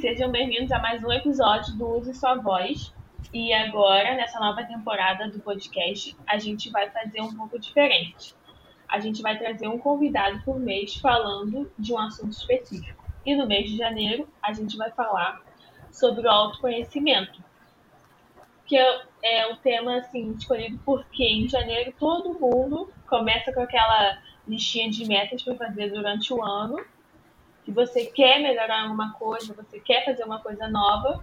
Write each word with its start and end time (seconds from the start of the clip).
Sejam 0.00 0.30
bem-vindos 0.30 0.70
a 0.70 0.78
mais 0.78 1.02
um 1.02 1.10
episódio 1.10 1.76
do 1.76 1.96
Use 1.96 2.14
Sua 2.14 2.36
Voz. 2.36 2.94
E 3.34 3.52
agora, 3.52 4.14
nessa 4.14 4.38
nova 4.38 4.62
temporada 4.62 5.28
do 5.28 5.40
podcast, 5.40 6.16
a 6.24 6.38
gente 6.38 6.70
vai 6.70 6.88
fazer 6.88 7.20
um 7.20 7.36
pouco 7.36 7.58
diferente. 7.58 8.32
A 8.88 9.00
gente 9.00 9.20
vai 9.20 9.36
trazer 9.36 9.66
um 9.66 9.76
convidado 9.76 10.40
por 10.44 10.60
mês 10.60 10.94
falando 10.94 11.68
de 11.76 11.92
um 11.92 11.98
assunto 11.98 12.30
específico. 12.30 13.04
E 13.26 13.34
no 13.34 13.44
mês 13.48 13.70
de 13.70 13.76
janeiro, 13.76 14.28
a 14.40 14.52
gente 14.52 14.76
vai 14.76 14.88
falar 14.92 15.42
sobre 15.90 16.28
o 16.28 16.30
autoconhecimento, 16.30 17.42
que 18.66 18.76
é, 18.76 19.00
é 19.24 19.52
um 19.52 19.56
tema 19.56 19.96
assim 19.96 20.30
escolhido 20.30 20.78
porque 20.84 21.24
em 21.24 21.48
janeiro 21.48 21.92
todo 21.98 22.38
mundo 22.38 22.88
começa 23.08 23.52
com 23.52 23.62
aquela 23.62 24.16
listinha 24.46 24.88
de 24.88 25.04
metas 25.08 25.42
para 25.42 25.56
fazer 25.56 25.90
durante 25.90 26.32
o 26.32 26.40
ano 26.40 26.78
que 27.68 27.72
você 27.72 28.06
quer 28.06 28.40
melhorar 28.40 28.84
alguma 28.84 29.12
coisa, 29.12 29.52
você 29.52 29.78
quer 29.78 30.02
fazer 30.02 30.24
uma 30.24 30.40
coisa 30.40 30.66
nova. 30.68 31.22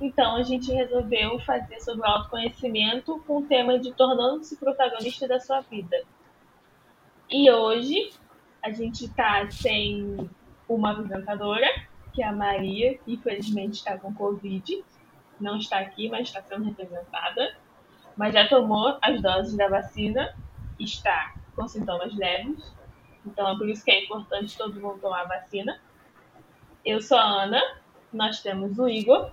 Então 0.00 0.36
a 0.36 0.42
gente 0.42 0.72
resolveu 0.72 1.38
fazer 1.40 1.78
sobre 1.80 2.00
o 2.00 2.06
autoconhecimento 2.06 3.22
com 3.26 3.40
o 3.40 3.42
tema 3.42 3.78
de 3.78 3.92
tornando-se 3.92 4.56
protagonista 4.56 5.28
da 5.28 5.38
sua 5.38 5.60
vida. 5.60 6.02
E 7.30 7.50
hoje 7.50 8.10
a 8.62 8.70
gente 8.70 9.04
está 9.04 9.50
sem 9.50 10.30
uma 10.66 10.92
apresentadora, 10.92 11.66
que 12.14 12.22
é 12.22 12.26
a 12.26 12.32
Maria, 12.32 12.96
que 12.96 13.12
infelizmente 13.12 13.74
está 13.74 13.98
com 13.98 14.14
Covid. 14.14 14.82
Não 15.38 15.58
está 15.58 15.78
aqui, 15.78 16.08
mas 16.08 16.28
está 16.28 16.40
sendo 16.40 16.64
representada. 16.64 17.54
Mas 18.16 18.32
já 18.32 18.48
tomou 18.48 18.96
as 19.02 19.20
doses 19.20 19.54
da 19.58 19.68
vacina, 19.68 20.34
está 20.78 21.34
com 21.54 21.68
sintomas 21.68 22.16
leves 22.16 22.81
então 23.26 23.48
é 23.48 23.56
por 23.56 23.68
isso 23.68 23.84
que 23.84 23.90
é 23.90 24.04
importante 24.04 24.56
todo 24.56 24.80
mundo 24.80 24.98
tomar 25.00 25.22
a 25.22 25.24
vacina. 25.24 25.80
Eu 26.84 27.00
sou 27.00 27.16
a 27.16 27.44
Ana, 27.44 27.60
nós 28.12 28.40
temos 28.40 28.78
o 28.78 28.88
Igor 28.88 29.30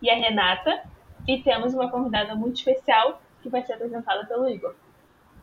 e 0.00 0.10
a 0.10 0.14
Renata, 0.14 0.82
e 1.26 1.42
temos 1.42 1.74
uma 1.74 1.90
convidada 1.90 2.34
muito 2.34 2.56
especial 2.56 3.20
que 3.42 3.48
vai 3.48 3.64
ser 3.64 3.74
apresentada 3.74 4.24
pelo 4.26 4.48
Igor. 4.48 4.74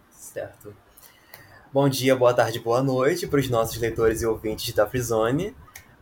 Certo. 0.09 0.75
Bom 1.71 1.87
dia, 1.87 2.15
boa 2.15 2.33
tarde, 2.33 2.59
boa 2.59 2.81
noite 2.81 3.27
para 3.27 3.39
os 3.39 3.49
nossos 3.49 3.77
leitores 3.77 4.21
e 4.21 4.25
ouvintes 4.25 4.73
da 4.73 4.87
Frizone. 4.87 5.55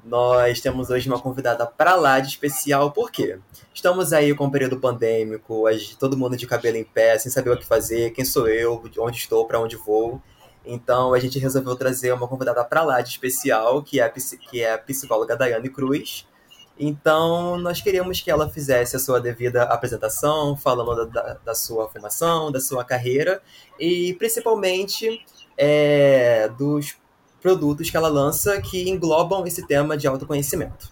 Nós 0.03 0.61
temos 0.61 0.89
hoje 0.89 1.09
uma 1.09 1.19
convidada 1.19 1.65
para 1.65 1.95
lá 1.95 2.19
de 2.19 2.29
especial, 2.29 2.91
por 2.91 3.11
quê? 3.11 3.39
Estamos 3.73 4.13
aí 4.13 4.33
com 4.33 4.45
o 4.45 4.51
período 4.51 4.79
pandêmico, 4.79 5.65
todo 5.99 6.17
mundo 6.17 6.37
de 6.37 6.47
cabelo 6.47 6.77
em 6.77 6.85
pé, 6.85 7.19
sem 7.19 7.29
saber 7.29 7.49
o 7.49 7.57
que 7.57 7.65
fazer, 7.65 8.11
quem 8.11 8.23
sou 8.23 8.47
eu, 8.47 8.81
onde 8.99 9.17
estou, 9.17 9.45
para 9.45 9.59
onde 9.59 9.75
vou. 9.75 10.21
Então 10.67 11.13
a 11.13 11.19
gente 11.19 11.39
resolveu 11.39 11.75
trazer 11.75 12.13
uma 12.13 12.27
convidada 12.27 12.63
para 12.63 12.83
lá 12.83 13.01
de 13.01 13.09
especial, 13.09 13.81
que 13.81 13.99
é, 13.99 14.03
a, 14.03 14.09
que 14.09 14.61
é 14.61 14.73
a 14.73 14.77
psicóloga 14.77 15.35
Daiane 15.35 15.69
Cruz. 15.69 16.27
Então 16.77 17.57
nós 17.57 17.81
queríamos 17.81 18.21
que 18.21 18.29
ela 18.29 18.49
fizesse 18.49 18.95
a 18.95 18.99
sua 18.99 19.19
devida 19.21 19.63
apresentação, 19.63 20.55
falando 20.57 21.07
da, 21.07 21.37
da 21.43 21.55
sua 21.55 21.87
formação, 21.89 22.51
da 22.51 22.59
sua 22.59 22.83
carreira 22.83 23.41
e 23.79 24.13
principalmente 24.15 25.25
é, 25.57 26.49
dos 26.49 26.97
produtos 27.41 27.89
que 27.89 27.95
ela 27.95 28.09
lança 28.09 28.61
que 28.61 28.89
englobam 28.89 29.47
esse 29.47 29.65
tema 29.65 29.95
de 29.95 30.05
autoconhecimento. 30.05 30.91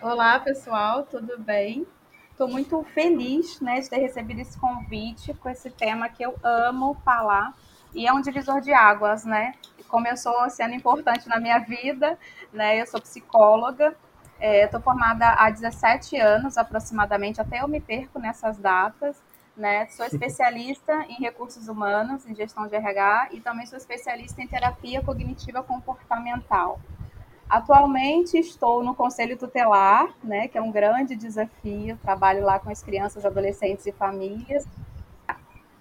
Olá, 0.00 0.40
pessoal, 0.40 1.04
tudo 1.04 1.38
bem? 1.38 1.86
Estou 2.32 2.48
muito 2.48 2.82
feliz 2.94 3.60
né, 3.60 3.78
de 3.78 3.88
ter 3.88 3.98
recebido 3.98 4.40
esse 4.40 4.58
convite 4.58 5.34
com 5.34 5.48
esse 5.50 5.70
tema 5.70 6.08
que 6.08 6.24
eu 6.24 6.34
amo 6.42 6.96
falar 7.04 7.54
e 7.94 8.06
é 8.06 8.12
um 8.12 8.22
divisor 8.22 8.60
de 8.60 8.72
águas, 8.72 9.24
né? 9.24 9.52
Começou 9.86 10.48
sendo 10.48 10.74
importante 10.74 11.28
na 11.28 11.38
minha 11.38 11.58
vida, 11.58 12.18
né? 12.50 12.80
Eu 12.80 12.86
sou 12.86 13.00
psicóloga, 13.00 13.94
estou 14.40 14.80
é, 14.80 14.82
formada 14.82 15.28
há 15.28 15.50
17 15.50 16.16
anos 16.16 16.56
aproximadamente, 16.56 17.38
até 17.38 17.60
eu 17.60 17.68
me 17.68 17.80
perco 17.80 18.18
nessas 18.18 18.56
datas, 18.56 19.22
né? 19.54 19.86
Sou 19.88 20.06
especialista 20.06 21.04
em 21.10 21.20
recursos 21.20 21.68
humanos, 21.68 22.26
em 22.26 22.34
gestão 22.34 22.66
de 22.66 22.74
RH 22.74 23.28
e 23.32 23.40
também 23.40 23.66
sou 23.66 23.76
especialista 23.76 24.40
em 24.40 24.48
terapia 24.48 25.02
cognitiva 25.02 25.62
comportamental. 25.62 26.80
Atualmente 27.52 28.38
estou 28.38 28.82
no 28.82 28.94
Conselho 28.94 29.36
Tutelar, 29.36 30.14
né, 30.24 30.48
que 30.48 30.56
é 30.56 30.62
um 30.62 30.72
grande 30.72 31.14
desafio, 31.14 31.98
trabalho 31.98 32.42
lá 32.42 32.58
com 32.58 32.70
as 32.70 32.82
crianças, 32.82 33.26
adolescentes 33.26 33.84
e 33.84 33.92
famílias. 33.92 34.66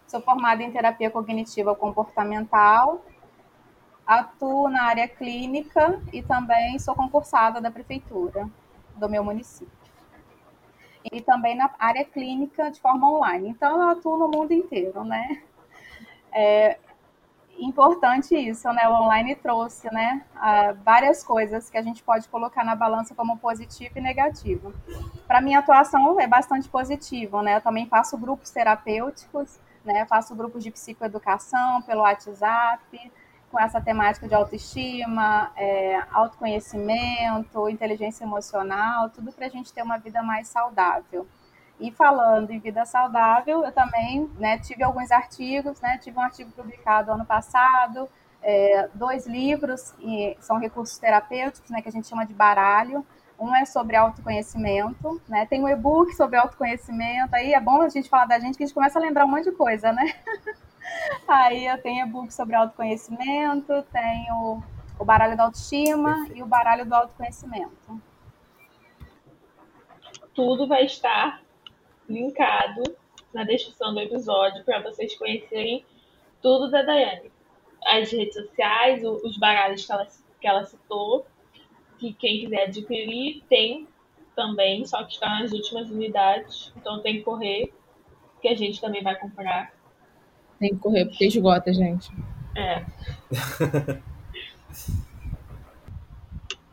Sou 0.06 0.20
formada 0.20 0.62
em 0.62 0.70
terapia 0.70 1.10
cognitiva 1.10 1.74
comportamental, 1.74 3.02
atuo 4.06 4.68
na 4.68 4.84
área 4.84 5.08
clínica 5.08 6.02
e 6.12 6.22
também 6.22 6.78
sou 6.78 6.94
concursada 6.94 7.62
da 7.62 7.72
prefeitura 7.72 8.50
do 8.98 9.08
meu 9.08 9.24
município. 9.24 9.72
E 11.10 11.22
também 11.22 11.56
na 11.56 11.74
área 11.80 12.04
clínica 12.04 12.70
de 12.70 12.82
forma 12.82 13.10
online. 13.10 13.48
Então, 13.48 13.82
eu 13.82 13.90
atuo 13.92 14.18
no 14.18 14.28
mundo 14.28 14.52
inteiro, 14.52 15.06
né? 15.06 15.42
É, 16.34 16.78
importante 17.62 18.36
isso, 18.36 18.72
né? 18.74 18.88
O 18.88 18.94
online 18.94 19.36
trouxe, 19.36 19.92
né? 19.94 20.24
várias 20.84 21.24
coisas 21.24 21.70
que 21.70 21.78
a 21.78 21.82
gente 21.82 22.02
pode 22.04 22.28
colocar 22.28 22.64
na 22.64 22.76
balança 22.76 23.14
como 23.14 23.38
positivo 23.38 23.94
e 23.98 24.02
negativo. 24.02 24.74
Para 25.28 25.42
minha 25.42 25.60
atuação 25.60 26.20
é 26.20 26.28
bastante 26.28 26.68
positivo, 26.68 27.42
né? 27.42 27.58
Eu 27.58 27.62
também 27.62 27.86
faço 27.86 28.18
grupos 28.18 28.50
terapêuticos, 28.50 29.60
né? 29.86 30.06
faço 30.06 30.36
grupos 30.36 30.64
de 30.64 30.72
psicoeducação 30.72 31.82
pelo 31.84 32.02
WhatsApp, 32.02 33.12
com 33.52 33.60
essa 33.60 33.82
temática 33.82 34.28
de 34.28 34.34
autoestima, 34.34 35.52
é, 35.58 36.02
autoconhecimento, 36.12 37.70
inteligência 37.70 38.24
emocional, 38.24 39.10
tudo 39.10 39.32
para 39.32 39.46
a 39.46 39.50
gente 39.50 39.74
ter 39.74 39.84
uma 39.84 39.98
vida 39.98 40.24
mais 40.24 40.48
saudável. 40.48 41.28
E 41.82 41.90
falando 41.92 42.52
em 42.52 42.60
vida 42.60 42.86
saudável, 42.86 43.66
eu 43.66 43.72
também 43.72 44.30
né, 44.38 44.60
tive 44.60 44.84
alguns 44.84 45.12
artigos, 45.12 45.82
né, 45.82 45.98
tive 45.98 46.16
um 46.16 46.22
artigo 46.22 46.52
publicado 46.52 47.12
ano 47.12 47.26
passado, 47.26 48.08
é, 48.44 48.88
dois 48.94 49.26
livros, 49.26 49.96
e 50.00 50.38
são 50.40 50.60
recursos 50.60 51.00
terapêuticos, 51.00 51.72
né, 51.72 51.82
que 51.82 51.90
a 51.90 51.92
gente 51.92 52.08
chama 52.08 52.24
de 52.24 52.36
baralho. 52.36 53.04
Um 53.40 53.56
é 53.56 53.66
sobre 53.66 53.96
autoconhecimento, 53.96 55.20
né? 55.28 55.48
Tem 55.48 55.64
um 55.64 55.68
e-book 55.68 56.14
sobre 56.14 56.38
autoconhecimento. 56.38 57.36
Aí 57.36 57.56
é 57.56 57.60
bom 57.60 57.82
a 57.82 57.90
gente 57.90 58.08
falar 58.08 58.26
da 58.26 58.38
gente 58.38 58.56
que 58.56 58.64
a 58.64 58.68
gente 58.68 58.76
começa 58.76 59.00
a 59.00 59.02
lembrar 59.02 59.26
um 59.26 59.30
monte 59.30 59.46
de 59.46 59.52
coisa, 59.52 59.92
né? 59.92 60.14
Aí 61.28 61.66
eu 61.66 61.82
tenho 61.82 62.06
e-book 62.06 62.32
sobre 62.32 62.56
autoconhecimento, 62.56 63.82
tenho 63.92 64.62
o 65.00 65.04
baralho 65.04 65.36
da 65.36 65.46
autoestima 65.46 66.14
Perfeito. 66.14 66.38
e 66.38 66.44
o 66.44 66.46
baralho 66.46 66.86
do 66.86 66.94
autoconhecimento. 66.94 68.00
Tudo 70.36 70.68
vai 70.68 70.86
estar 70.86 71.42
linkado 72.12 72.84
na 73.34 73.44
descrição 73.44 73.94
do 73.94 74.00
episódio 74.00 74.64
para 74.64 74.82
vocês 74.82 75.18
conhecerem 75.18 75.86
tudo 76.42 76.70
da 76.70 76.82
Daiane. 76.82 77.32
As 77.86 78.12
redes 78.12 78.36
sociais, 78.36 79.04
os 79.04 79.38
baralhos 79.38 79.86
que 79.86 79.92
ela, 79.92 80.08
que 80.40 80.48
ela 80.48 80.64
citou, 80.66 81.26
que 81.98 82.14
quem 82.14 82.42
quiser 82.42 82.64
adquirir 82.68 83.44
tem 83.50 83.88
também, 84.36 84.86
só 84.86 85.04
que 85.04 85.14
está 85.14 85.40
nas 85.40 85.52
últimas 85.52 85.90
unidades, 85.90 86.74
então 86.76 87.02
tem 87.02 87.18
que 87.18 87.24
correr, 87.24 87.74
que 88.42 88.48
a 88.48 88.56
gente 88.56 88.80
também 88.82 89.04
vai 89.04 89.16
comprar. 89.16 89.74
Tem 90.60 90.70
que 90.70 90.78
correr 90.78 91.06
porque 91.06 91.26
esgota, 91.26 91.74
gente. 91.74 92.10
É. 92.56 92.86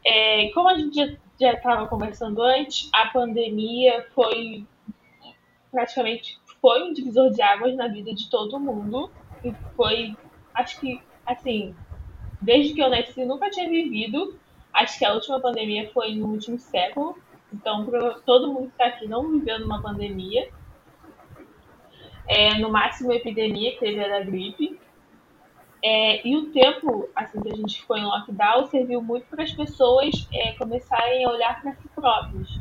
é 0.46 0.50
como 0.52 0.68
a 0.68 0.76
gente 0.76 1.18
já 1.40 1.52
estava 1.52 1.86
conversando 1.86 2.42
antes, 2.42 2.90
a 2.92 3.06
pandemia 3.06 4.06
foi 4.14 4.66
praticamente 5.70 6.38
foi 6.60 6.82
um 6.82 6.92
divisor 6.92 7.30
de 7.30 7.42
águas 7.42 7.74
na 7.76 7.88
vida 7.88 8.14
de 8.14 8.28
todo 8.28 8.58
mundo. 8.58 9.10
E 9.44 9.52
foi, 9.76 10.16
acho 10.54 10.80
que, 10.80 11.00
assim, 11.24 11.74
desde 12.40 12.74
que 12.74 12.82
eu 12.82 12.90
nasci, 12.90 13.24
nunca 13.24 13.50
tinha 13.50 13.68
vivido. 13.68 14.38
Acho 14.72 14.98
que 14.98 15.04
a 15.04 15.12
última 15.12 15.40
pandemia 15.40 15.90
foi 15.92 16.14
no 16.14 16.26
último 16.26 16.58
século. 16.58 17.16
Então, 17.52 17.86
todo 18.26 18.52
mundo 18.52 18.66
que 18.66 18.82
está 18.82 18.86
aqui 18.86 19.06
não 19.06 19.30
viveu 19.30 19.60
numa 19.60 19.80
pandemia. 19.80 20.50
É, 22.26 22.58
no 22.58 22.70
máximo, 22.70 23.10
a 23.10 23.16
epidemia 23.16 23.72
que 23.72 23.80
teve 23.80 23.98
era 23.98 24.18
a 24.18 24.24
gripe. 24.24 24.78
É, 25.82 26.26
e 26.26 26.36
o 26.36 26.50
tempo 26.50 27.08
assim, 27.14 27.40
que 27.40 27.52
a 27.52 27.56
gente 27.56 27.80
ficou 27.80 27.96
em 27.96 28.04
lockdown 28.04 28.66
serviu 28.66 29.00
muito 29.00 29.26
para 29.26 29.44
as 29.44 29.52
pessoas 29.52 30.28
é, 30.32 30.52
começarem 30.54 31.24
a 31.24 31.30
olhar 31.30 31.62
para 31.62 31.72
si 31.72 31.88
próprios 31.94 32.57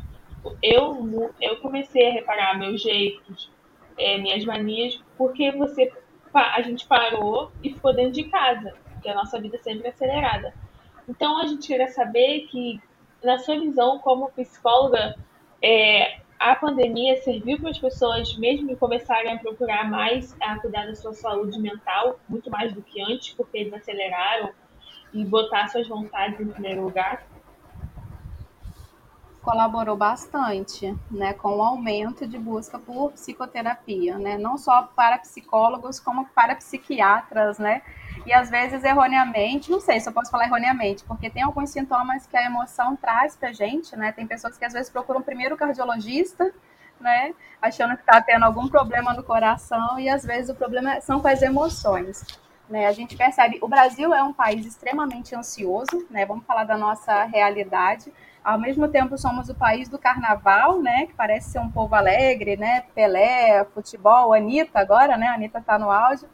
eu, 0.62 1.32
eu 1.40 1.56
comecei 1.56 2.08
a 2.08 2.12
reparar 2.12 2.58
meus 2.58 2.82
jeitos, 2.82 3.50
é, 3.96 4.18
minhas 4.18 4.44
manias, 4.44 5.00
porque 5.16 5.50
você 5.52 5.92
a 6.32 6.60
gente 6.60 6.86
parou 6.86 7.50
e 7.62 7.72
ficou 7.72 7.92
dentro 7.94 8.12
de 8.12 8.24
casa, 8.24 8.74
porque 8.92 9.08
a 9.08 9.14
nossa 9.14 9.40
vida 9.40 9.58
sempre 9.58 9.86
é 9.86 9.90
acelerada. 9.90 10.54
Então 11.08 11.38
a 11.40 11.46
gente 11.46 11.66
queria 11.66 11.88
saber 11.88 12.46
que, 12.48 12.80
na 13.24 13.38
sua 13.38 13.58
visão 13.58 13.98
como 13.98 14.30
psicóloga, 14.30 15.16
é, 15.62 16.20
a 16.38 16.54
pandemia 16.54 17.16
serviu 17.16 17.58
para 17.58 17.70
as 17.70 17.78
pessoas 17.78 18.36
mesmo 18.36 18.76
começarem 18.76 19.32
a 19.32 19.38
procurar 19.38 19.90
mais 19.90 20.36
a 20.40 20.58
cuidar 20.60 20.86
da 20.86 20.94
sua 20.94 21.12
saúde 21.12 21.58
mental, 21.58 22.20
muito 22.28 22.50
mais 22.50 22.72
do 22.72 22.82
que 22.82 23.00
antes, 23.00 23.32
porque 23.32 23.58
eles 23.58 23.72
aceleraram 23.72 24.50
e 25.12 25.24
botar 25.24 25.66
suas 25.68 25.88
vontades 25.88 26.38
em 26.38 26.46
primeiro 26.46 26.82
lugar? 26.82 27.26
Colaborou 29.42 29.96
bastante, 29.96 30.96
né, 31.10 31.32
com 31.32 31.56
o 31.56 31.62
aumento 31.62 32.26
de 32.26 32.38
busca 32.38 32.78
por 32.78 33.12
psicoterapia, 33.12 34.18
né, 34.18 34.36
não 34.36 34.58
só 34.58 34.82
para 34.82 35.18
psicólogos 35.18 35.98
como 36.00 36.26
para 36.26 36.56
psiquiatras, 36.56 37.58
né, 37.58 37.82
e 38.26 38.32
às 38.32 38.50
vezes 38.50 38.84
erroneamente, 38.84 39.70
não 39.70 39.80
sei 39.80 40.00
se 40.00 40.08
eu 40.08 40.12
posso 40.12 40.30
falar 40.30 40.46
erroneamente, 40.46 41.04
porque 41.04 41.30
tem 41.30 41.42
alguns 41.42 41.70
sintomas 41.70 42.26
que 42.26 42.36
a 42.36 42.44
emoção 42.44 42.96
traz 42.96 43.36
para 43.36 43.52
gente, 43.52 43.96
né, 43.96 44.12
tem 44.12 44.26
pessoas 44.26 44.58
que 44.58 44.64
às 44.64 44.72
vezes 44.72 44.90
procuram 44.90 45.22
primeiro 45.22 45.54
o 45.54 45.58
cardiologista, 45.58 46.52
né, 47.00 47.32
achando 47.62 47.94
que 47.94 48.02
está 48.02 48.20
tendo 48.20 48.44
algum 48.44 48.68
problema 48.68 49.14
no 49.14 49.22
coração 49.22 49.98
e 49.98 50.08
às 50.08 50.24
vezes 50.24 50.50
o 50.50 50.54
problema 50.54 51.00
são 51.00 51.20
com 51.20 51.28
as 51.28 51.42
emoções. 51.42 52.24
Né, 52.68 52.86
a 52.86 52.92
gente 52.92 53.16
percebe, 53.16 53.58
o 53.62 53.68
Brasil 53.68 54.12
é 54.12 54.22
um 54.22 54.32
país 54.32 54.66
extremamente 54.66 55.34
ansioso, 55.34 56.06
né, 56.10 56.26
vamos 56.26 56.44
falar 56.44 56.64
da 56.64 56.76
nossa 56.76 57.24
realidade, 57.24 58.12
ao 58.48 58.58
mesmo 58.58 58.88
tempo 58.88 59.18
somos 59.18 59.50
o 59.50 59.54
país 59.54 59.90
do 59.90 59.98
carnaval, 59.98 60.80
né? 60.80 61.06
Que 61.06 61.12
parece 61.12 61.50
ser 61.50 61.58
um 61.58 61.70
povo 61.70 61.94
alegre, 61.94 62.56
né? 62.56 62.80
Pelé, 62.94 63.62
futebol, 63.74 64.32
Anitta 64.32 64.78
agora, 64.78 65.18
né? 65.18 65.28
Anitta 65.28 65.58
está 65.58 65.78
no 65.78 65.90
auge. 65.90 66.26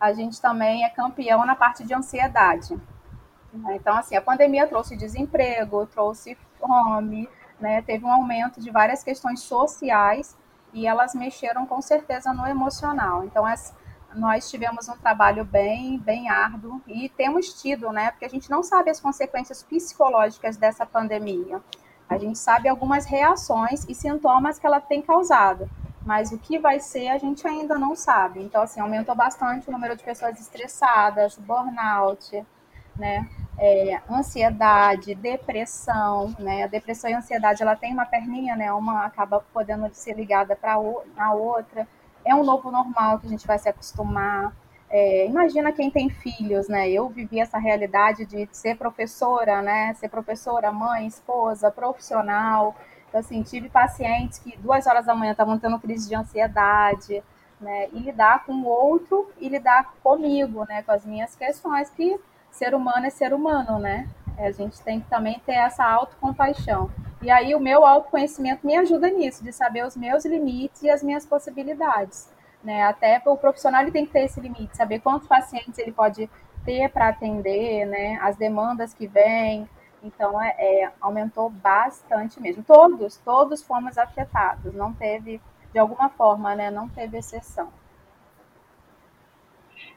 A 0.00 0.12
gente 0.12 0.40
também 0.40 0.84
é 0.84 0.88
campeão 0.88 1.46
na 1.46 1.54
parte 1.54 1.84
de 1.84 1.94
ansiedade. 1.94 2.76
Então, 3.70 3.96
assim, 3.96 4.16
a 4.16 4.20
pandemia 4.20 4.66
trouxe 4.66 4.96
desemprego, 4.96 5.86
trouxe 5.86 6.36
fome, 6.58 7.28
né? 7.60 7.82
Teve 7.82 8.04
um 8.04 8.10
aumento 8.10 8.60
de 8.60 8.70
várias 8.70 9.04
questões 9.04 9.38
sociais 9.38 10.36
e 10.72 10.88
elas 10.88 11.14
mexeram 11.14 11.66
com 11.66 11.80
certeza 11.80 12.32
no 12.32 12.48
emocional. 12.48 13.24
Então, 13.24 13.46
as, 13.46 13.72
nós 14.14 14.50
tivemos 14.50 14.88
um 14.88 14.96
trabalho 14.96 15.44
bem, 15.44 15.98
bem 15.98 16.28
árduo 16.28 16.80
e 16.86 17.08
temos 17.08 17.60
tido, 17.60 17.92
né? 17.92 18.10
Porque 18.10 18.24
a 18.24 18.28
gente 18.28 18.50
não 18.50 18.62
sabe 18.62 18.90
as 18.90 19.00
consequências 19.00 19.62
psicológicas 19.62 20.56
dessa 20.56 20.84
pandemia. 20.84 21.60
A 22.08 22.18
gente 22.18 22.38
sabe 22.38 22.68
algumas 22.68 23.06
reações 23.06 23.84
e 23.88 23.94
sintomas 23.94 24.58
que 24.58 24.66
ela 24.66 24.80
tem 24.80 25.00
causado, 25.00 25.70
mas 26.04 26.32
o 26.32 26.38
que 26.38 26.58
vai 26.58 26.80
ser 26.80 27.08
a 27.08 27.18
gente 27.18 27.46
ainda 27.46 27.78
não 27.78 27.94
sabe. 27.94 28.42
Então, 28.42 28.62
assim, 28.62 28.80
aumentou 28.80 29.14
bastante 29.14 29.68
o 29.68 29.72
número 29.72 29.96
de 29.96 30.02
pessoas 30.02 30.40
estressadas, 30.40 31.38
burnout, 31.38 32.44
né? 32.96 33.28
É, 33.56 34.00
ansiedade, 34.10 35.14
depressão, 35.14 36.34
né? 36.38 36.64
A 36.64 36.66
depressão 36.66 37.10
e 37.10 37.14
a 37.14 37.18
ansiedade, 37.18 37.62
ela 37.62 37.76
tem 37.76 37.92
uma 37.92 38.06
perninha, 38.06 38.56
né? 38.56 38.72
Uma 38.72 39.04
acaba 39.04 39.44
podendo 39.52 39.88
ser 39.94 40.14
ligada 40.14 40.56
para 40.56 40.74
a 40.74 41.32
outra 41.32 41.86
é 42.30 42.34
um 42.34 42.44
novo 42.44 42.70
normal 42.70 43.18
que 43.18 43.26
a 43.26 43.30
gente 43.30 43.46
vai 43.46 43.58
se 43.58 43.68
acostumar. 43.68 44.52
É, 44.88 45.26
imagina 45.26 45.72
quem 45.72 45.90
tem 45.90 46.10
filhos, 46.10 46.68
né? 46.68 46.90
Eu 46.90 47.08
vivi 47.08 47.40
essa 47.40 47.58
realidade 47.58 48.24
de 48.24 48.48
ser 48.52 48.76
professora, 48.76 49.62
né? 49.62 49.94
Ser 49.94 50.08
professora, 50.08 50.72
mãe, 50.72 51.06
esposa, 51.06 51.70
profissional. 51.70 52.74
Então, 53.08 53.20
assim, 53.20 53.42
tive 53.42 53.68
pacientes 53.68 54.38
que 54.38 54.56
duas 54.58 54.86
horas 54.86 55.06
da 55.06 55.14
manhã 55.14 55.32
estavam 55.32 55.58
tendo 55.58 55.78
crise 55.78 56.08
de 56.08 56.14
ansiedade, 56.14 57.22
né? 57.60 57.88
E 57.92 57.98
lidar 57.98 58.44
com 58.44 58.52
o 58.52 58.66
outro 58.66 59.30
e 59.38 59.48
lidar 59.48 59.94
comigo, 60.02 60.64
né? 60.68 60.82
Com 60.82 60.92
as 60.92 61.04
minhas 61.04 61.36
questões, 61.36 61.90
que 61.90 62.18
ser 62.50 62.74
humano 62.74 63.06
é 63.06 63.10
ser 63.10 63.32
humano, 63.32 63.78
né? 63.78 64.08
É, 64.36 64.48
a 64.48 64.52
gente 64.52 64.80
tem 64.82 65.00
que 65.00 65.08
também 65.08 65.40
ter 65.46 65.54
essa 65.54 65.84
autocompaixão. 65.84 66.90
E 67.22 67.30
aí 67.30 67.54
o 67.54 67.60
meu 67.60 67.84
autoconhecimento 67.84 68.66
me 68.66 68.76
ajuda 68.76 69.10
nisso, 69.10 69.44
de 69.44 69.52
saber 69.52 69.84
os 69.84 69.96
meus 69.96 70.24
limites 70.24 70.82
e 70.82 70.90
as 70.90 71.02
minhas 71.02 71.26
possibilidades. 71.26 72.32
Né? 72.64 72.82
Até 72.82 73.20
o 73.26 73.36
profissional 73.36 73.82
ele 73.82 73.90
tem 73.90 74.06
que 74.06 74.12
ter 74.12 74.24
esse 74.24 74.40
limite, 74.40 74.76
saber 74.76 75.00
quantos 75.00 75.28
pacientes 75.28 75.78
ele 75.78 75.92
pode 75.92 76.28
ter 76.64 76.88
para 76.90 77.08
atender, 77.08 77.86
né? 77.86 78.18
as 78.22 78.36
demandas 78.36 78.94
que 78.94 79.06
vêm. 79.06 79.68
Então, 80.02 80.40
é, 80.40 80.54
é, 80.58 80.92
aumentou 80.98 81.50
bastante 81.50 82.40
mesmo. 82.40 82.62
Todos, 82.62 83.18
todos 83.18 83.62
fomos 83.62 83.98
afetados, 83.98 84.74
não 84.74 84.94
teve, 84.94 85.40
de 85.72 85.78
alguma 85.78 86.08
forma, 86.08 86.54
né? 86.54 86.70
não 86.70 86.88
teve 86.88 87.18
exceção. 87.18 87.70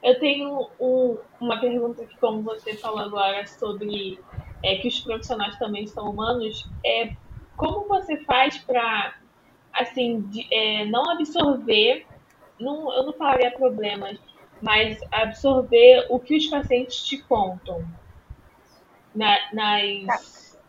Eu 0.01 0.19
tenho 0.19 0.69
um, 0.77 1.17
uma 1.39 1.59
pergunta 1.61 2.03
que, 2.05 2.17
como 2.17 2.41
você 2.41 2.75
falou 2.75 2.99
agora, 2.99 3.45
sobre 3.47 4.19
é, 4.63 4.77
que 4.77 4.87
os 4.87 4.99
profissionais 4.99 5.57
também 5.59 5.85
são 5.85 6.09
humanos, 6.09 6.67
é, 6.85 7.13
como 7.55 7.87
você 7.87 8.17
faz 8.23 8.57
para 8.57 9.15
assim, 9.73 10.29
é, 10.51 10.85
não 10.85 11.09
absorver, 11.11 12.05
não, 12.59 12.93
eu 12.93 13.03
não 13.03 13.13
falaria 13.13 13.51
problemas, 13.51 14.17
mas 14.61 14.99
absorver 15.11 16.05
o 16.09 16.19
que 16.19 16.37
os 16.37 16.47
pacientes 16.47 17.03
te 17.03 17.17
contam 17.23 17.83
na, 19.13 19.37
nas, 19.51 20.59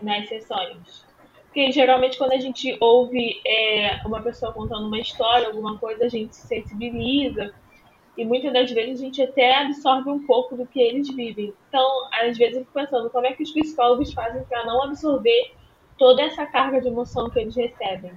nas 0.00 0.28
sessões. 0.28 1.04
Porque 1.44 1.70
geralmente 1.70 2.16
quando 2.16 2.32
a 2.32 2.38
gente 2.38 2.76
ouve 2.80 3.40
é, 3.46 4.00
uma 4.06 4.22
pessoa 4.22 4.52
contando 4.52 4.86
uma 4.86 4.98
história, 4.98 5.48
alguma 5.48 5.76
coisa, 5.76 6.06
a 6.06 6.08
gente 6.08 6.34
se 6.34 6.46
sensibiliza 6.46 7.52
e 8.16 8.24
muitas 8.24 8.52
das 8.52 8.70
vezes 8.70 9.00
a 9.00 9.04
gente 9.04 9.22
até 9.22 9.56
absorve 9.62 10.10
um 10.10 10.24
pouco 10.26 10.54
do 10.56 10.66
que 10.66 10.80
eles 10.80 11.08
vivem. 11.08 11.54
Então, 11.68 12.08
às 12.12 12.36
vezes 12.36 12.56
eu 12.56 12.60
fico 12.60 12.72
pensando 12.72 13.08
como 13.08 13.26
é 13.26 13.32
que 13.32 13.42
os 13.42 13.52
psicólogos 13.52 14.12
fazem 14.12 14.44
para 14.44 14.64
não 14.66 14.82
absorver 14.82 15.54
toda 15.96 16.22
essa 16.22 16.44
carga 16.44 16.80
de 16.80 16.88
emoção 16.88 17.30
que 17.30 17.38
eles 17.38 17.56
recebem. 17.56 18.12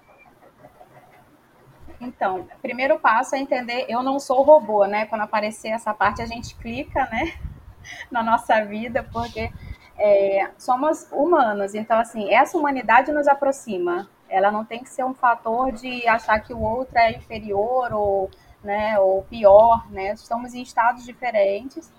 Então, 2.02 2.48
primeiro 2.62 3.00
passo 3.00 3.36
é 3.36 3.40
entender, 3.40 3.86
eu 3.88 4.04
não 4.04 4.20
sou 4.20 4.42
robô, 4.42 4.86
né? 4.86 5.06
Quando 5.06 5.22
aparecer 5.22 5.70
essa 5.70 5.94
parte, 5.94 6.22
a 6.22 6.26
gente 6.26 6.56
clica, 6.56 7.08
né? 7.10 7.34
Na 8.12 8.22
nossa 8.22 8.66
vida, 8.66 9.02
porque 9.14 9.50
é, 9.98 10.50
somos 10.58 11.08
humanos. 11.10 11.74
Então, 11.74 11.98
assim, 11.98 12.34
essa 12.34 12.58
humanidade 12.58 13.14
nos 13.14 13.28
aproxima. 13.28 14.10
Ela 14.28 14.52
não 14.52 14.66
tem 14.66 14.84
que 14.84 14.90
ser 14.90 15.06
um 15.06 15.14
fator 15.14 15.72
de 15.72 16.06
achar 16.08 16.40
que 16.40 16.54
o 16.54 16.60
outro 16.60 16.98
é 16.98 17.12
inferior 17.12 17.94
ou 17.94 18.30
né, 18.66 19.00
ou 19.00 19.24
pior, 19.24 19.90
né? 19.92 20.14
Estamos 20.14 20.54
em 20.54 20.62
estados 20.62 21.06
diferentes. 21.06 21.92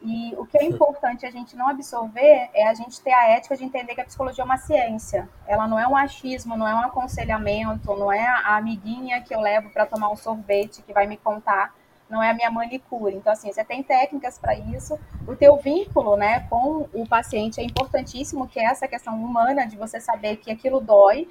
E 0.00 0.32
o 0.36 0.46
que 0.46 0.56
é 0.58 0.64
importante 0.64 1.26
a 1.26 1.30
gente 1.30 1.56
não 1.56 1.68
absorver 1.68 2.50
é 2.54 2.68
a 2.68 2.74
gente 2.74 3.00
ter 3.00 3.12
a 3.12 3.28
ética 3.30 3.56
de 3.56 3.64
entender 3.64 3.94
que 3.94 4.00
a 4.00 4.04
psicologia 4.04 4.42
é 4.42 4.44
uma 4.44 4.58
ciência. 4.58 5.28
Ela 5.46 5.66
não 5.66 5.78
é 5.78 5.88
um 5.88 5.96
achismo, 5.96 6.56
não 6.56 6.68
é 6.68 6.74
um 6.74 6.80
aconselhamento, 6.80 7.96
não 7.96 8.12
é 8.12 8.24
a 8.26 8.56
amiguinha 8.56 9.20
que 9.20 9.34
eu 9.34 9.40
levo 9.40 9.70
para 9.70 9.86
tomar 9.86 10.10
um 10.10 10.16
sorvete 10.16 10.82
que 10.82 10.92
vai 10.92 11.06
me 11.06 11.16
contar, 11.16 11.74
não 12.08 12.22
é 12.22 12.30
a 12.30 12.34
minha 12.34 12.50
manicure. 12.50 13.16
Então, 13.16 13.32
assim, 13.32 13.52
você 13.52 13.64
tem 13.64 13.82
técnicas 13.82 14.38
para 14.38 14.54
isso. 14.54 14.98
O 15.26 15.34
teu 15.34 15.56
vínculo 15.56 16.16
né, 16.16 16.46
com 16.48 16.88
o 16.92 17.06
paciente 17.06 17.60
é 17.60 17.64
importantíssimo, 17.64 18.46
que 18.46 18.60
é 18.60 18.64
essa 18.64 18.86
questão 18.86 19.14
humana 19.14 19.66
de 19.66 19.76
você 19.76 20.00
saber 20.00 20.36
que 20.36 20.50
aquilo 20.50 20.80
dói 20.80 21.28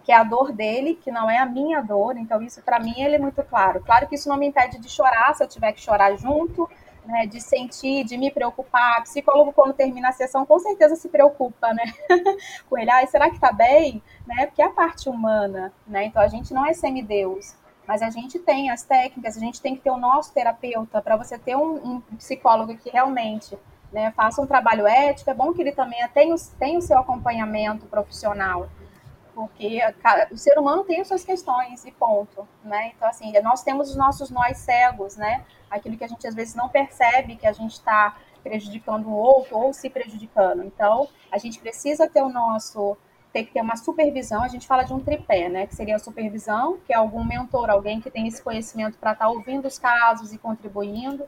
que 0.00 0.12
é 0.12 0.16
a 0.16 0.24
dor 0.24 0.52
dele, 0.52 0.94
que 0.94 1.10
não 1.10 1.30
é 1.30 1.38
a 1.38 1.46
minha 1.46 1.80
dor. 1.80 2.16
Então, 2.16 2.42
isso 2.42 2.62
para 2.62 2.80
mim 2.80 2.94
ele 3.00 3.16
é 3.16 3.18
muito 3.18 3.42
claro. 3.42 3.80
Claro 3.80 4.08
que 4.08 4.14
isso 4.14 4.28
não 4.28 4.36
me 4.36 4.46
impede 4.46 4.78
de 4.78 4.88
chorar 4.88 5.34
se 5.34 5.42
eu 5.42 5.48
tiver 5.48 5.72
que 5.72 5.80
chorar 5.80 6.16
junto, 6.16 6.68
né, 7.04 7.26
de 7.26 7.40
sentir, 7.40 8.04
de 8.04 8.16
me 8.16 8.30
preocupar. 8.30 9.00
O 9.00 9.02
psicólogo, 9.02 9.52
quando 9.52 9.74
termina 9.74 10.08
a 10.08 10.12
sessão, 10.12 10.46
com 10.46 10.58
certeza 10.58 10.96
se 10.96 11.08
preocupa, 11.08 11.72
né? 11.72 11.84
Com 12.68 12.78
ele, 12.78 12.90
ah, 12.90 13.06
será 13.06 13.30
que 13.30 13.38
tá 13.38 13.52
bem? 13.52 14.02
Né? 14.26 14.46
Porque 14.46 14.62
é 14.62 14.66
a 14.66 14.70
parte 14.70 15.08
humana, 15.08 15.72
né? 15.86 16.04
Então 16.04 16.22
a 16.22 16.28
gente 16.28 16.52
não 16.52 16.66
é 16.66 16.72
semideus. 16.72 17.54
Mas 17.86 18.02
a 18.02 18.10
gente 18.10 18.38
tem 18.38 18.70
as 18.70 18.84
técnicas, 18.84 19.36
a 19.36 19.40
gente 19.40 19.60
tem 19.60 19.74
que 19.74 19.82
ter 19.82 19.90
o 19.90 19.96
nosso 19.96 20.32
terapeuta 20.32 21.02
para 21.02 21.16
você 21.16 21.36
ter 21.36 21.56
um, 21.56 21.74
um, 21.74 22.00
psicólogo 22.16 22.76
que 22.76 22.88
realmente 22.88 23.58
né, 23.92 24.12
faça 24.12 24.40
um 24.40 24.46
trabalho 24.46 24.86
ético. 24.86 25.28
É 25.28 25.34
bom 25.34 25.52
que 25.52 25.60
ele 25.60 25.72
também 25.72 25.98
tenha, 26.14 26.34
tenha 26.56 26.78
o 26.78 26.82
seu 26.82 26.96
acompanhamento 26.96 27.86
profissional 27.86 28.68
porque 29.40 29.80
o 30.30 30.36
ser 30.36 30.58
humano 30.58 30.84
tem 30.84 31.00
as 31.00 31.08
suas 31.08 31.24
questões 31.24 31.86
e 31.86 31.90
ponto, 31.92 32.46
né? 32.62 32.92
Então, 32.94 33.08
assim, 33.08 33.32
nós 33.40 33.62
temos 33.62 33.88
os 33.88 33.96
nossos 33.96 34.28
nós 34.28 34.58
cegos, 34.58 35.16
né? 35.16 35.46
Aquilo 35.70 35.96
que 35.96 36.04
a 36.04 36.06
gente 36.06 36.26
às 36.26 36.34
vezes 36.34 36.54
não 36.54 36.68
percebe 36.68 37.36
que 37.36 37.46
a 37.46 37.52
gente 37.52 37.72
está 37.72 38.18
prejudicando 38.42 39.06
o 39.06 39.14
outro 39.14 39.56
ou 39.56 39.72
se 39.72 39.88
prejudicando. 39.88 40.62
Então, 40.62 41.08
a 41.32 41.38
gente 41.38 41.58
precisa 41.58 42.06
ter 42.06 42.20
o 42.20 42.28
nosso 42.28 42.98
tem 43.32 43.46
que 43.46 43.52
ter 43.52 43.62
uma 43.62 43.76
supervisão, 43.76 44.42
a 44.42 44.48
gente 44.48 44.66
fala 44.66 44.82
de 44.82 44.92
um 44.92 44.98
tripé, 44.98 45.48
né? 45.48 45.66
Que 45.66 45.74
seria 45.74 45.96
a 45.96 46.00
supervisão, 46.00 46.78
que 46.84 46.92
é 46.92 46.96
algum 46.96 47.24
mentor, 47.24 47.70
alguém 47.70 47.98
que 47.98 48.10
tem 48.10 48.26
esse 48.26 48.42
conhecimento 48.42 48.98
para 48.98 49.12
estar 49.12 49.24
tá 49.24 49.30
ouvindo 49.30 49.66
os 49.66 49.78
casos 49.78 50.34
e 50.34 50.38
contribuindo 50.38 51.24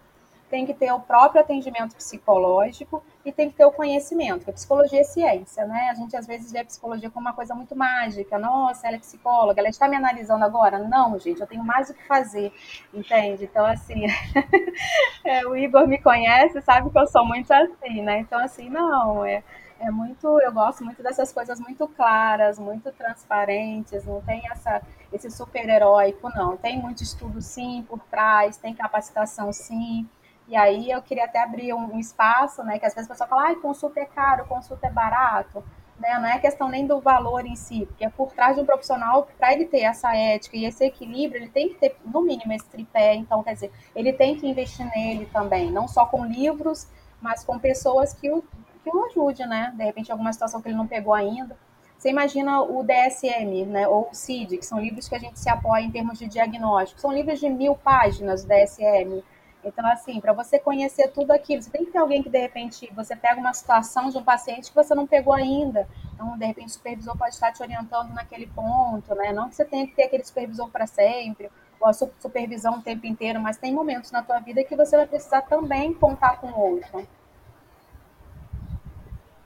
tem 0.52 0.66
que 0.66 0.74
ter 0.74 0.92
o 0.92 1.00
próprio 1.00 1.40
atendimento 1.40 1.96
psicológico 1.96 3.02
e 3.24 3.32
tem 3.32 3.48
que 3.48 3.56
ter 3.56 3.64
o 3.64 3.72
conhecimento, 3.72 4.40
porque 4.40 4.52
psicologia 4.52 5.00
é 5.00 5.02
ciência, 5.02 5.64
né? 5.64 5.88
A 5.90 5.94
gente 5.94 6.14
às 6.14 6.26
vezes 6.26 6.52
vê 6.52 6.58
a 6.58 6.64
psicologia 6.66 7.08
como 7.08 7.26
uma 7.26 7.32
coisa 7.32 7.54
muito 7.54 7.74
mágica. 7.74 8.38
Nossa, 8.38 8.86
ela 8.86 8.96
é 8.96 8.98
psicóloga, 8.98 9.58
ela 9.62 9.70
está 9.70 9.88
me 9.88 9.96
analisando 9.96 10.44
agora. 10.44 10.78
Não, 10.78 11.18
gente, 11.18 11.40
eu 11.40 11.46
tenho 11.46 11.64
mais 11.64 11.88
o 11.88 11.94
que 11.94 12.06
fazer, 12.06 12.52
entende? 12.92 13.44
Então, 13.44 13.64
assim, 13.64 14.02
é, 15.24 15.46
o 15.46 15.56
Igor 15.56 15.88
me 15.88 15.96
conhece, 15.96 16.60
sabe 16.60 16.90
que 16.90 16.98
eu 16.98 17.06
sou 17.06 17.24
muito 17.24 17.50
assim, 17.50 18.02
né? 18.02 18.18
Então, 18.18 18.38
assim, 18.38 18.68
não, 18.68 19.24
é, 19.24 19.42
é 19.80 19.90
muito, 19.90 20.38
eu 20.42 20.52
gosto 20.52 20.84
muito 20.84 21.02
dessas 21.02 21.32
coisas 21.32 21.58
muito 21.60 21.88
claras, 21.88 22.58
muito 22.58 22.92
transparentes, 22.92 24.04
não 24.04 24.20
tem 24.20 24.42
essa, 24.50 24.82
esse 25.10 25.30
super 25.30 25.66
heróico, 25.66 26.28
não. 26.34 26.58
Tem 26.58 26.78
muito 26.78 27.02
estudo 27.02 27.40
sim 27.40 27.86
por 27.88 28.00
trás, 28.00 28.58
tem 28.58 28.74
capacitação 28.74 29.50
sim 29.50 30.06
E 30.48 30.56
aí 30.56 30.90
eu 30.90 31.00
queria 31.02 31.24
até 31.24 31.42
abrir 31.42 31.72
um, 31.72 31.98
espaço, 31.98 32.62
né? 32.62 32.78
Que 32.78 32.86
às 32.86 32.94
vezes 32.94 33.10
a 33.10 33.14
pessoa 33.14 33.28
fala, 33.28 33.48
ai, 33.48 33.56
consulta 33.56 34.00
é 34.00 34.04
caro, 34.04 34.46
consulta 34.46 34.86
é 34.86 34.90
barato. 34.90 35.64
Né? 35.98 36.18
Não 36.18 36.26
é 36.26 36.38
questão 36.38 36.68
nem 36.68 36.86
do 36.86 37.00
valor 37.00 37.46
em 37.46 37.54
si, 37.54 37.86
porque 37.86 38.04
é 38.04 38.08
por 38.08 38.32
trás 38.32 38.56
de 38.56 38.62
um 38.62 38.66
profissional, 38.66 39.28
para 39.38 39.52
ele 39.52 39.66
ter 39.66 39.82
essa 39.82 40.14
ética 40.16 40.56
e 40.56 40.64
esse 40.64 40.84
equilíbrio, 40.84 41.42
ele 41.42 41.50
tem 41.50 41.68
que 41.68 41.76
ter, 41.76 41.96
no 42.04 42.22
mínimo, 42.22 42.52
esse 42.52 42.66
tripé. 42.66 43.14
Então, 43.14 43.42
quer 43.42 43.54
dizer, 43.54 43.72
ele 43.94 44.12
tem 44.12 44.36
que 44.36 44.48
investir 44.48 44.84
nele 44.96 45.26
também, 45.26 45.70
não 45.70 45.86
só 45.86 46.04
com 46.06 46.24
livros, 46.24 46.88
mas 47.20 47.44
com 47.44 47.58
pessoas 47.58 48.12
que 48.12 48.30
o, 48.30 48.42
que 48.82 48.90
o 48.90 49.04
ajude, 49.06 49.46
né? 49.46 49.72
De 49.76 49.84
repente, 49.84 50.10
alguma 50.10 50.32
situação 50.32 50.60
que 50.60 50.68
ele 50.68 50.76
não 50.76 50.88
pegou 50.88 51.14
ainda. 51.14 51.56
Você 52.02 52.10
imagina 52.10 52.60
o 52.60 52.82
DSM, 52.82 53.64
né, 53.66 53.86
ou 53.86 54.08
o 54.10 54.12
CID, 54.14 54.58
que 54.58 54.66
são 54.66 54.80
livros 54.80 55.08
que 55.08 55.14
a 55.14 55.20
gente 55.20 55.38
se 55.38 55.48
apoia 55.48 55.84
em 55.84 55.90
termos 55.92 56.18
de 56.18 56.26
diagnóstico. 56.26 57.00
São 57.00 57.12
livros 57.12 57.38
de 57.38 57.48
mil 57.48 57.76
páginas, 57.76 58.42
o 58.42 58.48
DSM. 58.48 59.22
Então, 59.64 59.86
assim, 59.86 60.20
para 60.20 60.32
você 60.32 60.58
conhecer 60.58 61.08
tudo 61.08 61.30
aquilo, 61.30 61.62
você 61.62 61.70
tem 61.70 61.84
que 61.84 61.92
ter 61.92 61.98
alguém 61.98 62.22
que, 62.22 62.28
de 62.28 62.38
repente, 62.38 62.92
você 62.94 63.14
pega 63.14 63.40
uma 63.40 63.54
situação 63.54 64.10
de 64.10 64.18
um 64.18 64.24
paciente 64.24 64.70
que 64.70 64.74
você 64.74 64.94
não 64.94 65.06
pegou 65.06 65.32
ainda. 65.32 65.88
Então, 66.14 66.36
de 66.36 66.44
repente, 66.44 66.68
o 66.68 66.72
supervisor 66.72 67.16
pode 67.16 67.34
estar 67.34 67.52
te 67.52 67.62
orientando 67.62 68.12
naquele 68.12 68.48
ponto, 68.48 69.14
né? 69.14 69.32
Não 69.32 69.48
que 69.48 69.54
você 69.54 69.64
tenha 69.64 69.86
que 69.86 69.94
ter 69.94 70.04
aquele 70.04 70.24
supervisor 70.24 70.68
para 70.68 70.86
sempre, 70.86 71.48
ou 71.80 71.88
a 71.88 71.92
supervisão 71.92 72.78
o 72.78 72.82
tempo 72.82 73.06
inteiro, 73.06 73.40
mas 73.40 73.56
tem 73.56 73.72
momentos 73.72 74.10
na 74.10 74.22
tua 74.22 74.40
vida 74.40 74.64
que 74.64 74.74
você 74.74 74.96
vai 74.96 75.06
precisar 75.06 75.42
também 75.42 75.94
contar 75.94 76.40
com 76.40 76.48
outro. 76.48 77.06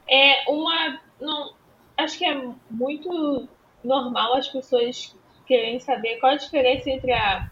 É 0.08 0.50
uma. 0.50 1.00
Não, 1.20 1.54
acho 1.96 2.18
que 2.18 2.25
é 2.25 2.35
muito 2.70 3.49
normal 3.85 4.35
as 4.35 4.49
pessoas 4.49 5.14
querem 5.46 5.78
saber 5.78 6.18
qual 6.18 6.32
a 6.32 6.37
diferença 6.37 6.90
entre 6.90 7.12
a 7.12 7.50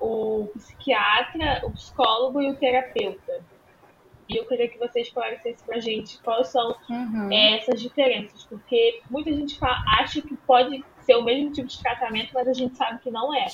o 0.00 0.48
psiquiatra, 0.54 1.62
o 1.64 1.70
psicólogo 1.70 2.40
e 2.40 2.50
o 2.50 2.56
terapeuta. 2.56 3.42
E 4.28 4.36
eu 4.36 4.44
queria 4.46 4.68
que 4.68 4.78
você 4.78 5.00
esclarecesse 5.00 5.62
pra 5.62 5.78
gente 5.78 6.18
quais 6.22 6.48
são 6.48 6.76
uhum. 6.90 7.30
é, 7.30 7.58
essas 7.58 7.80
diferenças, 7.80 8.44
porque 8.44 9.00
muita 9.08 9.32
gente 9.32 9.58
fala, 9.58 9.76
acha 10.00 10.20
que 10.20 10.36
pode 10.38 10.84
ser 11.02 11.14
o 11.14 11.22
mesmo 11.22 11.52
tipo 11.52 11.68
de 11.68 11.80
tratamento, 11.80 12.32
mas 12.34 12.48
a 12.48 12.52
gente 12.52 12.76
sabe 12.76 12.98
que 13.00 13.10
não 13.10 13.32
é. 13.32 13.46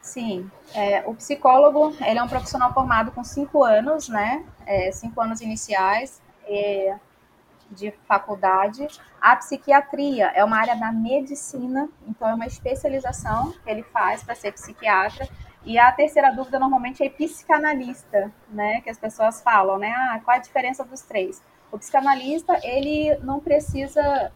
Sim, 0.00 0.50
é, 0.74 1.04
o 1.06 1.14
psicólogo 1.14 1.94
ele 2.00 2.18
é 2.18 2.22
um 2.22 2.28
profissional 2.28 2.74
formado 2.74 3.12
com 3.12 3.22
cinco 3.22 3.62
anos, 3.62 4.08
né? 4.08 4.44
É, 4.66 4.90
cinco 4.90 5.20
anos 5.20 5.40
iniciais. 5.40 6.20
É, 6.48 6.98
de 7.70 7.92
faculdade. 8.06 8.86
A 9.20 9.36
psiquiatria 9.36 10.26
é 10.34 10.44
uma 10.44 10.56
área 10.58 10.76
da 10.76 10.92
medicina, 10.92 11.88
então 12.06 12.28
é 12.28 12.34
uma 12.34 12.46
especialização 12.46 13.52
que 13.52 13.70
ele 13.70 13.82
faz 13.82 14.22
para 14.22 14.34
ser 14.34 14.52
psiquiatra. 14.52 15.28
E 15.64 15.78
a 15.78 15.92
terceira 15.92 16.30
dúvida 16.32 16.58
normalmente 16.58 17.02
é 17.02 17.08
psicanalista, 17.08 18.32
né? 18.48 18.80
Que 18.80 18.90
as 18.90 18.98
pessoas 18.98 19.42
falam, 19.42 19.78
né? 19.78 19.92
Ah, 19.92 20.20
qual 20.24 20.36
a 20.36 20.40
diferença 20.40 20.84
dos 20.84 21.02
três? 21.02 21.42
O 21.70 21.78
psicanalista, 21.78 22.58
ele 22.64 23.16
não 23.22 23.40
precisa 23.40 24.32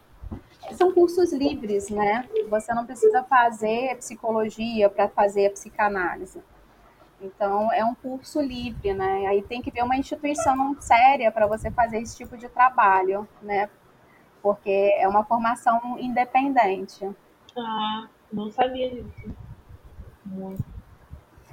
são 0.72 0.92
cursos 0.92 1.32
livres, 1.32 1.90
né? 1.90 2.26
Você 2.48 2.72
não 2.72 2.86
precisa 2.86 3.22
fazer 3.24 3.96
psicologia 3.96 4.88
para 4.88 5.08
fazer 5.08 5.46
a 5.46 5.50
psicanálise. 5.50 6.42
Então, 7.24 7.72
é 7.72 7.82
um 7.84 7.94
curso 7.94 8.40
livre, 8.40 8.92
né? 8.92 9.26
Aí 9.26 9.42
tem 9.42 9.62
que 9.62 9.70
ver 9.70 9.82
uma 9.82 9.96
instituição 9.96 10.76
séria 10.80 11.32
para 11.32 11.46
você 11.46 11.70
fazer 11.70 11.98
esse 11.98 12.16
tipo 12.16 12.36
de 12.36 12.48
trabalho, 12.48 13.26
né? 13.40 13.68
Porque 14.42 14.94
é 14.98 15.08
uma 15.08 15.24
formação 15.24 15.98
independente. 15.98 17.08
Ah, 17.56 18.06
não 18.30 18.50
sabia 18.50 18.90
disso. 18.90 19.34
Muito. 20.24 20.62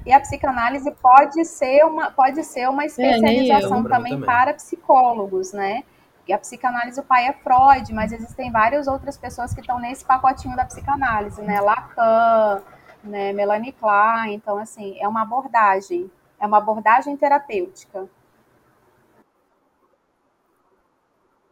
E 0.06 0.12
a 0.12 0.20
psicanálise 0.20 0.92
pode 0.92 1.46
ser 1.46 1.86
uma, 1.86 2.12
pode 2.12 2.44
ser 2.44 2.68
uma 2.68 2.84
é, 2.84 2.88
especialização 2.88 3.80
é, 3.80 3.84
também, 3.84 4.14
também, 4.14 4.22
para 4.22 4.54
psicólogos, 4.54 5.54
né? 5.54 5.84
E 6.28 6.34
a 6.34 6.38
psicanálise, 6.38 7.00
o 7.00 7.04
pai 7.04 7.28
é 7.28 7.34
Freud, 7.34 7.94
mas 7.94 8.12
existem 8.12 8.52
várias 8.52 8.88
outras 8.88 9.18
pessoas 9.18 9.54
que 9.54 9.62
estão 9.62 9.80
nesse 9.80 10.04
pacotinho 10.04 10.56
da 10.56 10.66
psicanálise, 10.66 11.42
né? 11.42 11.62
Lacan, 11.62 12.62
né, 13.04 13.34
Melanie 13.34 13.72
Klein. 13.74 14.34
Então, 14.34 14.58
assim, 14.58 14.98
é 15.00 15.08
uma 15.08 15.22
abordagem, 15.22 16.10
é 16.40 16.46
uma 16.46 16.58
abordagem 16.58 17.16
terapêutica. 17.18 18.08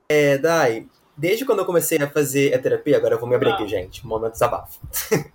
É, 0.10 0.38
Dai, 0.38 0.88
desde 1.16 1.46
quando 1.46 1.60
eu 1.60 1.66
comecei 1.66 2.02
a 2.02 2.10
fazer 2.10 2.54
a 2.54 2.60
terapia, 2.60 2.98
agora 2.98 3.16
eu 3.16 3.20
vou 3.20 3.30
me 3.30 3.36
abrir 3.36 3.52
aqui, 3.52 3.68
gente, 3.68 4.08
momento 4.08 4.34
desabafo. 4.34 4.80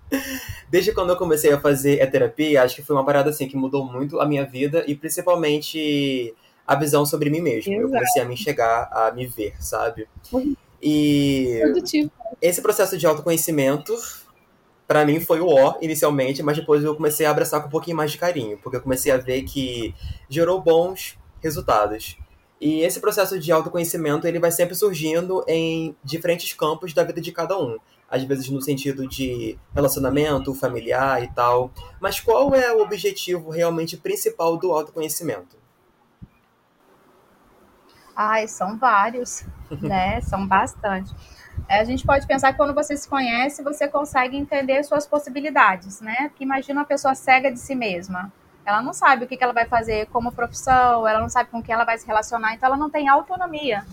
desde 0.69 0.91
quando 0.91 1.11
eu 1.11 1.15
comecei 1.15 1.53
a 1.53 1.59
fazer 1.59 2.01
a 2.01 2.07
terapia, 2.07 2.63
acho 2.63 2.75
que 2.75 2.81
foi 2.81 2.95
uma 2.95 3.05
parada 3.05 3.29
assim 3.29 3.47
que 3.47 3.55
mudou 3.55 3.85
muito 3.85 4.19
a 4.19 4.25
minha 4.25 4.45
vida 4.45 4.83
e 4.87 4.95
principalmente 4.95 6.33
a 6.67 6.75
visão 6.75 7.05
sobre 7.05 7.29
mim 7.29 7.39
mesmo. 7.39 7.71
Exato. 7.71 7.87
Eu 7.87 7.91
comecei 7.91 8.21
a 8.21 8.25
me 8.25 8.33
enxergar, 8.33 8.89
a 8.91 9.11
me 9.11 9.27
ver, 9.27 9.55
sabe? 9.63 10.07
E 10.81 11.61
esse 12.41 12.61
processo 12.61 12.97
de 12.97 13.05
autoconhecimento 13.05 13.95
para 14.87 15.05
mim 15.05 15.19
foi 15.19 15.41
o 15.41 15.47
ó 15.47 15.75
inicialmente, 15.81 16.43
mas 16.43 16.57
depois 16.57 16.83
eu 16.83 16.95
comecei 16.95 17.25
a 17.25 17.31
abraçar 17.31 17.61
com 17.61 17.67
um 17.67 17.71
pouquinho 17.71 17.97
mais 17.97 18.11
de 18.11 18.17
carinho, 18.17 18.57
porque 18.59 18.77
eu 18.77 18.81
comecei 18.81 19.11
a 19.11 19.17
ver 19.17 19.43
que 19.43 19.93
gerou 20.29 20.61
bons 20.61 21.17
resultados. 21.41 22.17
E 22.59 22.81
esse 22.81 22.99
processo 22.99 23.37
de 23.39 23.51
autoconhecimento, 23.51 24.27
ele 24.27 24.39
vai 24.39 24.51
sempre 24.51 24.75
surgindo 24.75 25.43
em 25.47 25.95
diferentes 26.03 26.53
campos 26.53 26.93
da 26.93 27.03
vida 27.03 27.19
de 27.19 27.31
cada 27.31 27.57
um. 27.59 27.77
Às 28.09 28.23
vezes 28.23 28.49
no 28.49 28.61
sentido 28.61 29.07
de 29.07 29.57
relacionamento 29.73 30.53
familiar 30.53 31.23
e 31.23 31.27
tal. 31.33 31.71
Mas 31.99 32.19
qual 32.19 32.53
é 32.55 32.71
o 32.71 32.81
objetivo 32.81 33.49
realmente 33.49 33.97
principal 33.97 34.57
do 34.57 34.71
autoconhecimento? 34.71 35.57
Ai, 38.15 38.47
são 38.47 38.77
vários, 38.77 39.43
né? 39.81 40.21
São 40.21 40.47
bastante. 40.47 41.13
É, 41.67 41.79
a 41.79 41.83
gente 41.83 42.05
pode 42.05 42.27
pensar 42.27 42.51
que 42.51 42.57
quando 42.57 42.73
você 42.73 42.95
se 42.95 43.07
conhece, 43.09 43.63
você 43.63 43.87
consegue 43.87 44.37
entender 44.37 44.83
suas 44.83 45.07
possibilidades, 45.07 45.99
né? 45.99 46.29
Porque 46.29 46.43
imagina 46.43 46.81
uma 46.81 46.85
pessoa 46.85 47.15
cega 47.15 47.51
de 47.51 47.59
si 47.59 47.73
mesma. 47.73 48.31
Ela 48.65 48.81
não 48.81 48.93
sabe 48.93 49.25
o 49.25 49.27
que 49.27 49.37
ela 49.43 49.53
vai 49.53 49.65
fazer 49.65 50.07
como 50.07 50.31
profissão, 50.31 51.07
ela 51.07 51.19
não 51.19 51.29
sabe 51.29 51.49
com 51.49 51.61
quem 51.61 51.73
ela 51.73 51.83
vai 51.83 51.97
se 51.97 52.05
relacionar, 52.05 52.53
então 52.53 52.67
ela 52.67 52.77
não 52.77 52.89
tem 52.89 53.07
autonomia, 53.07 53.85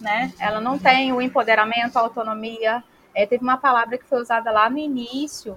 né? 0.00 0.32
Ela 0.38 0.60
não 0.60 0.78
tem 0.78 1.12
o 1.12 1.20
empoderamento, 1.20 1.96
a 1.96 2.00
autonomia. 2.00 2.82
É, 3.14 3.26
teve 3.26 3.42
uma 3.42 3.56
palavra 3.56 3.96
que 3.96 4.04
foi 4.04 4.20
usada 4.20 4.50
lá 4.50 4.68
no 4.68 4.78
início 4.78 5.56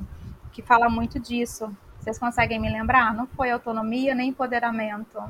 que 0.51 0.61
fala 0.61 0.89
muito 0.89 1.19
disso. 1.19 1.75
Vocês 1.99 2.17
conseguem 2.17 2.59
me 2.59 2.69
lembrar? 2.69 3.13
Não 3.13 3.27
foi 3.27 3.51
autonomia 3.51 4.15
nem 4.15 4.29
empoderamento. 4.29 5.21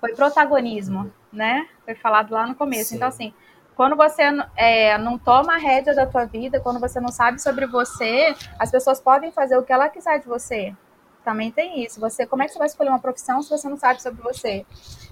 Foi 0.00 0.14
protagonismo, 0.14 1.12
né? 1.32 1.66
Foi 1.84 1.94
falado 1.94 2.32
lá 2.32 2.46
no 2.46 2.54
começo. 2.54 2.90
Sim. 2.90 2.96
Então, 2.96 3.08
assim, 3.08 3.34
quando 3.80 3.96
você 3.96 4.24
é, 4.58 4.98
não 4.98 5.16
toma 5.16 5.54
a 5.54 5.56
rédea 5.56 5.94
da 5.94 6.04
tua 6.04 6.26
vida, 6.26 6.60
quando 6.60 6.78
você 6.78 7.00
não 7.00 7.08
sabe 7.08 7.40
sobre 7.40 7.64
você, 7.64 8.36
as 8.58 8.70
pessoas 8.70 9.00
podem 9.00 9.32
fazer 9.32 9.56
o 9.56 9.62
que 9.62 9.72
ela 9.72 9.88
quiser 9.88 10.20
de 10.20 10.26
você. 10.26 10.76
Também 11.24 11.50
tem 11.50 11.82
isso. 11.82 11.98
Você, 11.98 12.26
como 12.26 12.42
é 12.42 12.46
que 12.46 12.52
você 12.52 12.58
vai 12.58 12.66
escolher 12.66 12.90
uma 12.90 12.98
profissão 12.98 13.40
se 13.40 13.48
você 13.48 13.70
não 13.70 13.78
sabe 13.78 14.02
sobre 14.02 14.20
você? 14.20 14.66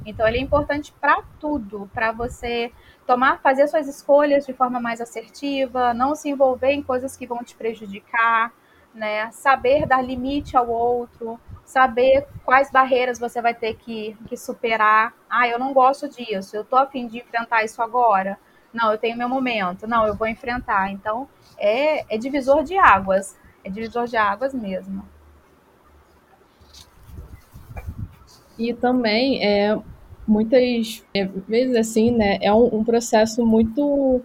Então, 0.05 0.29
ele 0.29 0.37
é 0.37 0.43
importante 0.43 0.93
para 1.01 1.23
tudo, 1.41 1.91
para 1.95 2.13
você 2.13 2.71
tomar, 3.07 3.41
fazer 3.41 3.67
suas 3.69 3.89
escolhas 3.89 4.45
de 4.45 4.53
forma 4.53 4.79
mais 4.79 5.01
assertiva, 5.01 5.95
não 5.95 6.15
se 6.15 6.29
envolver 6.29 6.73
em 6.73 6.83
coisas 6.83 7.17
que 7.17 7.27
vão 7.27 7.43
te 7.43 7.55
prejudicar, 7.55 8.53
né? 8.93 9.31
Saber 9.31 9.87
dar 9.87 10.03
limite 10.03 10.59
ao 10.59 10.69
outro, 10.69 11.41
saber 11.65 12.27
quais 12.45 12.71
barreiras 12.71 13.19
você 13.19 13.41
vai 13.41 13.55
ter 13.55 13.77
que, 13.77 14.15
que 14.27 14.37
superar. 14.37 15.15
Ah, 15.31 15.49
eu 15.49 15.59
não 15.59 15.73
gosto 15.73 16.07
disso, 16.07 16.55
eu 16.55 16.65
tô 16.67 16.77
afim 16.77 17.07
de 17.07 17.17
enfrentar 17.17 17.65
isso 17.65 17.81
agora. 17.81 18.39
Não, 18.73 18.93
eu 18.93 18.99
tenho 18.99 19.17
meu 19.17 19.29
momento. 19.29 19.87
Não, 19.87 20.07
eu 20.07 20.15
vou 20.15 20.27
enfrentar. 20.27 20.91
Então, 20.91 21.29
é, 21.59 22.15
é 22.15 22.19
divisor 22.19 22.63
de 22.63 22.77
águas. 22.77 23.37
É 23.65 23.71
divisor 23.71 24.07
de 24.07 24.17
águas 24.17 24.55
mesmo. 24.55 25.05
E 28.59 28.75
também, 28.75 29.45
é, 29.45 29.79
muitas 30.27 31.05
é, 31.15 31.25
vezes, 31.25 31.77
assim, 31.77 32.11
né, 32.11 32.39
é 32.41 32.53
um, 32.53 32.79
um, 32.79 32.85
processo 32.85 33.47
muito 33.47 34.21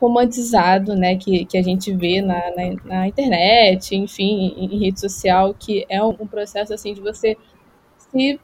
romantizado, 0.00 0.96
né, 0.96 1.16
que, 1.16 1.44
que 1.44 1.56
a 1.56 1.62
gente 1.62 1.92
vê 1.94 2.20
na, 2.20 2.50
na, 2.50 2.84
na 2.84 3.08
internet, 3.08 3.94
enfim, 3.94 4.54
em, 4.56 4.74
em, 4.74 4.78
rede 4.78 4.98
social, 4.98 5.54
que 5.54 5.86
é 5.88 6.02
um, 6.02 6.16
um 6.20 6.26
processo, 6.26 6.74
assim, 6.74 6.94
de 6.94 7.00
você 7.00 7.36
se 7.96 8.40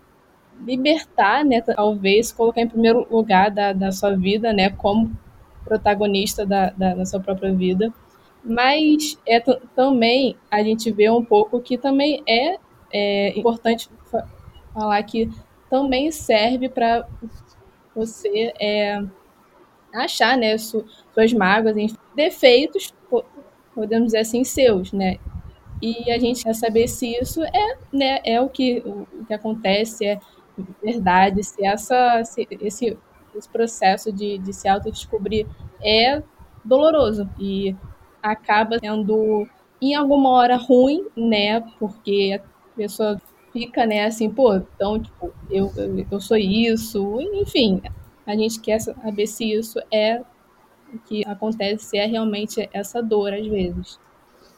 libertar, 0.64 1.44
né, 1.44 1.60
talvez, 1.60 2.30
colocar 2.30 2.60
em 2.60 2.68
primeiro 2.68 3.06
lugar 3.10 3.50
da, 3.50 3.72
da 3.72 3.90
sua 3.90 4.14
vida, 4.14 4.52
né, 4.52 4.70
como 4.70 5.10
protagonista 5.66 6.46
da, 6.46 6.70
da, 6.70 6.94
da 6.94 7.04
sua 7.04 7.20
própria 7.20 7.52
vida. 7.52 7.92
Mas 8.44 9.18
é 9.26 9.40
também 9.74 10.36
a 10.50 10.62
gente 10.62 10.90
vê 10.92 11.10
um 11.10 11.24
pouco 11.24 11.60
que 11.60 11.76
também 11.76 12.22
é, 12.26 12.56
é 12.92 13.38
importante 13.38 13.90
fa 14.10 14.26
falar 14.72 15.02
que 15.02 15.30
também 15.70 16.12
serve 16.12 16.68
para 16.68 17.06
você 17.94 18.52
é, 18.60 19.02
achar 19.92 20.36
né, 20.36 20.56
su 20.58 20.84
suas 21.14 21.32
mágoas, 21.32 21.76
enfim, 21.78 21.96
defeitos, 22.14 22.94
podemos 23.74 24.08
dizer 24.08 24.18
assim, 24.18 24.44
seus, 24.44 24.92
né? 24.92 25.16
E 25.80 26.10
a 26.10 26.18
gente 26.18 26.44
quer 26.44 26.54
saber 26.54 26.88
se 26.88 27.18
isso 27.20 27.42
é, 27.42 27.78
né, 27.92 28.20
é 28.24 28.40
o 28.40 28.48
que, 28.48 28.82
o 28.84 29.24
que 29.26 29.32
acontece, 29.32 30.06
é 30.06 30.18
verdade, 30.82 31.42
se, 31.42 31.64
essa, 31.64 32.22
se 32.24 32.46
esse, 32.60 32.96
esse 33.36 33.48
processo 33.48 34.12
de, 34.12 34.38
de 34.38 34.52
se 34.52 34.68
autodescobrir 34.68 35.46
é 35.82 36.22
doloroso 36.64 37.28
e 37.38 37.74
acaba 38.22 38.78
sendo 38.78 39.46
em 39.80 39.94
alguma 39.94 40.30
hora 40.30 40.56
ruim, 40.56 41.06
né? 41.16 41.60
Porque 41.78 42.40
a 42.40 42.76
pessoa 42.76 43.20
fica, 43.52 43.86
né, 43.86 44.04
assim, 44.04 44.28
pô, 44.28 44.54
então, 44.56 45.00
tipo, 45.00 45.32
eu, 45.50 45.72
eu, 46.10 46.20
sou 46.20 46.36
isso, 46.36 47.18
enfim, 47.32 47.80
a 48.26 48.36
gente 48.36 48.60
quer 48.60 48.78
saber 48.78 49.26
se 49.26 49.50
isso 49.50 49.80
é 49.90 50.20
o 50.92 50.98
que 50.98 51.26
acontece, 51.26 51.86
se 51.86 51.98
é 51.98 52.04
realmente 52.04 52.68
essa 52.72 53.02
dor 53.02 53.32
às 53.32 53.46
vezes. 53.46 53.98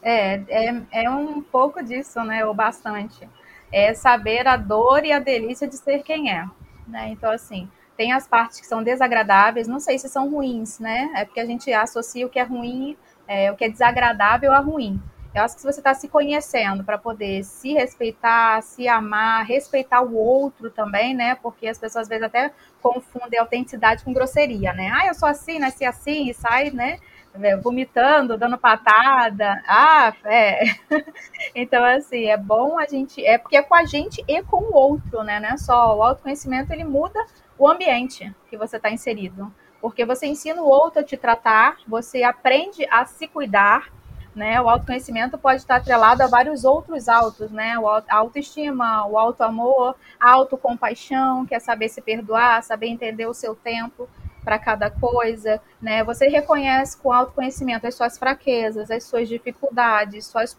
É, 0.02 0.40
é, 0.48 0.82
é 1.04 1.10
um 1.10 1.42
pouco 1.42 1.82
disso, 1.82 2.22
né? 2.22 2.44
Ou 2.44 2.54
bastante. 2.54 3.28
É 3.70 3.92
saber 3.94 4.46
a 4.46 4.56
dor 4.56 5.04
e 5.04 5.12
a 5.12 5.18
delícia 5.18 5.68
de 5.68 5.76
ser 5.76 6.02
quem 6.02 6.32
é. 6.32 6.48
Né? 6.86 7.10
Então, 7.10 7.30
assim, 7.30 7.68
tem 7.98 8.12
as 8.12 8.28
partes 8.28 8.60
que 8.60 8.66
são 8.66 8.80
desagradáveis, 8.80 9.66
não 9.66 9.80
sei 9.80 9.98
se 9.98 10.08
são 10.08 10.30
ruins, 10.30 10.78
né? 10.78 11.10
É 11.16 11.24
porque 11.24 11.40
a 11.40 11.44
gente 11.44 11.70
associa 11.72 12.24
o 12.24 12.30
que 12.30 12.38
é 12.38 12.44
ruim, 12.44 12.96
é, 13.26 13.50
o 13.50 13.56
que 13.56 13.64
é 13.64 13.68
desagradável 13.68 14.52
a 14.52 14.60
ruim. 14.60 15.02
Eu 15.34 15.42
acho 15.42 15.56
que 15.56 15.60
se 15.60 15.66
você 15.66 15.80
está 15.80 15.92
se 15.94 16.08
conhecendo 16.08 16.84
para 16.84 16.96
poder 16.96 17.42
se 17.44 17.72
respeitar, 17.74 18.62
se 18.62 18.86
amar, 18.86 19.44
respeitar 19.44 20.00
o 20.00 20.14
outro 20.16 20.70
também, 20.70 21.12
né? 21.12 21.34
Porque 21.34 21.66
as 21.66 21.76
pessoas 21.76 22.02
às 22.02 22.08
vezes 22.08 22.22
até 22.22 22.52
confundem 22.80 23.38
autenticidade 23.38 24.04
com 24.04 24.12
grosseria, 24.12 24.72
né? 24.72 24.90
Ah, 24.94 25.08
eu 25.08 25.14
sou 25.14 25.28
assim, 25.28 25.58
nasci 25.58 25.84
assim, 25.84 26.30
e 26.30 26.34
sai, 26.34 26.70
né? 26.70 27.00
É, 27.34 27.56
vomitando, 27.56 28.36
dando 28.36 28.58
patada. 28.58 29.62
Ah, 29.66 30.12
é. 30.24 30.62
então, 31.54 31.84
assim, 31.84 32.26
é 32.26 32.36
bom 32.36 32.78
a 32.78 32.86
gente. 32.86 33.24
É 33.24 33.38
porque 33.38 33.56
é 33.56 33.62
com 33.62 33.74
a 33.74 33.84
gente 33.84 34.24
e 34.26 34.42
com 34.42 34.56
o 34.56 34.74
outro, 34.74 35.22
né? 35.22 35.38
Não 35.38 35.50
é 35.50 35.56
só. 35.56 35.96
O 35.96 36.02
autoconhecimento 36.02 36.72
ele 36.72 36.84
muda 36.84 37.24
o 37.56 37.68
ambiente 37.68 38.34
que 38.48 38.56
você 38.56 38.76
está 38.76 38.90
inserido. 38.90 39.52
Porque 39.80 40.04
você 40.04 40.26
ensina 40.26 40.60
o 40.60 40.66
outro 40.66 41.00
a 41.00 41.04
te 41.04 41.16
tratar, 41.16 41.76
você 41.86 42.24
aprende 42.24 42.84
a 42.90 43.04
se 43.04 43.28
cuidar, 43.28 43.92
né? 44.34 44.60
O 44.60 44.68
autoconhecimento 44.68 45.38
pode 45.38 45.60
estar 45.60 45.76
atrelado 45.76 46.22
a 46.22 46.26
vários 46.26 46.64
outros 46.64 47.08
autos, 47.08 47.50
né? 47.50 47.74
A 48.08 48.16
autoestima, 48.16 49.06
o 49.06 49.16
auto-amor, 49.16 49.94
a 50.18 50.32
autocompaixão, 50.32 51.46
que 51.46 51.54
é 51.54 51.60
saber 51.60 51.88
se 51.88 52.00
perdoar, 52.00 52.62
saber 52.62 52.88
entender 52.88 53.26
o 53.26 53.34
seu 53.34 53.54
tempo 53.54 54.08
para 54.44 54.58
cada 54.58 54.90
coisa, 54.90 55.60
né? 55.80 56.02
Você 56.04 56.28
reconhece 56.28 56.96
com 56.96 57.12
autoconhecimento 57.12 57.86
as 57.86 57.94
suas 57.94 58.18
fraquezas, 58.18 58.90
as 58.90 59.04
suas 59.04 59.28
dificuldades, 59.28 60.26
suas 60.26 60.54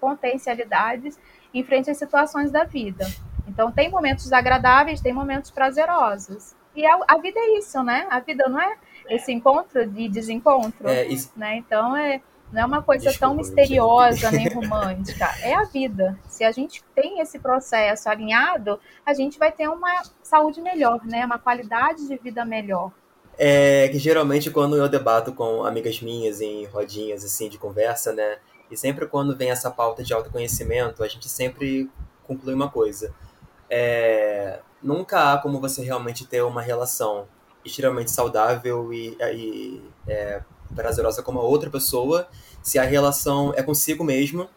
potencialidades 0.00 1.18
em 1.52 1.62
frente 1.62 1.90
às 1.90 1.98
situações 1.98 2.50
da 2.50 2.64
vida. 2.64 3.06
Então, 3.46 3.70
tem 3.70 3.90
momentos 3.90 4.24
desagradáveis, 4.24 5.00
tem 5.00 5.12
momentos 5.12 5.50
prazerosos. 5.50 6.54
E 6.74 6.86
a, 6.86 6.98
a 7.06 7.18
vida 7.18 7.38
é 7.38 7.58
isso, 7.58 7.82
né? 7.82 8.06
A 8.10 8.20
vida 8.20 8.48
não 8.48 8.58
é 8.58 8.76
esse 9.10 9.30
encontro 9.32 9.86
de 9.86 10.08
desencontro, 10.08 10.88
é, 10.88 11.06
isso... 11.06 11.30
né? 11.36 11.56
Então, 11.56 11.94
é, 11.96 12.22
não 12.52 12.62
é 12.62 12.64
uma 12.66 12.82
coisa 12.82 13.08
Desculpa, 13.08 13.26
tão 13.26 13.36
misteriosa 13.36 14.30
nem 14.30 14.46
romântica. 14.52 15.24
É 15.40 15.54
a 15.54 15.64
vida. 15.64 16.18
Se 16.28 16.44
a 16.44 16.52
gente 16.52 16.84
tem 16.94 17.20
esse 17.20 17.38
processo 17.38 18.08
alinhado, 18.08 18.78
a 19.06 19.14
gente 19.14 19.38
vai 19.38 19.50
ter 19.50 19.68
uma 19.68 20.02
saúde 20.22 20.60
melhor, 20.60 21.00
né? 21.04 21.24
Uma 21.24 21.38
qualidade 21.38 22.06
de 22.06 22.16
vida 22.16 22.44
melhor. 22.44 22.92
É 23.38 23.88
que 23.88 23.98
geralmente 23.98 24.50
quando 24.50 24.76
eu 24.76 24.86
debato 24.88 25.32
com 25.32 25.64
amigas 25.64 26.02
minhas 26.02 26.42
em 26.42 26.66
rodinhas 26.66 27.24
assim 27.24 27.48
de 27.48 27.56
conversa, 27.56 28.12
né? 28.12 28.36
E 28.70 28.76
sempre 28.76 29.06
quando 29.06 29.34
vem 29.34 29.50
essa 29.50 29.70
pauta 29.70 30.02
de 30.02 30.12
autoconhecimento, 30.12 31.02
a 31.02 31.08
gente 31.08 31.28
sempre 31.28 31.90
conclui 32.26 32.52
uma 32.52 32.70
coisa. 32.70 33.14
É, 33.70 34.60
nunca 34.82 35.32
há 35.32 35.38
como 35.38 35.58
você 35.58 35.82
realmente 35.82 36.26
ter 36.26 36.42
uma 36.42 36.60
relação 36.60 37.26
extremamente 37.64 38.10
saudável 38.10 38.92
e, 38.92 39.16
e 39.34 39.82
é, 40.06 40.42
prazerosa 40.74 41.22
como 41.22 41.38
a 41.38 41.42
outra 41.42 41.70
pessoa 41.70 42.28
se 42.62 42.78
a 42.78 42.84
relação 42.84 43.52
é 43.56 43.62
consigo 43.62 44.04
mesmo, 44.04 44.48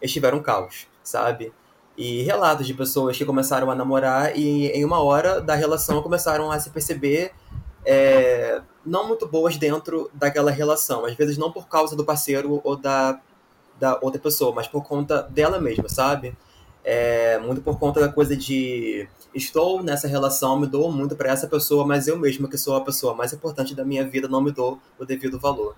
estiver 0.00 0.32
um 0.32 0.40
caos, 0.40 0.86
sabe? 1.02 1.52
E 1.96 2.22
relatos 2.22 2.66
de 2.66 2.72
pessoas 2.72 3.16
que 3.18 3.24
começaram 3.24 3.70
a 3.70 3.74
namorar 3.74 4.36
e 4.38 4.68
em 4.68 4.84
uma 4.84 5.02
hora 5.02 5.40
da 5.40 5.56
relação 5.56 6.00
começaram 6.00 6.50
a 6.52 6.60
se 6.60 6.70
perceber 6.70 7.32
é, 7.84 8.62
não 8.86 9.08
muito 9.08 9.26
boas 9.26 9.56
dentro 9.56 10.08
daquela 10.14 10.52
relação. 10.52 11.04
Às 11.04 11.14
vezes 11.14 11.36
não 11.36 11.50
por 11.50 11.66
causa 11.66 11.96
do 11.96 12.04
parceiro 12.04 12.60
ou 12.62 12.76
da, 12.76 13.20
da 13.80 13.98
outra 14.00 14.20
pessoa, 14.20 14.54
mas 14.54 14.68
por 14.68 14.84
conta 14.84 15.22
dela 15.22 15.60
mesma, 15.60 15.88
sabe? 15.88 16.36
É, 16.90 17.38
muito 17.40 17.60
por 17.60 17.78
conta 17.78 18.00
da 18.00 18.08
coisa 18.10 18.34
de 18.34 19.06
estou 19.34 19.82
nessa 19.82 20.08
relação, 20.08 20.58
me 20.58 20.66
dou 20.66 20.90
muito 20.90 21.14
para 21.14 21.30
essa 21.30 21.46
pessoa, 21.46 21.86
mas 21.86 22.08
eu 22.08 22.18
mesma, 22.18 22.48
que 22.48 22.56
sou 22.56 22.76
a 22.76 22.80
pessoa 22.80 23.14
mais 23.14 23.30
importante 23.30 23.74
da 23.74 23.84
minha 23.84 24.08
vida, 24.08 24.26
não 24.26 24.40
me 24.40 24.50
dou 24.50 24.80
o 24.98 25.04
devido 25.04 25.38
valor. 25.38 25.76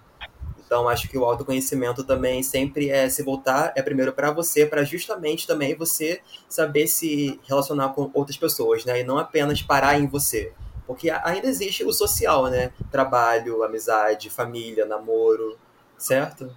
Então, 0.64 0.88
acho 0.88 1.08
que 1.08 1.18
o 1.18 1.24
autoconhecimento 1.24 2.04
também 2.04 2.44
sempre 2.44 2.90
é 2.90 3.08
se 3.08 3.24
voltar, 3.24 3.72
é 3.74 3.82
primeiro 3.82 4.12
para 4.12 4.30
você, 4.30 4.64
para 4.64 4.84
justamente 4.84 5.48
também 5.48 5.74
você 5.74 6.20
saber 6.48 6.86
se 6.86 7.40
relacionar 7.42 7.88
com 7.88 8.08
outras 8.14 8.36
pessoas, 8.36 8.84
né? 8.84 9.00
E 9.00 9.02
não 9.02 9.18
apenas 9.18 9.60
parar 9.60 9.98
em 9.98 10.06
você. 10.06 10.52
Porque 10.86 11.10
ainda 11.10 11.48
existe 11.48 11.82
o 11.84 11.92
social, 11.92 12.46
né? 12.46 12.70
Trabalho, 12.88 13.64
amizade, 13.64 14.30
família, 14.30 14.86
namoro, 14.86 15.58
certo? 15.98 16.54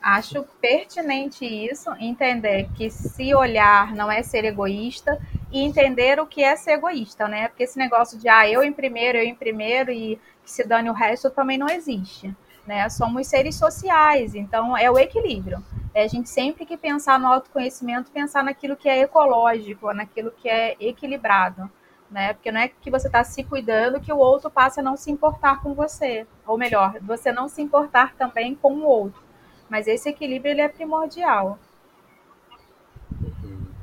Acho 0.00 0.44
pertinente 0.60 1.44
isso, 1.44 1.90
entender 1.98 2.68
que 2.76 2.90
se 2.90 3.34
olhar 3.34 3.94
não 3.94 4.10
é 4.10 4.22
ser 4.22 4.44
egoísta 4.44 5.20
e 5.50 5.60
entender 5.60 6.20
o 6.20 6.26
que 6.26 6.42
é 6.42 6.54
ser 6.56 6.72
egoísta, 6.72 7.26
né? 7.26 7.48
Porque 7.48 7.64
esse 7.64 7.78
negócio 7.78 8.18
de 8.18 8.28
ah, 8.28 8.48
eu 8.48 8.62
em 8.62 8.72
primeiro, 8.72 9.18
eu 9.18 9.24
em 9.24 9.34
primeiro 9.34 9.90
e 9.90 10.16
que 10.44 10.50
se 10.50 10.66
dane 10.66 10.88
o 10.88 10.94
resto 10.94 11.30
também 11.30 11.58
não 11.58 11.68
existe 11.68 12.34
né? 12.68 12.86
Somos 12.90 13.26
seres 13.26 13.56
sociais, 13.56 14.34
então 14.34 14.76
é 14.76 14.90
o 14.90 14.98
equilíbrio. 14.98 15.64
É 15.94 16.04
a 16.04 16.06
gente 16.06 16.28
sempre 16.28 16.66
que 16.66 16.76
pensar 16.76 17.18
no 17.18 17.26
autoconhecimento, 17.26 18.12
pensar 18.12 18.44
naquilo 18.44 18.76
que 18.76 18.90
é 18.90 19.00
ecológico, 19.00 19.92
naquilo 19.94 20.30
que 20.30 20.50
é 20.50 20.76
equilibrado, 20.78 21.68
né? 22.10 22.34
Porque 22.34 22.52
não 22.52 22.60
é 22.60 22.68
que 22.68 22.90
você 22.90 23.06
está 23.06 23.24
se 23.24 23.42
cuidando 23.42 24.00
que 24.00 24.12
o 24.12 24.18
outro 24.18 24.50
passe 24.50 24.80
a 24.80 24.82
não 24.82 24.98
se 24.98 25.10
importar 25.10 25.62
com 25.62 25.72
você, 25.72 26.26
ou 26.46 26.58
melhor, 26.58 26.98
você 27.00 27.32
não 27.32 27.48
se 27.48 27.62
importar 27.62 28.14
também 28.16 28.54
com 28.54 28.74
o 28.74 28.84
outro. 28.84 29.27
Mas 29.68 29.86
esse 29.86 30.08
equilíbrio 30.08 30.52
ele 30.52 30.60
é 30.60 30.68
primordial 30.68 31.58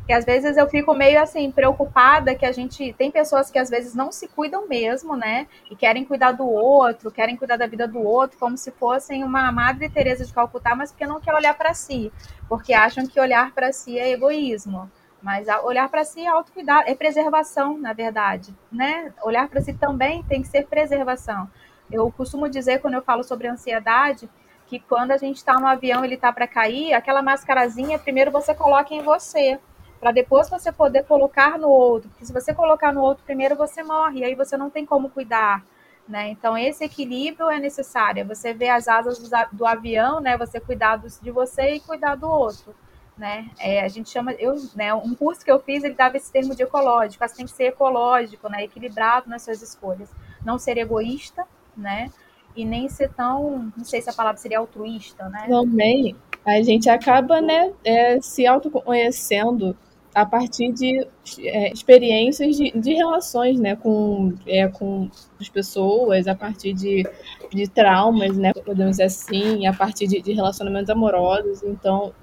que 0.05 0.13
às 0.13 0.23
vezes 0.23 0.55
eu 0.55 0.67
fico 0.69 0.93
meio 0.93 1.21
assim 1.21 1.51
preocupada 1.51 2.35
que 2.35 2.45
a 2.45 2.51
gente 2.51 2.93
tem 2.93 3.09
pessoas 3.09 3.49
que 3.49 3.57
às 3.57 3.69
vezes 3.69 3.95
não 3.95 4.11
se 4.11 4.27
cuidam 4.27 4.67
mesmo, 4.67 5.15
né? 5.15 5.47
E 5.69 5.75
querem 5.75 6.05
cuidar 6.05 6.31
do 6.31 6.47
outro, 6.47 7.09
querem 7.09 7.35
cuidar 7.35 7.57
da 7.57 7.65
vida 7.65 7.87
do 7.87 7.99
outro, 7.99 8.37
como 8.37 8.55
se 8.55 8.71
fossem 8.71 9.23
uma 9.23 9.51
Madre 9.51 9.89
Teresa 9.89 10.23
de 10.23 10.31
Calcutá, 10.31 10.75
mas 10.75 10.91
porque 10.91 11.07
não 11.07 11.19
quer 11.19 11.33
olhar 11.33 11.57
para 11.57 11.73
si, 11.73 12.11
porque 12.47 12.73
acham 12.73 13.07
que 13.07 13.19
olhar 13.19 13.51
para 13.53 13.73
si 13.73 13.97
é 13.97 14.11
egoísmo. 14.11 14.89
Mas 15.23 15.47
olhar 15.63 15.89
para 15.89 16.05
si 16.05 16.21
é 16.21 16.27
autocuidado, 16.27 16.87
é 16.87 16.93
preservação, 16.93 17.79
na 17.79 17.93
verdade, 17.93 18.55
né? 18.71 19.11
Olhar 19.23 19.49
para 19.49 19.59
si 19.59 19.73
também 19.73 20.21
tem 20.23 20.43
que 20.43 20.47
ser 20.47 20.67
preservação. 20.67 21.49
Eu 21.91 22.11
costumo 22.11 22.47
dizer 22.47 22.79
quando 22.79 22.93
eu 22.93 23.01
falo 23.01 23.23
sobre 23.23 23.47
ansiedade 23.47 24.29
que 24.67 24.79
quando 24.79 25.11
a 25.11 25.17
gente 25.17 25.37
está 25.37 25.59
no 25.59 25.67
avião 25.67 26.03
ele 26.03 26.15
está 26.15 26.31
para 26.31 26.47
cair, 26.47 26.93
aquela 26.93 27.21
mascarazinha 27.21 27.99
primeiro 27.99 28.31
você 28.31 28.53
coloca 28.53 28.93
em 28.93 29.01
você 29.01 29.59
para 29.99 30.11
depois 30.11 30.47
você 30.49 30.71
poder 30.71 31.03
colocar 31.05 31.57
no 31.57 31.67
outro. 31.67 32.09
Porque 32.09 32.25
se 32.25 32.33
você 32.33 32.53
colocar 32.53 32.93
no 32.93 33.01
outro 33.01 33.23
primeiro, 33.23 33.55
você 33.55 33.81
morre, 33.81 34.19
e 34.19 34.23
aí 34.23 34.35
você 34.35 34.55
não 34.55 34.69
tem 34.69 34.85
como 34.85 35.09
cuidar. 35.09 35.63
Né? 36.07 36.29
Então, 36.29 36.55
esse 36.55 36.83
equilíbrio 36.83 37.49
é 37.49 37.59
necessário. 37.59 38.21
É 38.21 38.23
você 38.23 38.53
vê 38.53 38.69
as 38.69 38.87
asas 38.87 39.17
do, 39.51 39.65
avião, 39.65 40.19
né? 40.19 40.37
você 40.37 40.59
cuidar 40.59 40.97
de 40.97 41.31
você 41.31 41.71
e 41.73 41.79
cuidar 41.79 42.13
do 42.13 42.29
outro. 42.29 42.75
Né? 43.17 43.49
É, 43.57 43.81
a 43.81 43.87
gente 43.87 44.09
chama, 44.09 44.33
eu, 44.33 44.55
né, 44.75 44.93
um 44.93 45.15
curso 45.15 45.43
que 45.43 45.49
eu 45.49 45.59
fiz, 45.59 45.83
ele 45.83 45.95
dava 45.95 46.17
esse 46.17 46.31
termo 46.31 46.53
de 46.53 46.63
ecológico, 46.63 47.25
você 47.27 47.35
tem 47.35 47.45
que 47.45 47.51
ser 47.53 47.67
ecológico, 47.67 48.49
né, 48.49 48.65
equilibrado 48.65 49.29
nas 49.29 49.41
suas 49.41 49.61
escolhas, 49.61 50.11
não 50.43 50.59
ser 50.59 50.77
egoísta, 50.77 51.47
né, 51.77 52.11
e 52.55 52.63
nem 52.63 52.87
ser 52.87 53.09
tão, 53.13 53.71
não 53.75 53.83
sei 53.83 54.01
se 54.01 54.09
a 54.09 54.13
palavra 54.13 54.37
seria 54.37 54.59
altruísta, 54.59 55.27
né. 55.29 55.45
Também, 55.47 56.15
a 56.45 56.61
gente 56.61 56.89
acaba, 56.89 57.41
né, 57.41 57.73
é, 57.83 58.21
se 58.21 58.45
autoconhecendo 58.45 59.75
a 60.13 60.25
partir 60.25 60.71
de 60.71 61.05
é, 61.39 61.73
experiências 61.73 62.55
de, 62.55 62.71
de, 62.71 62.93
relações, 62.93 63.59
né, 63.59 63.75
com, 63.75 64.33
é, 64.47 64.65
com 64.69 65.09
as 65.39 65.49
pessoas, 65.49 66.25
a 66.27 66.33
partir 66.33 66.71
de, 66.71 67.03
de 67.51 67.67
traumas, 67.67 68.37
né, 68.37 68.53
podemos 68.53 68.91
dizer 68.91 69.03
assim, 69.03 69.67
a 69.67 69.73
partir 69.73 70.07
de, 70.07 70.21
de 70.21 70.31
relacionamentos 70.31 70.89
amorosos. 70.89 71.61
Então, 71.63 72.13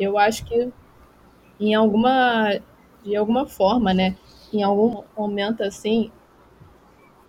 eu 0.00 0.16
acho 0.16 0.46
que 0.46 0.72
em 1.60 1.74
alguma, 1.74 2.58
de 3.04 3.14
alguma 3.14 3.46
forma, 3.46 3.92
né, 3.92 4.16
em 4.50 4.62
algum 4.62 5.02
momento 5.14 5.62
assim, 5.62 6.10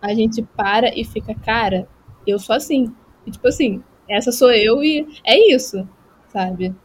a 0.02 0.14
gente 0.14 0.42
para 0.42 0.98
e 0.98 1.04
fica, 1.04 1.36
cara, 1.36 1.88
eu 2.30 2.40
sou 2.40 2.56
assim. 2.56 2.94
E, 3.26 3.32
tipo 3.32 3.48
assim, 3.48 3.84
essa 4.08 4.32
sou 4.32 4.52
eu 4.52 4.84
e 4.84 5.08
é 5.24 5.54
isso, 5.54 5.88
sabe? 6.28 6.76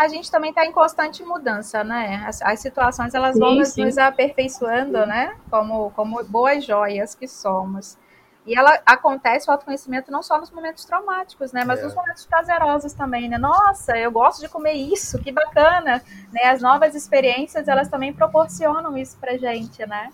a 0.00 0.08
gente 0.08 0.30
também 0.30 0.48
está 0.48 0.64
em 0.64 0.72
constante 0.72 1.22
mudança, 1.22 1.84
né? 1.84 2.24
As, 2.26 2.40
as 2.40 2.58
situações 2.58 3.12
elas 3.12 3.34
sim, 3.34 3.38
vão 3.38 3.54
nos, 3.54 3.76
nos, 3.76 3.98
aperfeiçoando, 3.98 5.04
né? 5.04 5.36
Como, 5.50 5.90
como 5.90 6.24
boas 6.24 6.64
joias 6.64 7.14
que 7.14 7.28
somos. 7.28 7.98
E 8.46 8.56
ela 8.58 8.80
acontece 8.86 9.46
o 9.46 9.52
autoconhecimento 9.52 10.10
não 10.10 10.22
só 10.22 10.38
nos 10.38 10.50
momentos 10.50 10.86
traumáticos, 10.86 11.52
né? 11.52 11.64
Mas 11.66 11.80
é. 11.80 11.82
nos 11.82 11.94
momentos 11.94 12.24
prazerosos 12.24 12.94
também, 12.94 13.28
né? 13.28 13.36
Nossa, 13.36 13.94
eu 13.98 14.10
gosto 14.10 14.40
de 14.40 14.48
comer 14.48 14.72
isso, 14.72 15.18
que 15.18 15.30
bacana, 15.30 16.02
né? 16.32 16.44
As 16.44 16.62
novas 16.62 16.94
experiências 16.94 17.68
elas 17.68 17.88
também 17.88 18.10
proporcionam 18.10 18.96
isso 18.96 19.18
para 19.18 19.36
gente, 19.36 19.84
né? 19.84 20.10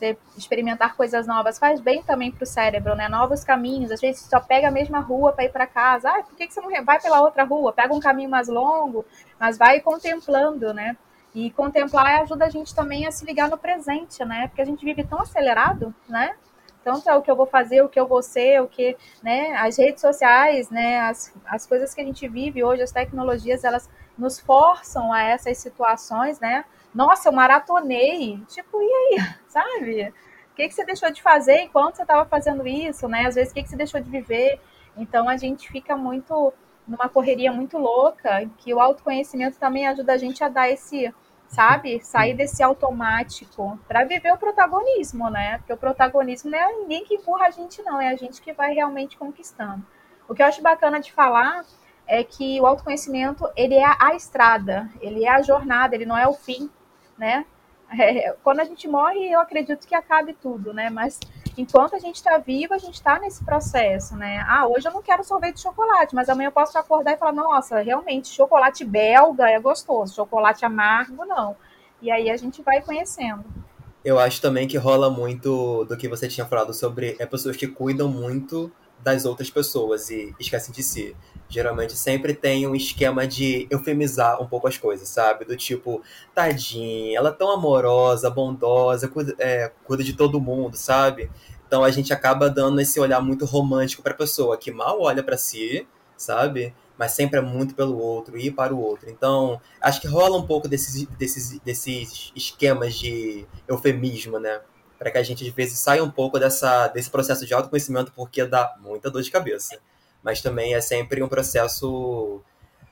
Você 0.00 0.16
experimentar 0.34 0.96
coisas 0.96 1.26
novas 1.26 1.58
faz 1.58 1.78
bem 1.78 2.02
também 2.02 2.32
para 2.32 2.42
o 2.42 2.46
cérebro, 2.46 2.94
né? 2.94 3.06
Novos 3.06 3.44
caminhos. 3.44 3.90
Às 3.90 4.00
vezes 4.00 4.22
só 4.22 4.40
pega 4.40 4.68
a 4.68 4.70
mesma 4.70 4.98
rua 4.98 5.30
para 5.30 5.44
ir 5.44 5.50
para 5.50 5.66
casa. 5.66 6.08
Ah, 6.08 6.22
por 6.22 6.34
que, 6.34 6.46
que 6.46 6.54
você 6.54 6.60
não 6.62 6.84
vai 6.84 6.98
pela 6.98 7.20
outra 7.20 7.44
rua? 7.44 7.70
Pega 7.70 7.92
um 7.92 8.00
caminho 8.00 8.30
mais 8.30 8.48
longo, 8.48 9.04
mas 9.38 9.58
vai 9.58 9.78
contemplando, 9.78 10.72
né? 10.72 10.96
E 11.34 11.50
contemplar 11.50 12.22
ajuda 12.22 12.46
a 12.46 12.48
gente 12.48 12.74
também 12.74 13.06
a 13.06 13.12
se 13.12 13.26
ligar 13.26 13.50
no 13.50 13.58
presente, 13.58 14.24
né? 14.24 14.48
Porque 14.48 14.62
a 14.62 14.64
gente 14.64 14.82
vive 14.82 15.04
tão 15.04 15.20
acelerado, 15.20 15.94
né? 16.08 16.34
Tanto 16.82 17.10
é 17.10 17.14
o 17.14 17.20
que 17.20 17.30
eu 17.30 17.36
vou 17.36 17.46
fazer, 17.46 17.82
o 17.82 17.88
que 17.90 18.00
eu 18.00 18.06
vou 18.06 18.22
ser, 18.22 18.62
o 18.62 18.66
que, 18.66 18.96
né? 19.22 19.54
As 19.56 19.76
redes 19.76 20.00
sociais, 20.00 20.70
né? 20.70 20.98
As, 21.00 21.30
as 21.44 21.66
coisas 21.66 21.92
que 21.92 22.00
a 22.00 22.04
gente 22.04 22.26
vive 22.26 22.64
hoje, 22.64 22.80
as 22.80 22.90
tecnologias, 22.90 23.64
elas 23.64 23.86
nos 24.16 24.40
forçam 24.40 25.12
a 25.12 25.22
essas 25.22 25.58
situações, 25.58 26.40
né? 26.40 26.64
Nossa, 26.94 27.28
eu 27.28 27.32
maratonei. 27.32 28.42
Tipo, 28.48 28.80
e 28.82 28.92
aí? 28.92 29.18
Sabe? 29.48 30.12
O 30.52 30.54
que, 30.54 30.68
que 30.68 30.74
você 30.74 30.84
deixou 30.84 31.10
de 31.10 31.22
fazer 31.22 31.62
enquanto 31.62 31.96
você 31.96 32.02
estava 32.02 32.24
fazendo 32.26 32.66
isso, 32.66 33.08
né? 33.08 33.26
Às 33.26 33.34
vezes, 33.34 33.50
o 33.50 33.54
que, 33.54 33.62
que 33.62 33.68
você 33.68 33.76
deixou 33.76 34.00
de 34.00 34.10
viver? 34.10 34.60
Então, 34.96 35.28
a 35.28 35.36
gente 35.36 35.68
fica 35.68 35.96
muito 35.96 36.52
numa 36.86 37.08
correria 37.08 37.52
muito 37.52 37.78
louca, 37.78 38.44
que 38.58 38.74
o 38.74 38.80
autoconhecimento 38.80 39.58
também 39.58 39.86
ajuda 39.86 40.12
a 40.12 40.18
gente 40.18 40.42
a 40.42 40.48
dar 40.48 40.68
esse, 40.68 41.14
sabe? 41.46 42.00
Sair 42.00 42.34
desse 42.34 42.62
automático 42.62 43.78
para 43.86 44.04
viver 44.04 44.32
o 44.32 44.36
protagonismo, 44.36 45.30
né? 45.30 45.58
Porque 45.58 45.72
o 45.72 45.76
protagonismo 45.76 46.50
não 46.50 46.58
é 46.58 46.72
ninguém 46.72 47.04
que 47.04 47.14
empurra 47.14 47.46
a 47.46 47.50
gente, 47.50 47.80
não, 47.82 48.00
é 48.00 48.08
a 48.08 48.16
gente 48.16 48.42
que 48.42 48.52
vai 48.52 48.74
realmente 48.74 49.16
conquistando. 49.16 49.86
O 50.28 50.34
que 50.34 50.42
eu 50.42 50.46
acho 50.46 50.60
bacana 50.62 51.00
de 51.00 51.12
falar 51.12 51.64
é 52.06 52.24
que 52.24 52.60
o 52.60 52.66
autoconhecimento 52.66 53.48
ele 53.56 53.76
é 53.76 53.96
a 54.00 54.14
estrada, 54.16 54.90
ele 55.00 55.24
é 55.24 55.30
a 55.30 55.42
jornada, 55.42 55.94
ele 55.94 56.06
não 56.06 56.18
é 56.18 56.26
o 56.26 56.32
fim, 56.32 56.68
né? 57.20 57.44
É, 57.98 58.36
quando 58.44 58.60
a 58.60 58.64
gente 58.64 58.86
morre, 58.86 59.32
eu 59.32 59.40
acredito 59.40 59.86
que 59.86 59.94
acabe 59.94 60.32
tudo, 60.32 60.72
né? 60.72 60.88
Mas 60.90 61.18
enquanto 61.58 61.96
a 61.96 61.98
gente 61.98 62.16
está 62.16 62.38
vivo, 62.38 62.72
a 62.72 62.78
gente 62.78 62.94
está 62.94 63.18
nesse 63.18 63.44
processo, 63.44 64.16
né? 64.16 64.44
Ah, 64.48 64.66
hoje 64.66 64.88
eu 64.88 64.92
não 64.92 65.02
quero 65.02 65.24
sorvete 65.24 65.56
de 65.56 65.62
chocolate, 65.62 66.14
mas 66.14 66.28
amanhã 66.28 66.48
eu 66.48 66.52
posso 66.52 66.78
acordar 66.78 67.14
e 67.14 67.18
falar, 67.18 67.32
nossa, 67.32 67.80
realmente, 67.80 68.28
chocolate 68.28 68.84
belga 68.84 69.50
é 69.50 69.58
gostoso, 69.58 70.14
chocolate 70.14 70.64
amargo, 70.64 71.24
não. 71.24 71.56
E 72.00 72.10
aí 72.10 72.30
a 72.30 72.36
gente 72.36 72.62
vai 72.62 72.80
conhecendo. 72.80 73.44
Eu 74.04 74.18
acho 74.18 74.40
também 74.40 74.66
que 74.66 74.78
rola 74.78 75.10
muito 75.10 75.84
do 75.84 75.96
que 75.96 76.08
você 76.08 76.26
tinha 76.26 76.46
falado 76.46 76.72
sobre 76.72 77.16
é 77.18 77.26
pessoas 77.26 77.56
que 77.56 77.66
cuidam 77.66 78.08
muito 78.08 78.72
das 79.02 79.24
outras 79.24 79.50
pessoas 79.50 80.10
e 80.10 80.34
esquecem 80.38 80.72
de 80.72 80.82
si. 80.82 81.16
Geralmente 81.48 81.96
sempre 81.96 82.34
tem 82.34 82.66
um 82.66 82.74
esquema 82.74 83.26
de 83.26 83.66
eufemizar 83.70 84.40
um 84.40 84.46
pouco 84.46 84.68
as 84.68 84.78
coisas, 84.78 85.08
sabe? 85.08 85.44
Do 85.44 85.56
tipo, 85.56 86.02
tadinha, 86.34 87.18
ela 87.18 87.30
é 87.30 87.32
tão 87.32 87.50
amorosa, 87.50 88.30
bondosa, 88.30 89.08
cuida, 89.08 89.34
é, 89.38 89.72
cuida 89.84 90.04
de 90.04 90.12
todo 90.12 90.40
mundo, 90.40 90.76
sabe? 90.76 91.30
Então 91.66 91.82
a 91.82 91.90
gente 91.90 92.12
acaba 92.12 92.48
dando 92.48 92.80
esse 92.80 93.00
olhar 93.00 93.20
muito 93.20 93.44
romântico 93.44 94.02
pra 94.02 94.14
pessoa, 94.14 94.56
que 94.56 94.70
mal 94.70 95.00
olha 95.00 95.22
para 95.22 95.36
si, 95.36 95.86
sabe? 96.16 96.74
Mas 96.98 97.12
sempre 97.12 97.38
é 97.38 97.42
muito 97.42 97.74
pelo 97.74 97.98
outro 97.98 98.36
e 98.36 98.50
para 98.50 98.74
o 98.74 98.80
outro. 98.80 99.08
Então, 99.08 99.60
acho 99.80 100.00
que 100.00 100.06
rola 100.06 100.36
um 100.36 100.46
pouco 100.46 100.68
desses, 100.68 101.06
desses, 101.18 101.58
desses 101.60 102.30
esquemas 102.36 102.94
de 102.94 103.46
eufemismo, 103.66 104.38
né? 104.38 104.60
Para 105.00 105.10
que 105.10 105.16
a 105.16 105.22
gente, 105.22 105.48
às 105.48 105.54
vezes, 105.54 105.78
saia 105.78 106.04
um 106.04 106.10
pouco 106.10 106.38
dessa, 106.38 106.86
desse 106.88 107.08
processo 107.08 107.46
de 107.46 107.54
autoconhecimento, 107.54 108.12
porque 108.14 108.44
dá 108.44 108.76
muita 108.82 109.10
dor 109.10 109.22
de 109.22 109.30
cabeça. 109.30 109.78
Mas 110.22 110.42
também 110.42 110.74
é 110.74 110.80
sempre 110.82 111.22
um 111.22 111.28
processo 111.28 112.42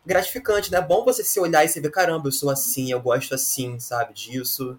gratificante, 0.06 0.72
né? 0.72 0.78
É 0.78 0.80
bom 0.80 1.04
você 1.04 1.22
se 1.22 1.38
olhar 1.38 1.66
e 1.66 1.68
se 1.68 1.78
ver, 1.80 1.90
caramba, 1.90 2.28
eu 2.28 2.32
sou 2.32 2.48
assim, 2.48 2.90
eu 2.90 2.98
gosto 2.98 3.34
assim, 3.34 3.78
sabe, 3.78 4.14
disso. 4.14 4.78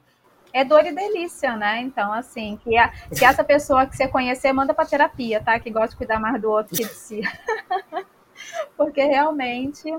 É 0.51 0.65
dor 0.65 0.83
e 0.83 0.91
delícia, 0.91 1.55
né? 1.55 1.79
Então, 1.81 2.11
assim, 2.11 2.59
que, 2.63 2.75
a, 2.75 2.89
que 3.15 3.23
essa 3.23 3.43
pessoa 3.43 3.85
que 3.85 3.95
você 3.95 4.07
conhecer 4.07 4.51
manda 4.51 4.73
pra 4.73 4.83
terapia, 4.83 5.39
tá? 5.39 5.59
Que 5.59 5.69
gosta 5.69 5.89
de 5.89 5.97
cuidar 5.97 6.19
mais 6.19 6.41
do 6.41 6.49
outro 6.49 6.75
que 6.75 6.83
de 6.83 6.89
si. 6.95 7.21
Porque 8.75 9.03
realmente 9.03 9.95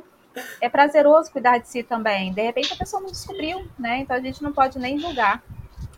é 0.61 0.69
prazeroso 0.69 1.31
cuidar 1.31 1.59
de 1.59 1.69
si 1.69 1.85
também. 1.85 2.33
De 2.33 2.43
repente 2.43 2.73
a 2.73 2.77
pessoa 2.77 3.01
não 3.01 3.09
descobriu, 3.09 3.69
né? 3.79 3.99
Então 3.99 4.17
a 4.17 4.21
gente 4.21 4.43
não 4.43 4.53
pode 4.53 4.81
nem 4.81 4.99
julgar 4.99 5.41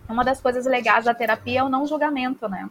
uma 0.08 0.24
das 0.24 0.40
coisas 0.40 0.66
legais 0.66 1.04
da 1.04 1.14
terapia 1.14 1.60
é 1.60 1.62
o 1.62 1.68
não 1.68 1.86
julgamento, 1.86 2.48
né? 2.48 2.68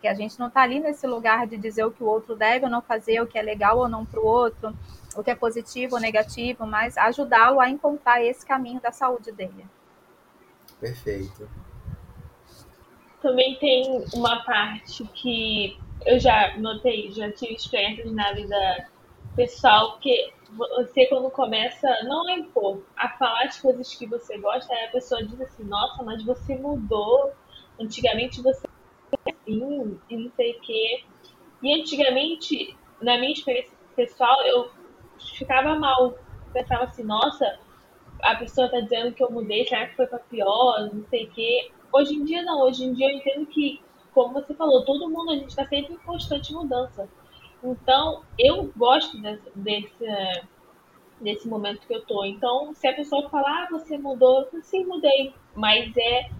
Que 0.00 0.08
a 0.08 0.14
gente 0.14 0.38
não 0.38 0.48
está 0.48 0.62
ali 0.62 0.78
nesse 0.80 1.06
lugar 1.06 1.46
de 1.46 1.56
dizer 1.56 1.84
o 1.84 1.90
que 1.90 2.02
o 2.02 2.06
outro 2.06 2.36
deve 2.36 2.64
ou 2.64 2.70
não 2.70 2.82
fazer, 2.82 3.20
o 3.20 3.26
que 3.26 3.38
é 3.38 3.42
legal 3.42 3.78
ou 3.78 3.88
não 3.88 4.04
para 4.04 4.20
o 4.20 4.26
outro, 4.26 4.76
o 5.16 5.22
que 5.22 5.30
é 5.30 5.34
positivo 5.34 5.94
ou 5.94 6.00
negativo, 6.00 6.66
mas 6.66 6.96
ajudá-lo 6.98 7.60
a 7.60 7.70
encontrar 7.70 8.22
esse 8.22 8.44
caminho 8.44 8.80
da 8.80 8.92
saúde 8.92 9.32
dele. 9.32 9.66
Perfeito. 10.78 11.48
Também 13.22 13.56
tem 13.58 14.04
uma 14.14 14.44
parte 14.44 15.04
que 15.14 15.78
eu 16.04 16.20
já 16.20 16.56
notei, 16.58 17.10
já 17.10 17.32
tive 17.32 17.54
experiências 17.54 18.12
na 18.12 18.32
vida 18.32 18.88
pessoal, 19.34 19.98
que 19.98 20.32
você 20.50 21.06
quando 21.06 21.30
começa 21.30 21.88
não 22.04 22.26
a 22.28 22.34
impor, 22.34 22.82
a 22.96 23.08
falar 23.10 23.44
as 23.44 23.60
coisas 23.60 23.94
que 23.94 24.06
você 24.06 24.38
gosta, 24.38 24.72
aí 24.72 24.86
a 24.86 24.90
pessoa 24.90 25.24
diz 25.24 25.40
assim, 25.40 25.64
nossa, 25.64 26.02
mas 26.02 26.22
você 26.24 26.56
mudou, 26.56 27.32
antigamente 27.80 28.42
você 28.42 28.66
assim, 29.28 29.98
e 30.08 30.16
não 30.16 30.30
sei 30.30 30.52
o 30.52 30.60
quê. 30.60 31.04
E 31.62 31.80
antigamente, 31.80 32.76
na 33.00 33.18
minha 33.18 33.32
experiência 33.32 33.76
pessoal, 33.94 34.40
eu 34.42 34.70
ficava 35.34 35.74
mal. 35.78 36.14
Pensava 36.52 36.84
assim, 36.84 37.02
nossa, 37.02 37.58
a 38.22 38.34
pessoa 38.36 38.68
tá 38.68 38.80
dizendo 38.80 39.12
que 39.12 39.22
eu 39.22 39.30
mudei, 39.30 39.64
será 39.66 39.86
que 39.86 39.96
foi 39.96 40.06
pra 40.06 40.18
pior, 40.18 40.90
não 40.92 41.04
sei 41.08 41.24
o 41.24 41.30
quê. 41.30 41.70
Hoje 41.92 42.14
em 42.14 42.24
dia 42.24 42.42
não, 42.42 42.62
hoje 42.62 42.84
em 42.84 42.92
dia 42.92 43.10
eu 43.10 43.16
entendo 43.16 43.46
que, 43.46 43.80
como 44.12 44.34
você 44.34 44.54
falou, 44.54 44.84
todo 44.84 45.08
mundo, 45.08 45.32
a 45.32 45.36
gente 45.36 45.54
tá 45.54 45.64
sempre 45.66 45.94
em 45.94 45.98
constante 45.98 46.52
mudança. 46.52 47.08
Então, 47.66 48.22
eu 48.38 48.72
gosto 48.76 49.20
desse, 49.20 49.50
desse, 49.54 50.44
desse 51.20 51.48
momento 51.48 51.86
que 51.86 51.94
eu 51.94 52.04
tô. 52.04 52.24
Então, 52.24 52.72
se 52.74 52.86
a 52.86 52.94
pessoa 52.94 53.28
falar, 53.28 53.64
ah, 53.64 53.68
você 53.70 53.98
mudou, 53.98 54.48
sim, 54.62 54.84
mudei, 54.84 55.34
mas 55.54 55.96
é 55.96 56.30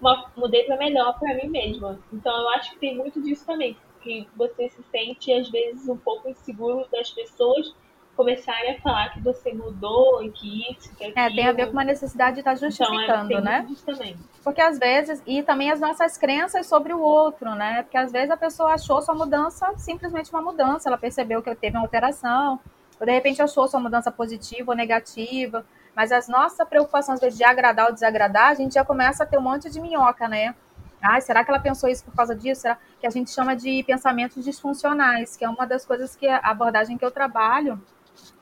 uma, 0.00 0.30
mudei 0.36 0.64
para 0.64 0.76
melhor 0.76 1.18
para 1.18 1.34
mim 1.34 1.48
mesma. 1.48 1.98
Então, 2.12 2.36
eu 2.36 2.48
acho 2.50 2.72
que 2.72 2.78
tem 2.78 2.96
muito 2.96 3.20
disso 3.22 3.44
também, 3.44 3.76
que 4.00 4.26
você 4.36 4.68
se 4.68 4.82
sente 4.84 5.32
às 5.32 5.50
vezes 5.50 5.88
um 5.88 5.96
pouco 5.96 6.28
inseguro 6.28 6.86
das 6.90 7.10
pessoas 7.10 7.74
começarem 8.16 8.76
a 8.76 8.80
falar 8.80 9.10
que 9.10 9.20
você 9.20 9.52
mudou 9.52 10.22
e 10.22 10.30
que 10.30 10.72
isso, 10.72 10.94
que 10.96 11.04
aquilo. 11.04 11.18
É, 11.18 11.30
tem 11.30 11.46
a 11.46 11.52
ver 11.52 11.66
com 11.66 11.72
uma 11.72 11.84
necessidade 11.84 12.34
de 12.34 12.40
estar 12.40 12.52
tá 12.52 12.56
justificando, 12.56 13.32
então, 13.32 13.38
é, 13.38 13.42
né? 13.42 13.66
Também. 13.84 14.16
Porque 14.42 14.60
às 14.60 14.78
vezes, 14.78 15.22
e 15.26 15.42
também 15.42 15.70
as 15.70 15.78
nossas 15.78 16.16
crenças 16.16 16.66
sobre 16.66 16.92
o 16.94 17.00
outro, 17.00 17.54
né? 17.54 17.82
Porque 17.82 17.98
às 17.98 18.10
vezes 18.10 18.30
a 18.30 18.36
pessoa 18.36 18.72
achou 18.72 19.02
sua 19.02 19.14
mudança 19.14 19.72
simplesmente 19.76 20.30
uma 20.30 20.40
mudança, 20.40 20.88
ela 20.88 20.98
percebeu 20.98 21.42
que 21.42 21.54
teve 21.54 21.76
uma 21.76 21.84
alteração, 21.84 22.58
ou 22.98 23.06
de 23.06 23.12
repente 23.12 23.42
achou 23.42 23.68
sua 23.68 23.78
mudança 23.78 24.10
positiva 24.10 24.72
ou 24.72 24.76
negativa, 24.76 25.64
mas 25.94 26.10
as 26.10 26.26
nossas 26.26 26.66
preocupações 26.66 27.20
de 27.20 27.44
agradar 27.44 27.86
ou 27.86 27.92
desagradar, 27.92 28.48
a 28.48 28.54
gente 28.54 28.74
já 28.74 28.84
começa 28.84 29.24
a 29.24 29.26
ter 29.26 29.38
um 29.38 29.42
monte 29.42 29.70
de 29.70 29.80
minhoca, 29.80 30.26
né? 30.26 30.54
Ah, 31.02 31.20
será 31.20 31.44
que 31.44 31.50
ela 31.50 31.60
pensou 31.60 31.88
isso 31.88 32.04
por 32.04 32.14
causa 32.14 32.34
disso? 32.34 32.62
Será 32.62 32.78
que 32.98 33.06
a 33.06 33.10
gente 33.10 33.30
chama 33.30 33.54
de 33.54 33.82
pensamentos 33.84 34.42
disfuncionais, 34.42 35.36
que 35.36 35.44
é 35.44 35.48
uma 35.48 35.66
das 35.66 35.84
coisas 35.84 36.16
que 36.16 36.26
a 36.26 36.38
abordagem 36.38 36.96
que 36.96 37.04
eu 37.04 37.10
trabalho 37.10 37.80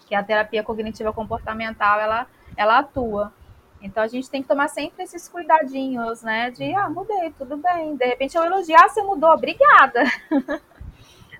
que 0.07 0.15
a 0.15 0.23
terapia 0.23 0.63
cognitiva 0.63 1.13
comportamental 1.13 2.01
ela, 2.01 2.27
ela 2.57 2.79
atua. 2.79 3.33
Então 3.81 4.03
a 4.03 4.07
gente 4.07 4.31
tem 4.31 4.43
que 4.43 4.49
tomar 4.49 4.69
sempre 4.69 5.03
esses 5.05 5.29
cuidadinhos, 5.29 6.23
né? 6.23 6.51
De 6.51 6.75
ah, 6.75 6.89
mudei, 6.89 7.33
tudo 7.37 7.57
bem. 7.57 7.97
De 7.97 8.07
repente 8.07 8.37
eu 8.37 8.45
elogio, 8.45 8.77
ah, 8.79 8.89
você 8.89 9.03
mudou, 9.03 9.31
obrigada. 9.31 10.03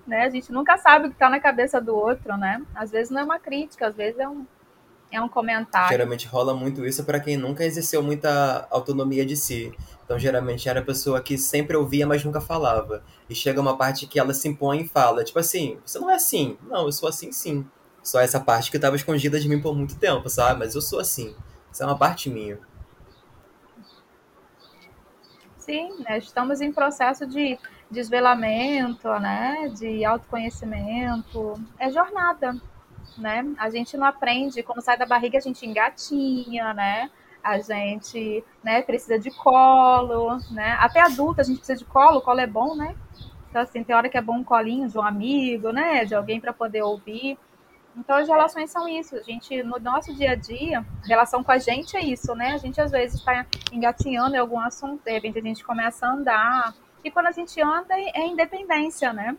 né? 0.07 0.25
A 0.25 0.31
gente 0.31 0.53
nunca 0.53 0.77
sabe 0.77 1.07
o 1.07 1.09
que 1.09 1.17
está 1.17 1.31
na 1.31 1.41
cabeça 1.41 1.81
do 1.81 1.95
outro, 1.95 2.37
né? 2.37 2.63
Às 2.75 2.91
vezes 2.91 3.11
não 3.11 3.21
é 3.21 3.25
uma 3.25 3.39
crítica, 3.39 3.87
às 3.87 3.97
vezes 3.97 4.19
é 4.19 4.29
um, 4.29 4.47
é 5.11 5.21
um 5.21 5.29
comentário. 5.29 5.89
Geralmente 5.89 6.27
rola 6.27 6.55
muito 6.55 6.85
isso 6.85 7.05
para 7.05 7.21
quem 7.21 7.37
nunca 7.37 7.65
exerceu 7.65 8.03
muita 8.03 8.67
autonomia 8.71 9.25
de 9.25 9.37
si. 9.37 9.73
Então, 10.05 10.19
geralmente 10.19 10.69
era 10.69 10.81
a 10.81 10.85
pessoa 10.85 11.23
que 11.23 11.39
sempre 11.39 11.77
ouvia, 11.77 12.07
mas 12.07 12.23
nunca 12.23 12.41
falava. 12.41 13.03
E 13.29 13.35
chega 13.35 13.61
uma 13.61 13.77
parte 13.77 14.07
que 14.07 14.19
ela 14.19 14.35
se 14.35 14.47
impõe 14.49 14.83
e 14.83 14.89
fala, 14.89 15.25
tipo 15.25 15.39
assim, 15.39 15.79
você 15.85 15.99
não 15.99 16.11
é 16.11 16.17
assim. 16.17 16.59
Não, 16.69 16.85
eu 16.85 16.93
sou 16.93 17.09
assim 17.09 17.33
sim. 17.33 17.65
Só 18.05 18.21
essa 18.21 18.39
parte 18.39 18.71
que 18.71 18.77
estava 18.77 18.95
escondida 18.97 19.41
de 19.41 19.49
mim 19.49 19.63
por 19.63 19.75
muito 19.75 19.99
tempo, 19.99 20.29
sabe? 20.29 20.61
Mas 20.61 20.75
eu 20.75 20.83
sou 20.83 21.01
assim. 21.01 21.35
Isso 21.73 21.83
é 21.83 21.87
uma 21.87 21.97
parte 21.97 22.29
minha. 22.29 22.59
Sim, 25.57 25.91
né? 26.01 26.19
estamos 26.19 26.61
em 26.61 26.71
processo 26.71 27.27
de 27.27 27.59
desvelamento, 27.91 29.09
né? 29.19 29.73
De 29.75 30.05
autoconhecimento. 30.05 31.55
É 31.79 31.91
jornada, 31.91 32.55
né? 33.17 33.55
A 33.59 33.71
gente 33.71 33.97
não 33.97 34.07
aprende, 34.07 34.63
quando 34.63 34.83
sai 34.83 34.99
da 34.99 35.07
barriga 35.07 35.39
a 35.39 35.41
gente 35.41 35.65
engatinha, 35.65 36.75
né? 36.75 37.11
A 37.43 37.59
gente, 37.59 38.45
né, 38.63 38.83
precisa 38.83 39.19
de 39.19 39.31
colo, 39.31 40.39
né? 40.51 40.77
Até 40.79 41.01
adulta 41.01 41.41
a 41.41 41.45
gente 41.45 41.59
precisa 41.59 41.79
de 41.79 41.85
colo, 41.87 42.21
colo 42.21 42.41
é 42.41 42.47
bom, 42.47 42.75
né? 42.75 42.95
Então 43.49 43.63
assim, 43.63 43.83
tem 43.83 43.97
hora 43.97 44.11
que 44.11 44.19
é 44.19 44.23
bom 44.23 44.37
um 44.37 44.45
colinho 44.45 44.89
de 44.89 44.99
um 44.99 45.03
amigo, 45.03 45.71
né, 45.73 46.05
de 46.05 46.15
alguém 46.15 46.39
para 46.39 46.53
poder 46.53 46.83
ouvir. 46.83 47.39
Então 47.97 48.17
as 48.17 48.29
relações 48.29 48.71
são 48.71 48.89
isso. 48.89 49.17
A 49.17 49.23
gente 49.23 49.63
no 49.63 49.79
nosso 49.79 50.15
dia 50.15 50.33
a 50.33 50.35
dia, 50.35 50.85
relação 51.05 51.45
com 51.45 51.53
a 51.53 51.59
gente 51.59 51.97
é 51.97 52.01
isso, 52.01 52.35
né? 52.35 52.53
A 52.53 52.59
gente 52.59 52.81
às 52.81 52.91
vezes 52.91 53.21
está 53.21 53.47
engatinhando 53.73 54.35
em 54.35 54.39
algum 54.39 54.59
assunto, 54.59 55.03
de 55.05 55.13
repente 55.13 55.39
a 55.39 55.43
gente 55.43 55.65
começa 55.65 56.07
a 56.07 56.13
andar. 56.13 56.75
E 57.05 57.11
quando 57.11 57.27
a 57.27 57.33
gente 57.33 57.61
anda 57.61 57.95
é 57.95 58.27
independência, 58.27 59.13
né? 59.13 59.37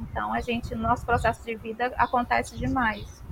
Então, 0.00 0.32
a 0.32 0.40
gente, 0.40 0.74
no 0.74 0.82
nosso 0.82 1.04
processo 1.04 1.44
de 1.44 1.54
vida, 1.56 1.92
acontece 1.96 2.56
demais. 2.56 3.22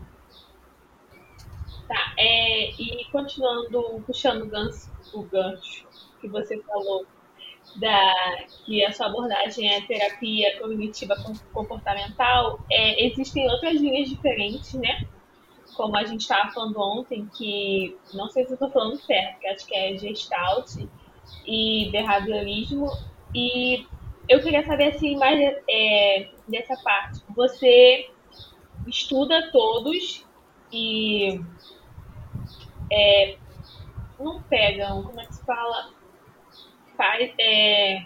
Tá, 1.86 2.12
é, 2.18 2.70
e 2.72 3.06
continuando, 3.10 4.02
puxando 4.06 4.42
o 4.42 4.46
gancho, 4.46 4.90
o 5.14 5.22
gancho 5.22 5.86
que 6.20 6.28
você 6.28 6.60
falou, 6.62 7.06
da, 7.78 8.14
que 8.64 8.84
a 8.84 8.92
sua 8.92 9.06
abordagem 9.06 9.70
é 9.70 9.80
terapia 9.82 10.58
cognitiva 10.58 11.14
comportamental, 11.52 12.60
é, 12.70 13.06
existem 13.06 13.48
outras 13.50 13.80
linhas 13.80 14.08
diferentes, 14.08 14.74
né? 14.74 15.06
Como 15.76 15.96
a 15.96 16.04
gente 16.04 16.22
estava 16.22 16.50
falando 16.50 16.78
ontem, 16.80 17.28
que 17.36 17.96
não 18.14 18.28
sei 18.28 18.44
se 18.44 18.50
eu 18.50 18.54
estou 18.54 18.70
falando 18.70 18.96
certo, 18.96 19.38
que 19.38 19.46
acho 19.46 19.66
que 19.66 19.74
é 19.76 19.96
Gestalt 19.96 20.74
e 21.46 21.88
behaviorismo, 21.92 22.90
e 23.34 23.86
eu 24.28 24.42
queria 24.42 24.64
saber 24.64 24.88
assim 24.88 25.16
mais 25.16 25.38
é, 25.70 26.28
dessa 26.48 26.76
parte. 26.82 27.22
Você 27.30 28.10
estuda 28.86 29.50
todos 29.52 30.26
e 30.72 31.40
é, 32.90 33.36
não 34.18 34.42
pegam, 34.42 35.02
como 35.02 35.20
é 35.20 35.26
que 35.26 35.34
se 35.34 35.44
fala? 35.44 35.90
Faz, 36.98 37.30
é, 37.38 38.04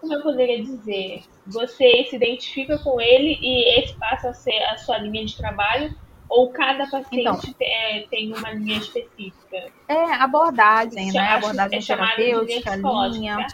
como 0.00 0.14
eu 0.14 0.22
poderia 0.22 0.62
dizer? 0.62 1.22
Você 1.46 2.06
se 2.08 2.16
identifica 2.16 2.78
com 2.78 2.98
ele 2.98 3.38
e 3.42 3.78
esse 3.78 3.94
passa 3.98 4.30
a 4.30 4.34
ser 4.34 4.58
a 4.64 4.78
sua 4.78 4.96
linha 4.98 5.24
de 5.26 5.36
trabalho? 5.36 5.94
Ou 6.26 6.50
cada 6.50 6.86
paciente 6.86 7.20
então, 7.20 7.38
é, 7.60 8.06
tem 8.10 8.32
uma 8.34 8.50
linha 8.52 8.78
específica? 8.78 9.70
É, 9.86 10.14
abordagem, 10.14 11.12
né? 11.12 11.34
Abordagem 11.34 11.78
é 11.78 11.82
terapêutica, 11.82 12.76
linha. 12.76 13.46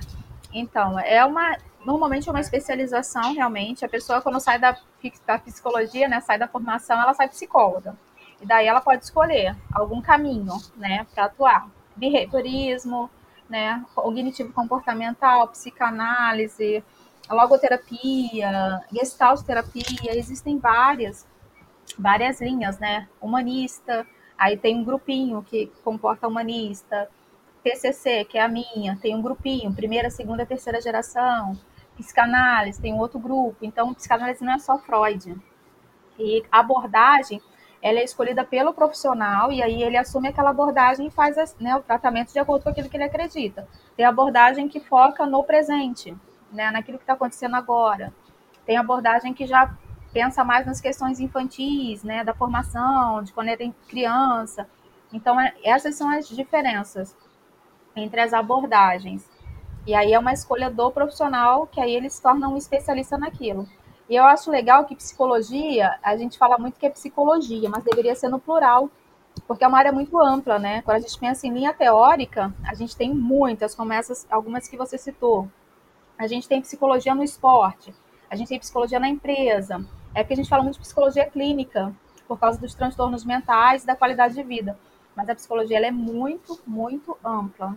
Então, 0.53 0.99
é 0.99 1.25
uma. 1.25 1.57
Normalmente 1.85 2.29
é 2.29 2.33
uma 2.33 2.40
especialização, 2.40 3.35
realmente. 3.35 3.85
A 3.85 3.88
pessoa, 3.88 4.23
quando 4.23 4.38
sai 4.38 4.61
da, 4.61 4.77
da 5.27 5.38
psicologia, 5.38 6.09
né, 6.09 6.21
sai 6.21 6.38
da 6.38 6.47
formação, 6.47 7.01
ela 7.03 7.14
sai 7.14 7.29
psicóloga. 7.29 7.97
E 8.40 8.47
daí 8.47 8.66
ela 8.66 8.81
pode 8.81 9.05
escolher 9.05 9.57
algum 9.73 10.01
caminho, 10.01 10.55
né, 10.77 11.07
para 11.12 11.25
atuar. 11.25 11.69
Behaviorismo, 11.97 13.11
né, 13.51 13.85
cognitivo 13.95 14.53
comportamental, 14.53 15.49
psicanálise, 15.49 16.83
logoterapia, 17.29 18.81
gestalt 18.93 19.43
terapia, 19.43 20.17
existem 20.17 20.59
várias, 20.59 21.27
várias 21.99 22.41
linhas, 22.41 22.79
né, 22.79 23.09
humanista, 23.21 24.07
aí 24.39 24.57
tem 24.57 24.77
um 24.77 24.85
grupinho 24.85 25.43
que 25.43 25.67
comporta 25.85 26.29
humanista, 26.29 27.09
TCC, 27.63 28.25
que 28.25 28.39
é 28.39 28.43
a 28.43 28.49
minha, 28.49 28.97
tem 29.03 29.15
um 29.15 29.21
grupinho, 29.21 29.75
primeira, 29.75 30.09
segunda, 30.09 30.47
terceira 30.47 30.81
geração, 30.81 31.59
psicanálise, 31.99 32.81
tem 32.81 32.95
um 32.95 32.99
outro 32.99 33.19
grupo. 33.19 33.59
Então, 33.63 33.93
psicanálise 33.93 34.43
não 34.43 34.55
é 34.55 34.59
só 34.59 34.79
Freud. 34.79 35.37
E 36.19 36.43
abordagem, 36.51 37.41
ela 37.83 37.99
é 37.99 38.05
escolhida 38.05 38.45
pelo 38.45 38.75
profissional 38.75 39.51
e 39.51 39.62
aí 39.62 39.83
ele 39.83 39.97
assume 39.97 40.29
aquela 40.29 40.51
abordagem 40.51 41.07
e 41.07 41.11
faz 41.11 41.37
né, 41.59 41.75
o 41.77 41.83
tratamento 41.83 42.33
de 42.33 42.38
acordo 42.38 42.62
com 42.62 42.69
aquilo 42.69 42.88
que 42.88 42.97
ele 42.97 43.05
acredita. 43.05 43.66
Tem 43.97 44.05
abordagem 44.05 44.69
que 44.69 44.81
foca 44.81 45.27
no 45.27 45.43
presente, 45.43 46.14
né, 46.53 46.71
naquilo 46.71 46.99
que 46.99 47.05
está 47.05 47.14
acontecendo 47.14 47.57
agora. 47.57 48.12
Tem 48.66 48.77
abordagem 48.77 49.33
que 49.33 49.47
já 49.47 49.75
pensa 50.12 50.45
mais 50.45 50.66
nas 50.66 50.81
questões 50.81 51.21
infantis, 51.21 52.03
né, 52.03 52.23
da 52.23 52.35
formação, 52.35 53.23
de 53.23 53.33
quando 53.33 53.57
tem 53.57 53.75
criança. 53.88 54.69
Então, 55.12 55.40
é, 55.40 55.55
essas 55.64 55.95
são 55.95 56.11
as 56.11 56.29
diferenças 56.29 57.16
entre 57.97 58.21
as 58.21 58.33
abordagens. 58.33 59.29
E 59.87 59.95
aí 59.95 60.12
é 60.12 60.19
uma 60.19 60.33
escolha 60.33 60.71
do 60.71 60.90
profissional, 60.90 61.66
que 61.66 61.81
aí 61.81 61.95
ele 61.95 62.11
se 62.11 62.21
torna 62.21 62.49
um 62.49 62.57
especialista 62.57 63.16
naquilo. 63.16 63.66
E 64.11 64.16
eu 64.16 64.25
acho 64.25 64.51
legal 64.51 64.85
que 64.85 64.96
psicologia, 64.96 65.99
a 66.03 66.16
gente 66.16 66.37
fala 66.37 66.59
muito 66.59 66.79
que 66.79 66.85
é 66.85 66.90
psicologia, 66.90 67.70
mas 67.70 67.85
deveria 67.85 68.14
ser 68.14 68.29
no 68.29 68.40
plural, 68.40 68.90
porque 69.46 69.64
é 69.64 69.68
uma 69.68 69.79
área 69.79 69.92
muito 69.92 70.18
ampla, 70.18 70.59
né? 70.59 70.83
Quando 70.83 70.96
a 70.96 71.01
gente 71.01 71.18
pensa 71.18 71.46
em 71.46 71.55
linha 71.55 71.73
teórica, 71.73 72.53
a 72.66 72.75
gente 72.75 72.96
tem 72.96 73.14
muitas, 73.14 73.75
como 73.75 73.92
essas, 73.92 74.27
algumas 74.29 74.66
que 74.66 74.77
você 74.77 74.99
citou. 74.99 75.49
A 76.18 76.27
gente 76.27 76.49
tem 76.49 76.61
psicologia 76.61 77.14
no 77.14 77.23
esporte, 77.23 77.94
a 78.29 78.35
gente 78.35 78.49
tem 78.49 78.59
psicologia 78.59 78.99
na 78.99 79.09
empresa. 79.09 79.83
É 80.12 80.23
porque 80.23 80.35
a 80.35 80.37
gente 80.37 80.49
fala 80.49 80.64
muito 80.64 80.75
de 80.75 80.81
psicologia 80.81 81.25
clínica, 81.31 81.94
por 82.27 82.38
causa 82.38 82.59
dos 82.59 82.75
transtornos 82.75 83.25
mentais 83.25 83.85
e 83.85 83.87
da 83.87 83.96
qualidade 83.96 84.35
de 84.35 84.42
vida 84.42 84.77
mas 85.14 85.29
a 85.29 85.35
psicologia 85.35 85.77
ela 85.77 85.87
é 85.87 85.90
muito, 85.90 86.59
muito 86.66 87.16
ampla. 87.25 87.77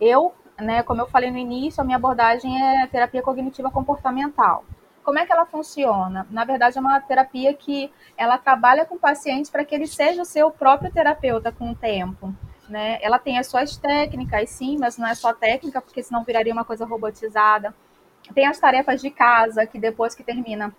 Eu, 0.00 0.34
né, 0.58 0.82
como 0.82 1.00
eu 1.00 1.06
falei 1.06 1.30
no 1.30 1.38
início, 1.38 1.80
a 1.80 1.84
minha 1.84 1.96
abordagem 1.96 2.62
é 2.62 2.86
terapia 2.86 3.22
cognitiva 3.22 3.70
comportamental. 3.70 4.64
Como 5.02 5.18
é 5.18 5.26
que 5.26 5.32
ela 5.32 5.44
funciona? 5.44 6.26
Na 6.30 6.44
verdade, 6.44 6.78
é 6.78 6.80
uma 6.80 6.98
terapia 7.00 7.52
que 7.52 7.92
ela 8.16 8.38
trabalha 8.38 8.86
com 8.86 8.94
o 8.94 8.98
paciente 8.98 9.50
para 9.50 9.64
que 9.64 9.74
ele 9.74 9.86
seja 9.86 10.22
o 10.22 10.24
seu 10.24 10.50
próprio 10.50 10.90
terapeuta 10.90 11.52
com 11.52 11.72
o 11.72 11.74
tempo. 11.74 12.34
Né? 12.68 12.98
Ela 13.02 13.18
tem 13.18 13.38
as 13.38 13.46
suas 13.46 13.76
técnicas, 13.76 14.48
sim, 14.48 14.78
mas 14.78 14.96
não 14.96 15.06
é 15.06 15.14
só 15.14 15.34
técnica, 15.34 15.82
porque 15.82 16.02
senão 16.02 16.24
viraria 16.24 16.52
uma 16.52 16.64
coisa 16.64 16.86
robotizada. 16.86 17.74
Tem 18.34 18.46
as 18.46 18.58
tarefas 18.58 19.02
de 19.02 19.10
casa, 19.10 19.66
que 19.66 19.78
depois 19.78 20.14
que 20.14 20.24
termina 20.24 20.74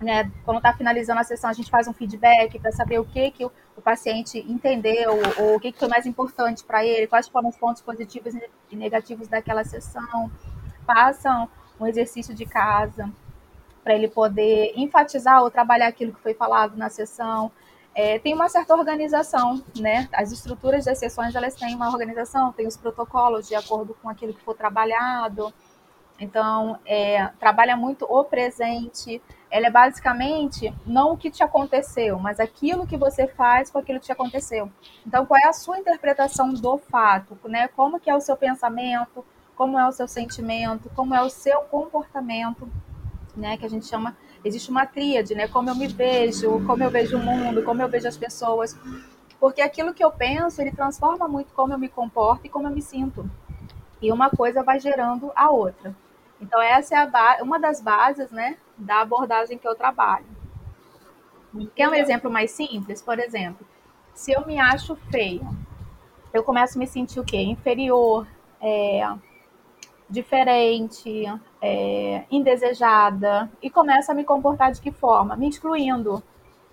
né, 0.00 0.30
quando 0.44 0.58
está 0.58 0.72
finalizando 0.72 1.20
a 1.20 1.24
sessão, 1.24 1.50
a 1.50 1.52
gente 1.52 1.70
faz 1.70 1.88
um 1.88 1.92
feedback 1.92 2.58
para 2.58 2.70
saber 2.72 2.98
o 2.98 3.04
que, 3.04 3.30
que 3.30 3.44
o, 3.44 3.52
o 3.76 3.82
paciente 3.82 4.38
entendeu, 4.48 5.18
ou 5.38 5.56
o 5.56 5.60
que, 5.60 5.72
que 5.72 5.78
foi 5.78 5.88
mais 5.88 6.06
importante 6.06 6.64
para 6.64 6.84
ele, 6.84 7.06
quais 7.06 7.28
foram 7.28 7.48
os 7.48 7.56
pontos 7.56 7.82
positivos 7.82 8.34
e 8.70 8.76
negativos 8.76 9.28
daquela 9.28 9.64
sessão. 9.64 10.30
Passam 10.86 11.48
um 11.80 11.86
exercício 11.86 12.34
de 12.34 12.44
casa 12.46 13.10
para 13.82 13.94
ele 13.94 14.08
poder 14.08 14.72
enfatizar 14.76 15.42
ou 15.42 15.50
trabalhar 15.50 15.88
aquilo 15.88 16.12
que 16.12 16.20
foi 16.20 16.34
falado 16.34 16.76
na 16.76 16.88
sessão. 16.88 17.50
É, 17.94 18.18
tem 18.18 18.34
uma 18.34 18.48
certa 18.48 18.74
organização, 18.74 19.62
né? 19.76 20.08
As 20.12 20.30
estruturas 20.30 20.84
das 20.84 20.98
sessões 20.98 21.34
elas 21.34 21.54
têm 21.54 21.74
uma 21.74 21.88
organização, 21.88 22.52
tem 22.52 22.66
os 22.66 22.76
protocolos 22.76 23.48
de 23.48 23.54
acordo 23.54 23.94
com 24.00 24.08
aquilo 24.08 24.34
que 24.34 24.42
for 24.42 24.54
trabalhado. 24.54 25.52
Então, 26.20 26.78
é, 26.84 27.26
trabalha 27.38 27.76
muito 27.76 28.04
o 28.04 28.24
presente. 28.24 29.22
Ela 29.50 29.68
é 29.68 29.70
basicamente 29.70 30.74
não 30.86 31.12
o 31.12 31.16
que 31.16 31.30
te 31.30 31.42
aconteceu, 31.42 32.18
mas 32.18 32.38
aquilo 32.38 32.86
que 32.86 32.96
você 32.96 33.26
faz 33.26 33.70
com 33.70 33.78
aquilo 33.78 33.98
que 33.98 34.06
te 34.06 34.12
aconteceu. 34.12 34.70
Então, 35.06 35.24
qual 35.24 35.40
é 35.40 35.48
a 35.48 35.52
sua 35.52 35.78
interpretação 35.78 36.52
do 36.52 36.76
fato? 36.76 37.38
Né? 37.44 37.68
Como 37.68 37.98
que 37.98 38.10
é 38.10 38.14
o 38.14 38.20
seu 38.20 38.36
pensamento? 38.36 39.24
Como 39.56 39.78
é 39.78 39.88
o 39.88 39.92
seu 39.92 40.06
sentimento? 40.06 40.90
Como 40.94 41.14
é 41.14 41.22
o 41.22 41.30
seu 41.30 41.62
comportamento? 41.62 42.68
Né? 43.36 43.56
Que 43.56 43.66
a 43.66 43.70
gente 43.70 43.86
chama... 43.86 44.16
Existe 44.44 44.70
uma 44.70 44.86
tríade, 44.86 45.34
né? 45.34 45.48
Como 45.48 45.68
eu 45.68 45.74
me 45.74 45.88
vejo, 45.88 46.64
como 46.64 46.82
eu 46.82 46.90
vejo 46.90 47.16
o 47.16 47.20
mundo, 47.20 47.62
como 47.64 47.82
eu 47.82 47.88
vejo 47.88 48.06
as 48.06 48.16
pessoas. 48.16 48.78
Porque 49.40 49.60
aquilo 49.60 49.92
que 49.92 50.04
eu 50.04 50.12
penso, 50.12 50.60
ele 50.60 50.70
transforma 50.70 51.26
muito 51.26 51.52
como 51.52 51.72
eu 51.72 51.78
me 51.78 51.88
comporto 51.88 52.46
e 52.46 52.48
como 52.48 52.68
eu 52.68 52.72
me 52.72 52.80
sinto. 52.80 53.28
E 54.00 54.12
uma 54.12 54.30
coisa 54.30 54.62
vai 54.62 54.78
gerando 54.78 55.32
a 55.34 55.50
outra. 55.50 55.94
Então, 56.40 56.62
essa 56.62 56.94
é 56.96 57.42
uma 57.42 57.58
das 57.58 57.80
bases 57.80 58.30
né, 58.30 58.56
da 58.78 59.00
abordagem 59.00 59.58
que 59.58 59.66
eu 59.66 59.74
trabalho. 59.74 60.26
Quer 61.74 61.88
um 61.88 61.94
exemplo 61.94 62.30
mais 62.30 62.50
simples? 62.50 63.02
Por 63.02 63.18
exemplo, 63.18 63.66
se 64.14 64.32
eu 64.32 64.46
me 64.46 64.58
acho 64.58 64.94
feia, 65.10 65.48
eu 66.32 66.42
começo 66.44 66.76
a 66.76 66.78
me 66.78 66.86
sentir 66.86 67.18
o 67.20 67.24
quê? 67.24 67.38
Inferior, 67.38 68.26
é, 68.60 69.08
diferente, 70.08 71.24
é, 71.60 72.24
indesejada, 72.30 73.50
e 73.62 73.70
começo 73.70 74.10
a 74.10 74.14
me 74.14 74.24
comportar 74.24 74.72
de 74.72 74.80
que 74.80 74.90
forma? 74.90 75.36
Me 75.36 75.48
excluindo, 75.48 76.22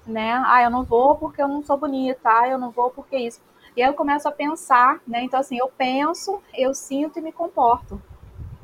né? 0.05 0.41
Ah, 0.45 0.61
eu 0.63 0.69
não 0.69 0.83
vou 0.83 1.15
porque 1.15 1.41
eu 1.41 1.47
não 1.47 1.63
sou 1.63 1.77
bonita, 1.77 2.29
ah, 2.29 2.47
eu 2.47 2.57
não 2.57 2.71
vou 2.71 2.89
porque 2.89 3.17
isso. 3.17 3.41
E 3.75 3.81
aí 3.81 3.89
eu 3.89 3.93
começo 3.93 4.27
a 4.27 4.31
pensar, 4.31 5.01
né? 5.05 5.23
Então, 5.23 5.39
assim, 5.39 5.57
eu 5.57 5.67
penso, 5.67 6.41
eu 6.53 6.73
sinto 6.73 7.19
e 7.19 7.21
me 7.21 7.31
comporto. 7.31 8.01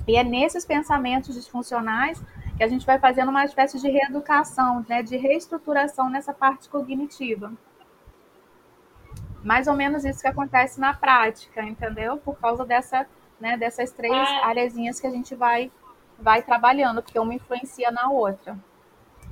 E 0.08 0.15
é 0.15 0.23
nesses 0.23 0.65
pensamentos 0.65 1.36
disfuncionais 1.36 2.21
que 2.62 2.65
a 2.65 2.67
gente 2.67 2.86
vai 2.86 3.00
fazendo 3.00 3.30
uma 3.30 3.43
espécie 3.43 3.80
de 3.80 3.89
reeducação, 3.89 4.86
né, 4.88 5.02
de 5.02 5.17
reestruturação 5.17 6.12
nessa 6.12 6.32
parte 6.32 6.69
cognitiva. 6.69 7.52
Mais 9.43 9.65
ou 9.65 9.74
menos 9.74 10.06
isso 10.06 10.21
que 10.21 10.28
acontece 10.28 10.80
na 10.80 10.93
prática, 10.93 11.63
entendeu? 11.63 12.17
Por 12.17 12.38
causa 12.38 12.63
dessa, 12.63 13.08
né, 13.39 13.58
dessas 13.58 13.91
três 13.91 14.13
ah. 14.13 14.45
areazinhas 14.45 15.00
que 15.00 15.08
a 15.08 15.10
gente 15.10 15.34
vai 15.34 15.71
vai 16.19 16.43
trabalhando, 16.43 17.02
porque 17.02 17.17
uma 17.17 17.34
influencia 17.34 17.89
na 17.89 18.12
outra. 18.12 18.56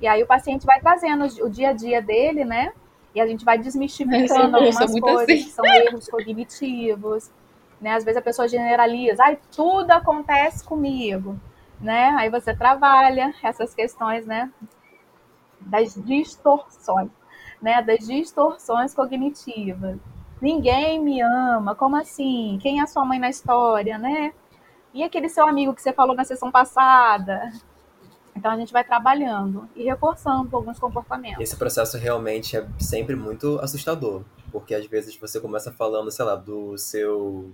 E 0.01 0.07
aí 0.07 0.23
o 0.23 0.25
paciente 0.25 0.65
vai 0.65 0.79
trazendo 0.79 1.25
o 1.45 1.49
dia 1.51 1.69
a 1.69 1.73
dia 1.73 2.01
dele, 2.01 2.43
né? 2.43 2.73
E 3.13 3.21
a 3.21 3.27
gente 3.27 3.45
vai 3.45 3.59
desmistificando 3.59 4.57
algumas 4.57 4.99
coisas 4.99 5.29
assim. 5.29 5.43
que 5.43 5.51
são 5.51 5.65
erros 5.67 6.09
cognitivos, 6.09 7.29
né? 7.79 7.93
Às 7.93 8.03
vezes 8.03 8.17
a 8.17 8.23
pessoa 8.23 8.47
generaliza, 8.47 9.23
ai, 9.23 9.37
tudo 9.55 9.91
acontece 9.91 10.63
comigo, 10.63 11.39
né? 11.81 12.15
Aí 12.17 12.29
você 12.29 12.55
trabalha 12.55 13.33
essas 13.43 13.73
questões, 13.73 14.25
né? 14.25 14.51
Das 15.61 15.93
distorções, 15.95 17.09
né? 17.61 17.81
Das 17.81 18.05
distorções 18.05 18.93
cognitivas. 18.93 19.97
Ninguém 20.41 21.01
me 21.01 21.21
ama, 21.21 21.75
como 21.75 21.97
assim? 21.97 22.57
Quem 22.61 22.81
é 22.81 22.87
sua 22.87 23.03
mãe 23.03 23.19
na 23.19 23.29
história, 23.29 23.97
né? 23.97 24.33
E 24.93 25.03
aquele 25.03 25.29
seu 25.29 25.47
amigo 25.47 25.73
que 25.73 25.81
você 25.81 25.93
falou 25.93 26.15
na 26.15 26.23
sessão 26.23 26.51
passada? 26.51 27.51
Então 28.35 28.51
a 28.51 28.57
gente 28.57 28.71
vai 28.71 28.83
trabalhando 28.83 29.67
e 29.75 29.83
reforçando 29.83 30.55
alguns 30.55 30.79
comportamentos. 30.79 31.41
Esse 31.41 31.57
processo 31.57 31.97
realmente 31.97 32.55
é 32.55 32.65
sempre 32.79 33.15
muito 33.15 33.59
assustador, 33.59 34.23
porque 34.51 34.73
às 34.73 34.85
vezes 34.85 35.15
você 35.17 35.39
começa 35.41 35.71
falando, 35.73 36.09
sei 36.09 36.23
lá, 36.23 36.35
do 36.35 36.77
seu 36.77 37.51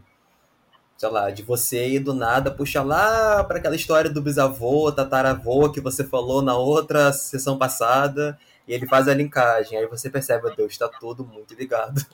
sei 0.97 1.09
lá, 1.09 1.29
de 1.29 1.43
você 1.43 1.89
e 1.89 1.99
do 1.99 2.13
nada 2.13 2.51
puxa 2.51 2.81
lá 2.81 3.43
para 3.43 3.57
aquela 3.57 3.75
história 3.75 4.09
do 4.09 4.21
bisavô, 4.21 4.91
tataravô 4.91 5.69
que 5.69 5.81
você 5.81 6.03
falou 6.03 6.41
na 6.41 6.55
outra 6.55 7.11
sessão 7.11 7.57
passada, 7.57 8.37
e 8.67 8.73
ele 8.73 8.87
faz 8.87 9.07
a 9.07 9.13
linkagem. 9.13 9.77
Aí 9.77 9.87
você 9.87 10.09
percebe, 10.09 10.55
Deus, 10.55 10.71
está 10.71 10.87
tudo 10.87 11.25
muito 11.25 11.53
ligado. 11.53 12.05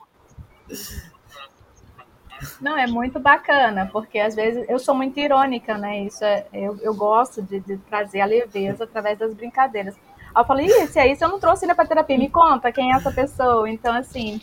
Não, 2.60 2.78
é 2.78 2.88
muito 2.88 3.20
bacana, 3.20 3.88
porque 3.92 4.20
às 4.20 4.34
vezes 4.34 4.66
eu 4.68 4.80
sou 4.80 4.96
muito 4.96 5.20
irônica, 5.20 5.78
né? 5.78 6.04
Isso 6.04 6.24
é, 6.24 6.46
eu, 6.52 6.78
eu 6.82 6.94
gosto 6.94 7.42
de, 7.42 7.60
de 7.60 7.78
trazer 7.78 8.22
a 8.22 8.26
leveza 8.26 8.84
através 8.84 9.18
das 9.20 9.34
brincadeiras. 9.34 9.96
Aí 10.34 10.42
eu 10.42 10.46
falei, 10.46 10.66
isso 10.66 11.00
aí 11.00 11.16
se 11.16 11.24
eu 11.24 11.30
não 11.30 11.40
trouxe 11.40 11.66
ele 11.66 11.76
para 11.76 11.86
terapia, 11.86 12.18
me 12.18 12.30
conta 12.30 12.72
quem 12.72 12.92
é 12.92 12.96
essa 12.96 13.12
pessoa. 13.12 13.70
Então, 13.70 13.94
assim, 13.94 14.42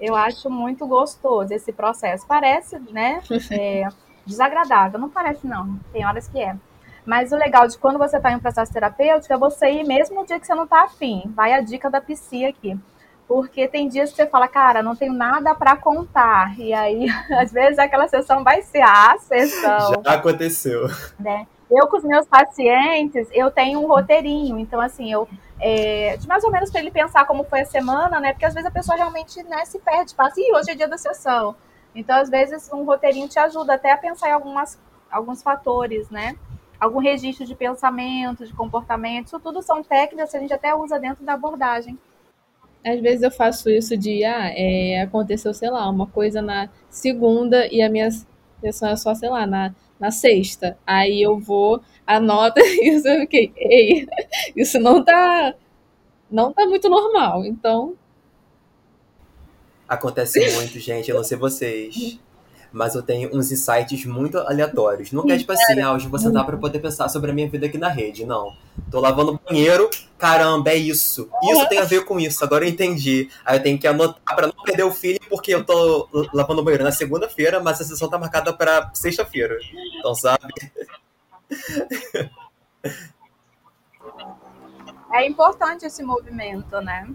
eu 0.00 0.14
acho 0.14 0.48
muito 0.48 0.86
gostoso 0.86 1.52
esse 1.52 1.72
processo. 1.72 2.26
Parece, 2.26 2.78
né, 2.90 3.20
é, 3.50 3.88
desagradável. 4.24 4.98
Não 4.98 5.08
parece, 5.08 5.46
não. 5.46 5.78
Tem 5.92 6.06
horas 6.06 6.28
que 6.28 6.40
é. 6.40 6.56
Mas 7.04 7.32
o 7.32 7.36
legal 7.36 7.66
de 7.66 7.78
quando 7.78 7.98
você 7.98 8.18
está 8.18 8.30
em 8.30 8.36
um 8.36 8.40
processo 8.40 8.72
terapêutico 8.72 9.32
é 9.32 9.38
você 9.38 9.70
ir 9.70 9.84
mesmo 9.84 10.16
no 10.16 10.26
dia 10.26 10.38
que 10.38 10.46
você 10.46 10.54
não 10.54 10.64
está 10.64 10.84
afim. 10.84 11.22
Vai 11.34 11.54
a 11.54 11.60
dica 11.60 11.90
da 11.90 12.00
psi 12.00 12.44
aqui. 12.44 12.78
Porque 13.26 13.68
tem 13.68 13.88
dias 13.88 14.10
que 14.10 14.16
você 14.16 14.26
fala, 14.26 14.48
cara, 14.48 14.82
não 14.82 14.96
tenho 14.96 15.12
nada 15.12 15.54
para 15.54 15.76
contar. 15.76 16.58
E 16.58 16.72
aí, 16.72 17.06
às 17.38 17.52
vezes, 17.52 17.78
aquela 17.78 18.08
sessão 18.08 18.44
vai 18.44 18.62
ser 18.62 18.82
a 18.82 19.16
sessão. 19.18 20.02
Já 20.04 20.14
aconteceu. 20.14 20.86
Né? 21.18 21.46
Eu, 21.70 21.86
com 21.86 21.98
os 21.98 22.04
meus 22.04 22.26
pacientes, 22.26 23.28
eu 23.32 23.50
tenho 23.50 23.80
um 23.80 23.86
roteirinho. 23.86 24.58
Então, 24.58 24.80
assim, 24.80 25.12
eu. 25.12 25.28
É, 25.60 26.16
de 26.16 26.28
mais 26.28 26.44
ou 26.44 26.52
menos 26.52 26.70
para 26.70 26.80
ele 26.80 26.90
pensar 26.90 27.26
como 27.26 27.44
foi 27.44 27.62
a 27.62 27.66
semana, 27.66 28.20
né? 28.20 28.32
Porque 28.32 28.46
às 28.46 28.54
vezes 28.54 28.68
a 28.68 28.72
pessoa 28.72 28.96
realmente 28.96 29.42
né, 29.42 29.64
se 29.64 29.78
perde, 29.80 30.14
fala 30.14 30.28
assim, 30.28 30.54
hoje 30.54 30.70
é 30.70 30.74
dia 30.74 30.86
da 30.86 30.96
sessão. 30.96 31.56
Então, 31.94 32.16
às 32.16 32.30
vezes, 32.30 32.70
um 32.72 32.84
roteirinho 32.84 33.28
te 33.28 33.38
ajuda 33.38 33.74
até 33.74 33.90
a 33.90 33.96
pensar 33.96 34.28
em 34.28 34.32
algumas, 34.32 34.78
alguns 35.10 35.42
fatores, 35.42 36.08
né? 36.10 36.36
Algum 36.78 37.00
registro 37.00 37.44
de 37.44 37.56
pensamento, 37.56 38.46
de 38.46 38.54
comportamento. 38.54 39.26
Isso 39.26 39.40
tudo 39.40 39.60
são 39.62 39.82
técnicas 39.82 40.30
que 40.30 40.36
a 40.36 40.40
gente 40.40 40.54
até 40.54 40.74
usa 40.74 40.98
dentro 40.98 41.24
da 41.24 41.32
abordagem. 41.32 41.98
Às 42.84 43.00
vezes 43.00 43.22
eu 43.22 43.30
faço 43.30 43.68
isso 43.68 43.96
de, 43.96 44.24
ah, 44.24 44.52
é, 44.54 45.02
aconteceu, 45.02 45.52
sei 45.52 45.70
lá, 45.70 45.88
uma 45.90 46.06
coisa 46.06 46.40
na 46.40 46.68
segunda 46.88 47.66
e 47.66 47.82
a 47.82 47.90
minha 47.90 48.08
sessão 48.60 48.88
é 48.88 48.96
só, 48.96 49.14
sei 49.14 49.28
lá, 49.28 49.44
na, 49.46 49.74
na 49.98 50.10
sexta. 50.10 50.78
Aí 50.86 51.22
eu 51.22 51.38
vou, 51.38 51.82
anoto 52.06 52.60
isso, 52.60 53.06
eu 53.08 53.20
fiquei, 53.20 53.52
ei, 53.56 54.06
isso 54.56 54.78
não 54.78 55.04
tá, 55.04 55.54
não 56.30 56.52
tá 56.52 56.66
muito 56.66 56.88
normal, 56.88 57.44
então... 57.44 57.94
Acontece 59.88 60.38
muito, 60.54 60.78
gente, 60.78 61.10
eu 61.10 61.16
não 61.16 61.24
sei 61.24 61.38
vocês 61.38 62.18
mas 62.72 62.94
eu 62.94 63.02
tenho 63.02 63.34
uns 63.36 63.50
insights 63.50 64.04
muito 64.04 64.38
aleatórios. 64.38 65.12
Não 65.12 65.24
é 65.30 65.38
tipo 65.38 65.52
assim, 65.52 65.80
ah, 65.80 65.92
hoje 65.92 66.08
vou 66.08 66.18
sentar 66.18 66.44
pra 66.44 66.56
poder 66.56 66.78
pensar 66.78 67.08
sobre 67.08 67.30
a 67.30 67.34
minha 67.34 67.48
vida 67.48 67.66
aqui 67.66 67.78
na 67.78 67.88
rede. 67.88 68.24
Não. 68.24 68.54
Tô 68.90 69.00
lavando 69.00 69.40
banheiro, 69.44 69.90
caramba, 70.18 70.70
é 70.70 70.76
isso. 70.76 71.28
Isso 71.42 71.68
tem 71.68 71.78
a 71.78 71.84
ver 71.84 72.04
com 72.04 72.18
isso, 72.18 72.42
agora 72.44 72.64
eu 72.64 72.68
entendi. 72.68 73.28
Aí 73.44 73.58
eu 73.58 73.62
tenho 73.62 73.78
que 73.78 73.86
anotar 73.86 74.36
pra 74.36 74.46
não 74.46 74.64
perder 74.64 74.84
o 74.84 74.92
filho, 74.92 75.20
porque 75.28 75.54
eu 75.54 75.64
tô 75.64 76.08
lavando 76.32 76.62
banheiro 76.62 76.84
na 76.84 76.92
segunda-feira, 76.92 77.60
mas 77.60 77.80
a 77.80 77.84
sessão 77.84 78.08
tá 78.08 78.18
marcada 78.18 78.52
pra 78.52 78.90
sexta-feira. 78.94 79.58
Então, 79.98 80.14
sabe? 80.14 80.52
É 85.12 85.26
importante 85.26 85.86
esse 85.86 86.02
movimento, 86.02 86.80
né? 86.80 87.08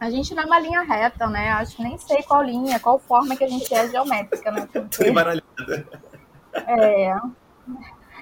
A 0.00 0.08
gente 0.08 0.34
não 0.34 0.44
é 0.44 0.46
uma 0.46 0.58
linha 0.58 0.80
reta, 0.80 1.26
né? 1.26 1.50
Acho 1.50 1.76
que 1.76 1.82
nem 1.82 1.98
sei 1.98 2.22
qual 2.22 2.42
linha, 2.42 2.80
qual 2.80 2.98
forma 2.98 3.36
que 3.36 3.44
a 3.44 3.48
gente 3.48 3.72
é 3.74 3.90
geométrica, 3.90 4.50
né? 4.50 4.62
Porque... 4.62 4.80
Tô 4.96 5.04
embaralhada. 5.04 5.86
É. 6.66 7.14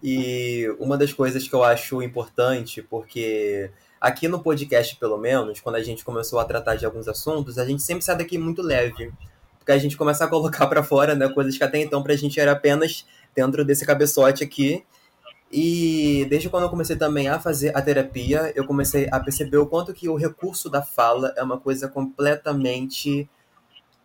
e 0.02 0.76
uma 0.80 0.97
das 0.97 1.13
coisas 1.13 1.47
que 1.47 1.54
eu 1.54 1.63
acho 1.63 2.02
importante, 2.02 2.82
porque 2.82 3.69
aqui 4.02 4.28
no 4.28 4.41
podcast, 4.41 4.95
pelo 4.95 5.19
menos, 5.19 5.62
quando 5.62 5.76
a 5.76 5.84
gente 5.84 6.04
começou 6.04 6.39
a 6.39 6.45
tratar 6.45 6.76
de 6.76 6.86
alguns 6.86 7.08
assuntos, 7.08 7.60
a 7.60 7.65
gente 7.65 7.84
sempre 7.84 8.04
sai 8.04 8.17
daqui 8.17 8.39
muito 8.39 8.63
leve. 8.63 9.13
Porque 9.60 9.71
a 9.71 9.78
gente 9.78 9.95
começa 9.95 10.26
a 10.26 10.28
colocar 10.28 10.65
para 10.65 10.82
fora, 10.82 11.13
né, 11.13 11.30
coisas 11.30 11.56
que 11.56 11.63
até 11.63 11.78
então 11.78 12.02
pra 12.02 12.15
gente 12.15 12.39
era 12.39 12.54
apenas 12.54 13.06
dentro 13.36 13.63
desse 13.63 13.86
cabeçote 13.86 14.43
aqui. 14.43 14.84
E 15.55 16.25
desde 16.31 16.49
quando 16.49 16.63
eu 16.63 16.69
comecei 16.69 16.95
também 16.95 17.27
a 17.27 17.39
fazer 17.39 17.77
a 17.77 17.81
terapia, 17.81 18.51
eu 18.55 18.65
comecei 18.65 19.07
a 19.11 19.19
perceber 19.19 19.57
o 19.57 19.67
quanto 19.67 19.93
que 19.93 20.09
o 20.09 20.15
recurso 20.15 20.67
da 20.67 20.81
fala 20.81 21.31
é 21.37 21.43
uma 21.43 21.59
coisa 21.59 21.87
completamente 21.87 23.29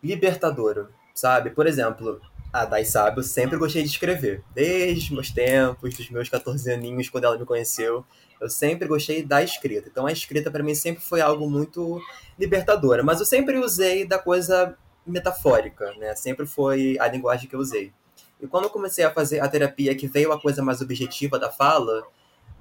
libertadora, 0.03 0.91
sabe? 1.15 1.49
Por 1.49 1.65
exemplo, 1.65 2.21
a 2.53 2.65
Dai 2.65 2.85
sabe, 2.85 3.17
eu 3.17 3.23
sempre 3.23 3.57
gostei 3.57 3.81
de 3.81 3.89
escrever. 3.89 4.43
Desde 4.53 5.05
os 5.05 5.09
meus 5.09 5.31
tempos, 5.31 5.97
dos 5.97 6.11
meus 6.11 6.29
14 6.29 6.71
aninhos, 6.71 7.09
quando 7.09 7.23
ela 7.23 7.39
me 7.39 7.45
conheceu, 7.45 8.05
eu 8.39 8.47
sempre 8.47 8.87
gostei 8.87 9.23
da 9.23 9.41
escrita. 9.41 9.89
Então 9.89 10.05
a 10.05 10.11
escrita 10.11 10.51
para 10.51 10.61
mim 10.61 10.75
sempre 10.75 11.01
foi 11.01 11.19
algo 11.19 11.49
muito 11.49 11.99
libertadora, 12.37 13.01
mas 13.01 13.19
eu 13.19 13.25
sempre 13.25 13.57
usei 13.57 14.05
da 14.05 14.19
coisa 14.19 14.77
metafórica, 15.03 15.95
né? 15.97 16.15
Sempre 16.15 16.45
foi 16.45 16.95
a 16.99 17.07
linguagem 17.07 17.49
que 17.49 17.55
eu 17.55 17.59
usei. 17.59 17.91
E 18.39 18.47
quando 18.47 18.65
eu 18.65 18.69
comecei 18.69 19.03
a 19.03 19.11
fazer 19.11 19.39
a 19.39 19.47
terapia, 19.47 19.95
que 19.95 20.07
veio 20.07 20.31
a 20.31 20.39
coisa 20.39 20.63
mais 20.63 20.81
objetiva 20.81 21.37
da 21.37 21.51
fala, 21.51 22.03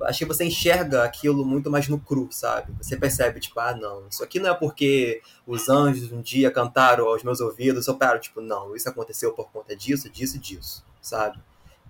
acho 0.03 0.19
que 0.19 0.25
você 0.25 0.45
enxerga 0.45 1.05
aquilo 1.05 1.45
muito 1.45 1.71
mais 1.71 1.89
no 1.89 1.99
cru, 1.99 2.29
sabe? 2.31 2.73
Você 2.81 2.97
percebe, 2.97 3.41
tipo, 3.41 3.59
ah, 3.61 3.75
não, 3.75 4.07
isso 4.09 4.23
aqui 4.23 4.39
não 4.39 4.51
é 4.51 4.55
porque 4.55 5.21
os 5.47 5.69
anjos 5.69 6.13
um 6.13 6.21
dia 6.21 6.51
cantaram 6.51 7.07
aos 7.07 7.23
meus 7.23 7.41
ouvidos, 7.41 7.87
eu 7.87 7.97
paro, 7.97 8.19
tipo, 8.19 8.41
não, 8.41 8.75
isso 8.75 8.89
aconteceu 8.89 9.33
por 9.33 9.51
conta 9.51 9.75
disso, 9.77 10.11
disso, 10.11 10.39
disso, 10.39 10.85
sabe? 11.01 11.39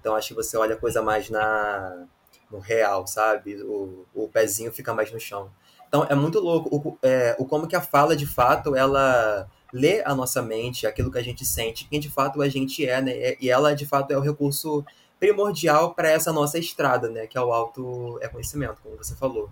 Então 0.01 0.15
acho 0.15 0.29
que 0.29 0.35
você 0.35 0.57
olha 0.57 0.75
a 0.75 0.79
coisa 0.79 1.03
mais 1.03 1.29
na 1.31 2.07
no 2.51 2.59
real, 2.59 3.07
sabe? 3.07 3.63
O, 3.63 4.07
o 4.15 4.29
pezinho 4.29 4.73
fica 4.73 4.95
mais 4.95 5.13
no 5.13 5.21
chão. 5.21 5.51
Então 5.87 6.07
é 6.09 6.15
muito 6.15 6.39
louco 6.41 6.75
o, 6.75 6.99
é, 7.03 7.37
o 7.39 7.45
como 7.45 7.67
que 7.67 7.77
a 7.77 7.81
fala, 7.81 8.17
de 8.17 8.27
fato, 8.27 8.75
ela 8.75 9.49
ler 9.73 10.03
a 10.07 10.15
nossa 10.15 10.43
mente, 10.43 10.87
aquilo 10.87 11.11
que 11.11 11.19
a 11.19 11.23
gente 11.23 11.45
sente, 11.45 11.87
quem 11.89 12.01
de 12.01 12.09
fato 12.09 12.41
a 12.41 12.49
gente 12.49 12.87
é, 12.87 13.01
né? 13.01 13.37
E 13.41 13.51
ela, 13.51 13.75
de 13.75 13.87
fato, 13.87 14.13
é 14.13 14.17
o 14.17 14.21
recurso 14.21 14.85
primordial 15.19 15.95
para 15.95 16.09
essa 16.09 16.33
nossa 16.33 16.59
estrada, 16.59 17.09
né? 17.09 17.27
Que 17.27 17.37
é 17.37 17.41
o 17.41 17.53
auto-conhecimento, 17.53 18.81
como 18.83 18.97
você 18.97 19.15
falou. 19.15 19.51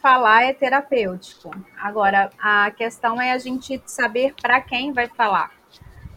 Falar 0.00 0.44
é 0.44 0.52
terapêutico. 0.52 1.50
Agora, 1.80 2.30
a 2.38 2.70
questão 2.72 3.20
é 3.20 3.32
a 3.32 3.38
gente 3.38 3.80
saber 3.86 4.34
para 4.40 4.60
quem 4.60 4.92
vai 4.92 5.06
falar, 5.06 5.52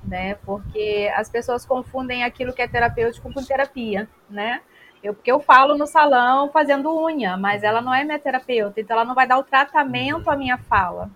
né? 0.03 0.35
Porque 0.43 1.11
as 1.15 1.29
pessoas 1.29 1.65
confundem 1.65 2.23
aquilo 2.23 2.53
que 2.53 2.61
é 2.61 2.67
terapêutico 2.67 3.31
com 3.31 3.43
terapia, 3.43 4.09
né? 4.29 4.61
Eu, 5.03 5.13
porque 5.13 5.31
eu 5.31 5.39
falo 5.39 5.77
no 5.77 5.85
salão 5.85 6.49
fazendo 6.49 6.91
unha, 6.99 7.37
mas 7.37 7.61
ela 7.61 7.79
não 7.79 7.93
é 7.93 8.03
minha 8.03 8.17
terapeuta, 8.17 8.81
então 8.81 8.95
ela 8.95 9.05
não 9.05 9.13
vai 9.13 9.27
dar 9.27 9.37
o 9.37 9.43
tratamento 9.43 10.31
à 10.31 10.35
minha 10.35 10.57
fala, 10.57 11.11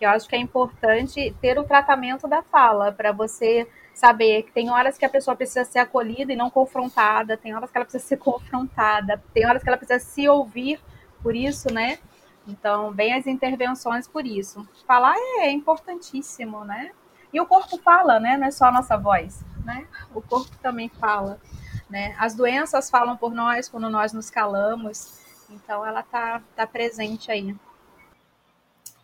que 0.00 0.06
eu 0.06 0.08
acho 0.08 0.26
que 0.26 0.34
é 0.34 0.38
importante 0.38 1.36
ter 1.42 1.58
o 1.58 1.64
tratamento 1.64 2.26
da 2.26 2.42
fala, 2.42 2.90
para 2.90 3.12
você 3.12 3.68
saber 3.94 4.44
que 4.44 4.50
tem 4.50 4.70
horas 4.70 4.96
que 4.96 5.04
a 5.04 5.10
pessoa 5.10 5.36
precisa 5.36 5.62
ser 5.62 5.78
acolhida 5.78 6.32
e 6.32 6.36
não 6.36 6.48
confrontada, 6.48 7.36
tem 7.36 7.54
horas 7.54 7.70
que 7.70 7.76
ela 7.76 7.84
precisa 7.84 8.02
ser 8.08 8.16
confrontada, 8.16 9.22
tem 9.34 9.46
horas 9.46 9.62
que 9.62 9.68
ela 9.68 9.76
precisa 9.76 10.00
se 10.00 10.26
ouvir 10.26 10.80
por 11.22 11.36
isso, 11.36 11.70
né? 11.70 11.98
Então, 12.48 12.90
bem 12.90 13.12
as 13.12 13.26
intervenções 13.26 14.08
por 14.08 14.24
isso. 14.24 14.66
Falar 14.86 15.14
é 15.40 15.50
importantíssimo, 15.50 16.64
né? 16.64 16.92
E 17.30 17.38
o 17.38 17.44
corpo 17.44 17.76
fala, 17.76 18.18
né? 18.18 18.38
Não 18.38 18.46
é 18.46 18.50
só 18.50 18.64
a 18.64 18.72
nossa 18.72 18.96
voz, 18.96 19.44
né? 19.66 19.86
O 20.14 20.22
corpo 20.22 20.56
também 20.62 20.88
fala, 20.88 21.38
né? 21.90 22.16
As 22.18 22.34
doenças 22.34 22.88
falam 22.88 23.18
por 23.18 23.34
nós 23.34 23.68
quando 23.68 23.90
nós 23.90 24.14
nos 24.14 24.30
calamos. 24.30 25.12
Então, 25.50 25.84
ela 25.84 26.02
tá, 26.02 26.40
tá 26.56 26.66
presente 26.66 27.30
aí. 27.30 27.54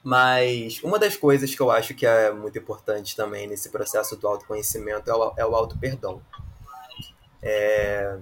Mas 0.07 0.80
uma 0.84 1.00
das 1.00 1.16
coisas 1.16 1.52
que 1.52 1.61
eu 1.61 1.68
acho 1.68 1.92
que 1.92 2.07
é 2.07 2.30
muito 2.30 2.57
importante 2.57 3.16
também 3.16 3.48
nesse 3.48 3.70
processo 3.70 4.14
do 4.14 4.28
autoconhecimento 4.28 5.11
é 5.11 5.12
o, 5.12 5.34
é 5.36 5.44
o 5.44 5.57
auto-perdão. 5.57 6.22
É, 7.42 8.16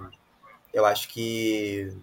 eu 0.73 0.83
acho 0.83 1.07
que 1.09 1.95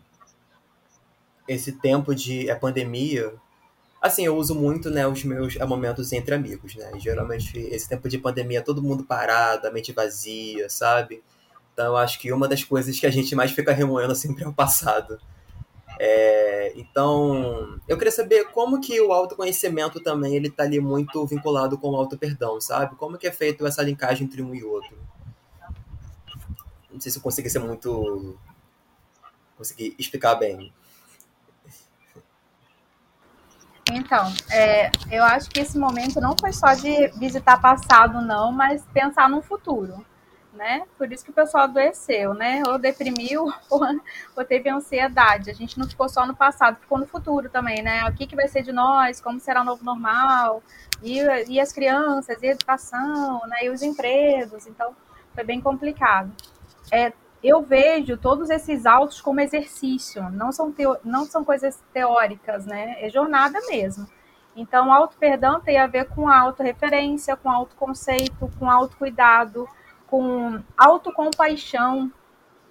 esse 1.49 1.73
tempo 1.73 2.15
de 2.15 2.49
é, 2.49 2.55
pandemia, 2.55 3.35
assim, 4.01 4.25
eu 4.25 4.37
uso 4.37 4.55
muito, 4.55 4.89
né, 4.89 5.05
os 5.05 5.25
meus 5.25 5.57
é, 5.57 5.65
momentos 5.65 6.13
entre 6.13 6.33
amigos, 6.33 6.77
né? 6.77 6.93
Geralmente 7.01 7.59
esse 7.59 7.89
tempo 7.89 8.09
de 8.09 8.19
pandemia 8.19 8.63
todo 8.63 8.81
mundo 8.81 9.03
parado, 9.03 9.67
a 9.67 9.73
mente 9.73 9.91
vazia, 9.93 10.71
sabe? 10.71 11.25
Então 11.73 11.87
eu 11.87 11.97
acho 11.97 12.21
que 12.21 12.33
uma 12.33 12.47
das 12.47 12.63
coisas 12.63 13.01
que 13.01 13.07
a 13.07 13.11
gente 13.11 13.35
mais 13.35 13.51
fica 13.51 13.73
remoendo 13.73 14.15
sempre 14.15 14.45
é 14.45 14.49
o 14.49 14.53
passado. 14.53 15.19
É, 16.05 16.73
então, 16.75 17.79
eu 17.87 17.97
queria 17.97 18.11
saber 18.11 18.51
como 18.51 18.81
que 18.81 19.01
o 19.01 19.13
autoconhecimento 19.13 20.01
também 20.01 20.35
ele 20.35 20.51
tá 20.51 20.65
ali 20.65 20.81
muito 20.81 21.25
vinculado 21.29 21.79
com 21.79 21.91
o 21.91 21.97
auto-perdão, 21.97 22.61
sabe? 22.61 22.97
Como 22.97 23.17
que 23.17 23.29
é 23.29 23.31
feito 23.31 23.65
essa 23.65 23.85
linkagem 23.85 24.27
entre 24.27 24.43
um 24.43 24.53
e 24.53 24.65
outro? 24.65 24.99
Não 26.91 27.01
sei 27.01 27.13
se 27.13 27.19
eu 27.19 27.23
consegui 27.23 27.49
ser 27.49 27.61
muito... 27.61 28.37
consegui 29.57 29.95
explicar 29.97 30.35
bem. 30.35 30.75
Então, 33.93 34.33
é, 34.51 34.91
eu 35.09 35.23
acho 35.23 35.49
que 35.51 35.61
esse 35.61 35.79
momento 35.79 36.21
não 36.21 36.37
foi 36.37 36.53
só 36.53 36.75
de 36.75 37.13
visitar 37.17 37.61
passado, 37.61 38.21
não, 38.21 38.51
mas 38.51 38.85
pensar 38.93 39.31
no 39.31 39.41
futuro 39.41 40.05
né? 40.53 40.85
Por 40.99 41.11
isso 41.11 41.25
que 41.25 41.31
o 41.31 41.35
pessoal 41.35 41.65
adoeceu, 41.65 42.35
né? 42.35 42.63
Ou 42.67 42.79
deprimiu 42.79 43.45
ou, 43.71 43.81
ou, 44.37 44.45
teve 44.45 44.69
ansiedade. 44.69 45.51
A 45.51 45.55
gente 45.55 45.79
não 45.79 45.89
ficou 45.89 46.09
só 46.09 46.27
no 46.27 46.35
passado, 46.35 46.79
ficou 46.81 46.99
no 46.99 47.07
futuro 47.07 47.49
também, 47.49 47.83
né? 47.83 48.05
O 48.09 48.13
que, 48.15 48.27
que 48.27 48.37
vai 48.37 48.49
ser 48.49 48.63
de 48.63 48.73
nós, 48.73 49.21
como 49.21 49.41
será 49.41 49.63
o 49.63 49.65
novo 49.65 49.85
normal, 49.85 50.63
e, 51.03 51.21
e 51.49 51.61
as 51.61 51.73
crianças, 51.73 52.43
e 52.43 52.47
a 52.47 52.51
educação, 52.53 53.41
né? 53.47 53.59
E 53.65 53.71
os 53.71 53.83
empregos. 53.83 54.67
Então, 54.67 54.95
foi 55.35 55.45
bem 55.45 55.61
complicado. 55.61 56.33
É, 56.91 57.13
eu 57.43 57.63
vejo 57.63 58.17
todos 58.17 58.51
esses 58.51 58.87
autos 58.87 59.21
como 59.21 59.41
exercício, 59.41 60.31
não 60.31 60.53
são, 60.53 60.71
teo, 60.71 60.97
não 61.03 61.25
são 61.25 61.45
coisas 61.45 61.83
teóricas, 61.93 62.67
né? 62.67 62.97
É 63.01 63.11
jornada 63.11 63.59
mesmo. 63.67 64.07
Então, 64.55 64.93
auto-perdão 64.93 65.61
tem 65.61 65.79
a 65.79 65.87
ver 65.87 66.09
com 66.11 66.29
auto-referência, 66.29 67.35
com 67.37 67.51
autoconceito, 67.51 68.51
com 68.59 68.71
autocuidado, 68.71 69.67
com 70.13 70.63
autocompaixão, 70.77 72.13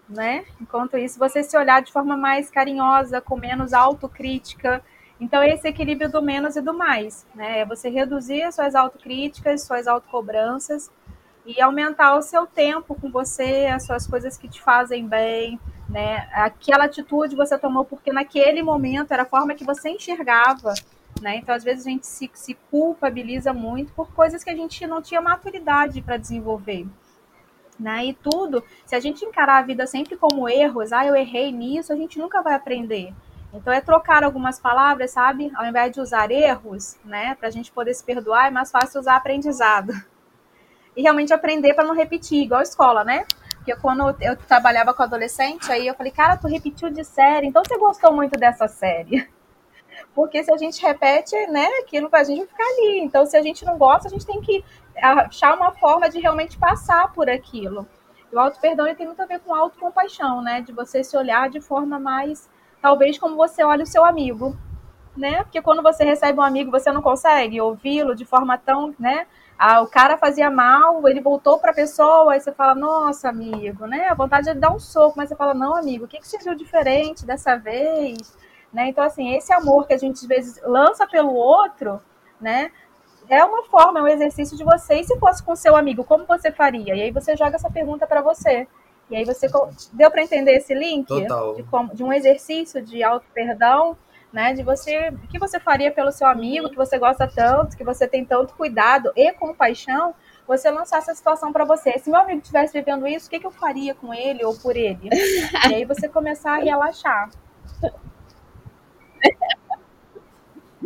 né? 0.07 0.45
Enquanto 0.61 0.95
isso, 0.95 1.17
você 1.17 1.41
se 1.41 1.57
olhar 1.57 1.81
de 1.81 1.91
forma 1.91 2.15
mais 2.15 2.51
carinhosa, 2.51 3.19
com 3.19 3.35
menos 3.35 3.73
autocrítica. 3.73 4.83
Então, 5.19 5.41
esse 5.41 5.67
equilíbrio 5.67 6.07
do 6.07 6.21
menos 6.21 6.55
e 6.55 6.61
do 6.61 6.71
mais, 6.71 7.25
né? 7.33 7.61
É 7.61 7.65
você 7.65 7.89
reduzir 7.89 8.43
as 8.43 8.53
suas 8.53 8.75
autocríticas, 8.75 9.63
suas 9.63 9.87
autocobranças 9.87 10.91
e 11.43 11.59
aumentar 11.59 12.15
o 12.15 12.21
seu 12.21 12.45
tempo 12.45 12.93
com 12.93 13.09
você, 13.09 13.71
as 13.73 13.87
suas 13.87 14.05
coisas 14.05 14.37
que 14.37 14.47
te 14.47 14.61
fazem 14.61 15.07
bem, 15.07 15.59
né? 15.89 16.29
Aquela 16.33 16.85
atitude 16.85 17.35
você 17.35 17.57
tomou 17.57 17.83
porque 17.83 18.13
naquele 18.13 18.61
momento 18.61 19.13
era 19.13 19.23
a 19.23 19.25
forma 19.25 19.55
que 19.55 19.65
você 19.65 19.89
enxergava, 19.89 20.75
né? 21.19 21.37
Então, 21.37 21.55
às 21.55 21.63
vezes 21.63 21.87
a 21.87 21.89
gente 21.89 22.05
se, 22.05 22.29
se 22.35 22.53
culpabiliza 22.69 23.51
muito 23.51 23.91
por 23.93 24.13
coisas 24.13 24.43
que 24.43 24.51
a 24.51 24.55
gente 24.55 24.85
não 24.85 25.01
tinha 25.01 25.19
maturidade 25.19 26.03
para 26.03 26.17
desenvolver 26.17 26.85
né? 27.81 28.05
E 28.05 28.13
tudo, 28.13 28.63
se 28.85 28.95
a 28.95 28.99
gente 28.99 29.25
encarar 29.25 29.57
a 29.57 29.61
vida 29.61 29.85
sempre 29.87 30.15
como 30.15 30.47
erros, 30.47 30.93
ah, 30.93 31.05
eu 31.05 31.15
errei 31.15 31.51
nisso, 31.51 31.91
a 31.91 31.95
gente 31.95 32.19
nunca 32.19 32.41
vai 32.41 32.53
aprender. 32.53 33.13
Então 33.53 33.73
é 33.73 33.81
trocar 33.81 34.23
algumas 34.23 34.59
palavras, 34.59 35.11
sabe? 35.11 35.51
Ao 35.55 35.65
invés 35.65 35.91
de 35.91 35.99
usar 35.99 36.31
erros, 36.31 36.97
né, 37.03 37.35
para 37.35 37.49
a 37.49 37.51
gente 37.51 37.71
poder 37.71 37.93
se 37.93 38.03
perdoar, 38.03 38.47
é 38.47 38.51
mais 38.51 38.71
fácil 38.71 38.99
usar 38.99 39.17
aprendizado. 39.17 39.93
E 40.95 41.01
realmente 41.01 41.33
aprender 41.33 41.73
para 41.73 41.85
não 41.85 41.95
repetir, 41.95 42.43
igual 42.43 42.59
a 42.59 42.63
escola, 42.63 43.03
né? 43.03 43.25
Porque 43.57 43.75
quando 43.75 44.15
eu 44.21 44.35
trabalhava 44.35 44.93
com 44.93 45.03
adolescente, 45.03 45.71
aí 45.71 45.85
eu 45.85 45.93
falei, 45.93 46.11
cara, 46.11 46.35
tu 46.35 46.47
repetiu 46.47 46.89
de 46.89 47.03
série, 47.03 47.47
então 47.47 47.61
você 47.65 47.77
gostou 47.77 48.11
muito 48.11 48.37
dessa 48.39 48.67
série. 48.67 49.27
Porque 50.15 50.43
se 50.43 50.51
a 50.51 50.57
gente 50.57 50.81
repete, 50.81 51.35
né, 51.47 51.67
aquilo 51.83 52.09
a 52.11 52.23
gente 52.23 52.47
ficar 52.47 52.63
ali. 52.63 53.01
Então, 53.01 53.25
se 53.25 53.37
a 53.37 53.41
gente 53.41 53.63
não 53.63 53.77
gosta, 53.77 54.07
a 54.07 54.11
gente 54.11 54.25
tem 54.25 54.41
que 54.41 54.63
achar 55.01 55.55
uma 55.55 55.71
forma 55.71 56.09
de 56.09 56.19
realmente 56.19 56.57
passar 56.57 57.11
por 57.11 57.29
aquilo. 57.29 57.87
E 58.31 58.35
o 58.35 58.39
auto-perdão 58.39 58.93
tem 58.95 59.05
muito 59.05 59.21
a 59.21 59.25
ver 59.25 59.39
com 59.39 59.53
autocompaixão, 59.53 60.41
né? 60.41 60.61
De 60.61 60.71
você 60.71 61.03
se 61.03 61.17
olhar 61.17 61.49
de 61.49 61.59
forma 61.59 61.99
mais, 61.99 62.49
talvez 62.81 63.17
como 63.17 63.35
você 63.35 63.63
olha 63.63 63.83
o 63.83 63.87
seu 63.87 64.05
amigo, 64.05 64.55
né? 65.15 65.43
Porque 65.43 65.61
quando 65.61 65.83
você 65.83 66.03
recebe 66.03 66.39
um 66.39 66.43
amigo, 66.43 66.71
você 66.71 66.91
não 66.91 67.01
consegue 67.01 67.59
ouvi-lo 67.59 68.15
de 68.15 68.25
forma 68.25 68.57
tão, 68.57 68.95
né? 68.97 69.27
Ah, 69.57 69.81
o 69.81 69.87
cara 69.87 70.17
fazia 70.17 70.49
mal, 70.49 71.07
ele 71.07 71.21
voltou 71.21 71.59
para 71.59 71.71
a 71.71 71.75
pessoa, 71.75 72.33
aí 72.33 72.39
você 72.39 72.51
fala, 72.51 72.73
nossa, 72.73 73.29
amigo, 73.29 73.85
né? 73.85 74.07
A 74.07 74.15
vontade 74.15 74.51
de 74.51 74.59
dar 74.59 74.71
um 74.71 74.79
soco, 74.79 75.13
mas 75.17 75.29
você 75.29 75.35
fala, 75.35 75.53
não, 75.53 75.75
amigo, 75.75 76.05
o 76.05 76.07
que, 76.07 76.19
que 76.19 76.27
você 76.27 76.37
viu 76.39 76.55
diferente 76.55 77.25
dessa 77.25 77.57
vez? 77.57 78.35
Né? 78.73 78.87
Então, 78.87 79.03
assim, 79.03 79.35
esse 79.35 79.51
amor 79.53 79.85
que 79.85 79.93
a 79.93 79.97
gente 79.97 80.15
às 80.15 80.25
vezes 80.25 80.61
lança 80.63 81.05
pelo 81.05 81.33
outro, 81.33 82.01
né? 82.39 82.71
É 83.37 83.45
uma 83.45 83.63
forma, 83.63 83.99
é 83.99 84.03
um 84.03 84.07
exercício 84.07 84.57
de 84.57 84.63
você. 84.63 84.95
E 84.95 85.03
se 85.03 85.17
fosse 85.17 85.41
com 85.41 85.55
seu 85.55 85.75
amigo, 85.75 86.03
como 86.03 86.25
você 86.25 86.51
faria? 86.51 86.93
E 86.93 87.01
aí 87.01 87.11
você 87.11 87.35
joga 87.35 87.55
essa 87.55 87.69
pergunta 87.69 88.05
para 88.05 88.21
você. 88.21 88.67
E 89.09 89.15
aí 89.15 89.25
você 89.25 89.47
deu 89.93 90.11
para 90.11 90.23
entender 90.23 90.51
esse 90.53 90.73
link 90.73 91.07
Total. 91.07 91.55
De, 91.55 91.63
como, 91.63 91.93
de 91.93 92.03
um 92.03 92.11
exercício 92.11 92.81
de 92.81 93.01
auto 93.03 93.25
perdão, 93.33 93.97
né? 94.31 94.53
De 94.53 94.63
você, 94.63 95.09
o 95.09 95.27
que 95.27 95.39
você 95.39 95.59
faria 95.59 95.91
pelo 95.91 96.11
seu 96.11 96.27
amigo 96.27 96.69
que 96.69 96.75
você 96.75 96.97
gosta 96.97 97.27
tanto, 97.27 97.77
que 97.77 97.83
você 97.83 98.07
tem 98.07 98.25
tanto 98.25 98.53
cuidado 98.53 99.11
e 99.15 99.31
compaixão, 99.33 100.13
você 100.45 100.69
lançar 100.69 100.97
essa 100.97 101.15
situação 101.15 101.53
para 101.53 101.63
você. 101.63 101.97
Se 101.99 102.09
meu 102.09 102.19
amigo 102.19 102.39
estivesse 102.39 102.73
vivendo 102.73 103.07
isso, 103.07 103.27
o 103.27 103.29
que, 103.29 103.39
que 103.39 103.47
eu 103.47 103.51
faria 103.51 103.95
com 103.95 104.13
ele 104.13 104.43
ou 104.43 104.57
por 104.57 104.75
ele? 104.75 105.09
e 105.69 105.73
aí 105.73 105.85
você 105.85 106.09
começar 106.09 106.57
a 106.57 106.63
relaxar. 106.63 107.29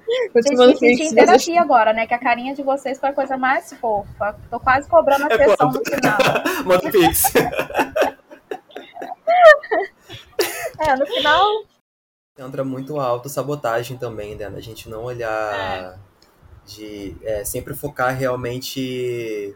Gente, 0.07 0.79
gente 0.79 1.03
em 1.03 1.15
terapia 1.15 1.61
agora, 1.61 1.91
né? 1.93 2.05
Que 2.05 2.13
a 2.13 2.19
carinha 2.19 2.53
de 2.53 2.61
vocês 2.61 2.99
foi 2.99 3.09
a 3.09 3.13
coisa 3.13 3.37
mais 3.37 3.73
fofa. 3.73 4.37
Tô 4.49 4.59
quase 4.59 4.87
cobrando 4.87 5.23
a 5.23 5.27
é 5.33 5.37
sessão 5.37 5.71
no 5.71 5.83
final. 5.83 6.17
Manda 6.65 6.91
pix. 6.91 7.33
é, 10.79 10.95
no 10.95 11.05
final... 11.07 11.65
Entra 12.37 12.65
muito 12.65 12.99
a 12.99 13.05
autossabotagem 13.05 13.97
também, 13.97 14.35
né? 14.35 14.45
A 14.45 14.59
gente 14.61 14.89
não 14.89 15.03
olhar... 15.03 15.53
É. 15.55 15.97
De 16.67 17.15
é, 17.21 17.45
sempre 17.45 17.75
focar 17.75 18.15
realmente 18.17 19.55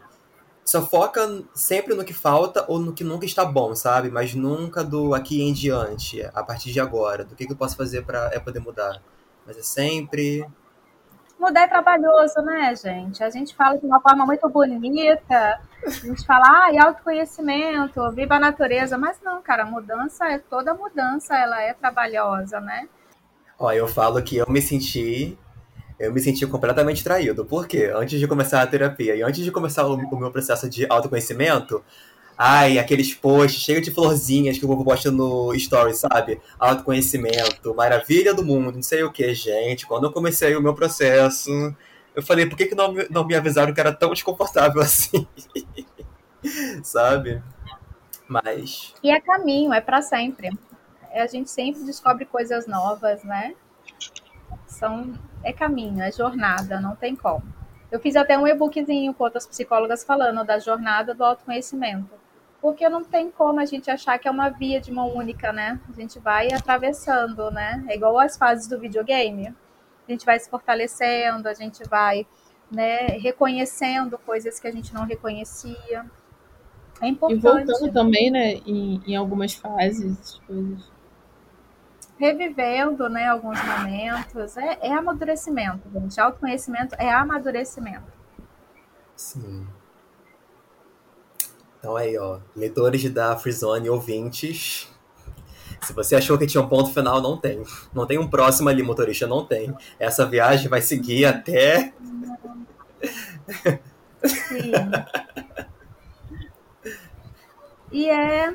só 0.64 0.86
foca 0.86 1.42
sempre 1.52 1.96
no 1.96 2.04
que 2.04 2.12
falta 2.12 2.64
ou 2.68 2.78
no 2.78 2.92
que 2.92 3.02
nunca 3.02 3.26
está 3.26 3.44
bom, 3.44 3.74
sabe? 3.74 4.08
Mas 4.08 4.32
nunca 4.32 4.84
do 4.84 5.12
aqui 5.12 5.42
em 5.42 5.52
diante, 5.52 6.22
a 6.32 6.44
partir 6.44 6.70
de 6.70 6.78
agora, 6.78 7.24
do 7.24 7.34
que, 7.34 7.44
que 7.44 7.52
eu 7.52 7.56
posso 7.56 7.76
fazer 7.76 8.04
para 8.04 8.30
é 8.32 8.38
poder 8.38 8.60
mudar 8.60 9.02
mas 9.46 9.58
é 9.58 9.62
sempre. 9.62 10.46
Mudar 11.38 11.62
é 11.62 11.68
trabalhoso, 11.68 12.40
né, 12.42 12.74
gente? 12.74 13.24
A 13.24 13.30
gente 13.30 13.54
fala 13.54 13.78
de 13.78 13.86
uma 13.86 14.00
forma 14.00 14.26
muito 14.26 14.46
bonita, 14.48 15.60
a 15.86 15.90
gente 15.90 16.26
fala, 16.26 16.44
ah, 16.66 16.72
e 16.72 16.78
autoconhecimento, 16.78 18.10
viva 18.10 18.34
a 18.34 18.40
natureza, 18.40 18.98
mas 18.98 19.18
não, 19.22 19.40
cara, 19.40 19.64
mudança 19.64 20.26
é 20.28 20.38
toda 20.38 20.74
mudança, 20.74 21.34
ela 21.34 21.62
é 21.62 21.72
trabalhosa, 21.72 22.60
né? 22.60 22.88
Ó, 23.58 23.72
eu 23.72 23.88
falo 23.88 24.22
que 24.22 24.36
eu 24.36 24.46
me 24.50 24.60
senti 24.60 25.38
eu 26.00 26.10
me 26.10 26.18
senti 26.18 26.46
completamente 26.46 27.04
traído. 27.04 27.44
Por 27.44 27.68
quê? 27.68 27.92
Antes 27.94 28.18
de 28.18 28.26
começar 28.26 28.62
a 28.62 28.66
terapia 28.66 29.14
e 29.14 29.22
antes 29.22 29.44
de 29.44 29.52
começar 29.52 29.86
o, 29.86 29.94
o 29.94 30.18
meu 30.18 30.30
processo 30.30 30.68
de 30.68 30.86
autoconhecimento, 30.88 31.84
Ai, 32.42 32.78
aqueles 32.78 33.12
posts 33.12 33.60
cheios 33.60 33.82
de 33.82 33.90
florzinhas 33.90 34.58
que 34.58 34.64
o 34.64 34.68
povo 34.68 34.82
posta 34.82 35.10
no 35.10 35.54
story, 35.54 35.92
sabe? 35.92 36.40
Autoconhecimento, 36.58 37.74
maravilha 37.74 38.32
do 38.32 38.42
mundo, 38.42 38.76
não 38.76 38.82
sei 38.82 39.02
o 39.02 39.12
que, 39.12 39.34
gente. 39.34 39.86
Quando 39.86 40.04
eu 40.04 40.10
comecei 40.10 40.56
o 40.56 40.62
meu 40.62 40.72
processo, 40.72 41.50
eu 42.14 42.22
falei, 42.22 42.46
por 42.46 42.56
que, 42.56 42.64
que 42.64 42.74
não, 42.74 42.94
não 43.10 43.26
me 43.26 43.34
avisaram 43.34 43.74
que 43.74 43.80
era 43.80 43.92
tão 43.92 44.14
desconfortável 44.14 44.80
assim? 44.80 45.28
sabe? 46.82 47.42
Mas. 48.26 48.94
E 49.02 49.10
é 49.10 49.20
caminho, 49.20 49.70
é 49.74 49.82
para 49.82 50.00
sempre. 50.00 50.48
A 51.12 51.26
gente 51.26 51.50
sempre 51.50 51.82
descobre 51.82 52.24
coisas 52.24 52.66
novas, 52.66 53.22
né? 53.22 53.54
São, 54.66 55.12
é 55.44 55.52
caminho, 55.52 56.02
é 56.02 56.10
jornada, 56.10 56.80
não 56.80 56.96
tem 56.96 57.14
como. 57.14 57.42
Eu 57.92 58.00
fiz 58.00 58.16
até 58.16 58.38
um 58.38 58.46
e-bookzinho 58.46 59.12
com 59.12 59.24
outras 59.24 59.46
psicólogas 59.46 60.02
falando 60.02 60.42
da 60.42 60.58
jornada 60.58 61.12
do 61.12 61.22
autoconhecimento 61.22 62.19
porque 62.60 62.88
não 62.88 63.02
tem 63.02 63.30
como 63.30 63.58
a 63.58 63.64
gente 63.64 63.90
achar 63.90 64.18
que 64.18 64.28
é 64.28 64.30
uma 64.30 64.50
via 64.50 64.80
de 64.80 64.92
mão 64.92 65.14
única, 65.14 65.52
né? 65.52 65.80
A 65.88 65.92
gente 65.92 66.18
vai 66.18 66.48
atravessando, 66.52 67.50
né? 67.50 67.84
É 67.88 67.96
igual 67.96 68.18
as 68.18 68.36
fases 68.36 68.68
do 68.68 68.78
videogame. 68.78 69.48
A 70.06 70.12
gente 70.12 70.26
vai 70.26 70.38
se 70.38 70.50
fortalecendo, 70.50 71.48
a 71.48 71.54
gente 71.54 71.82
vai 71.88 72.26
né, 72.70 73.06
reconhecendo 73.18 74.18
coisas 74.18 74.60
que 74.60 74.68
a 74.68 74.72
gente 74.72 74.92
não 74.92 75.04
reconhecia. 75.04 76.04
É 77.00 77.08
importante. 77.08 77.38
E 77.38 77.40
voltando 77.40 77.92
também, 77.92 78.30
né, 78.30 78.54
em, 78.66 79.00
em 79.06 79.16
algumas 79.16 79.54
fases, 79.54 80.38
coisas. 80.46 80.90
Revivendo, 82.18 83.08
né, 83.08 83.26
alguns 83.26 83.58
momentos. 83.64 84.56
É, 84.58 84.78
é 84.82 84.92
amadurecimento, 84.92 85.88
gente. 85.90 86.20
Autoconhecimento 86.20 86.94
é 86.98 87.10
amadurecimento. 87.10 88.12
Sim. 89.16 89.66
Então 91.80 91.96
aí, 91.96 92.16
ó, 92.18 92.38
leitores 92.54 93.10
da 93.10 93.34
Freezone, 93.36 93.88
ouvintes, 93.88 94.86
se 95.80 95.94
você 95.94 96.14
achou 96.14 96.36
que 96.36 96.46
tinha 96.46 96.62
um 96.62 96.68
ponto 96.68 96.92
final, 96.92 97.22
não 97.22 97.38
tem. 97.38 97.64
Não 97.92 98.06
tem 98.06 98.18
um 98.18 98.28
próximo 98.28 98.68
ali, 98.68 98.82
motorista, 98.82 99.26
não 99.26 99.44
tem. 99.44 99.74
Essa 99.98 100.26
viagem 100.26 100.68
vai 100.68 100.82
seguir 100.82 101.24
até. 101.24 101.92
Sim. 104.22 104.72
E 107.90 108.08
é. 108.08 108.54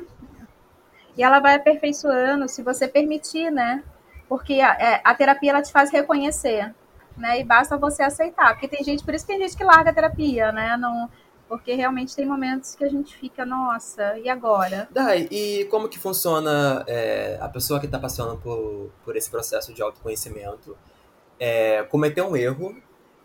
E 1.16 1.22
ela 1.22 1.40
vai 1.40 1.56
aperfeiçoando, 1.56 2.48
se 2.48 2.62
você 2.62 2.86
permitir, 2.86 3.50
né? 3.50 3.82
Porque 4.28 4.60
a, 4.60 4.74
é, 4.74 5.00
a 5.04 5.14
terapia 5.14 5.50
ela 5.50 5.62
te 5.62 5.72
faz 5.72 5.90
reconhecer, 5.90 6.74
né? 7.16 7.40
E 7.40 7.44
basta 7.44 7.76
você 7.76 8.02
aceitar. 8.02 8.52
Porque 8.52 8.68
tem 8.68 8.84
gente, 8.84 9.04
por 9.04 9.14
isso 9.14 9.26
que 9.26 9.32
tem 9.32 9.42
gente 9.42 9.56
que 9.56 9.64
larga 9.64 9.90
a 9.90 9.94
terapia, 9.94 10.52
né? 10.52 10.76
Não, 10.76 11.10
porque 11.48 11.74
realmente 11.74 12.14
tem 12.14 12.26
momentos 12.26 12.74
que 12.74 12.84
a 12.84 12.88
gente 12.88 13.16
fica, 13.16 13.44
nossa, 13.46 14.18
e 14.18 14.28
agora? 14.28 14.88
Dai, 14.90 15.28
e 15.30 15.64
como 15.70 15.88
que 15.88 15.98
funciona 15.98 16.84
é, 16.86 17.38
a 17.40 17.48
pessoa 17.48 17.78
que 17.78 17.86
está 17.86 17.98
passando 17.98 18.36
por, 18.38 18.90
por 19.04 19.16
esse 19.16 19.30
processo 19.30 19.72
de 19.72 19.80
autoconhecimento? 19.80 20.76
É, 21.38 21.82
cometeu 21.84 22.28
um 22.28 22.36
erro, 22.36 22.76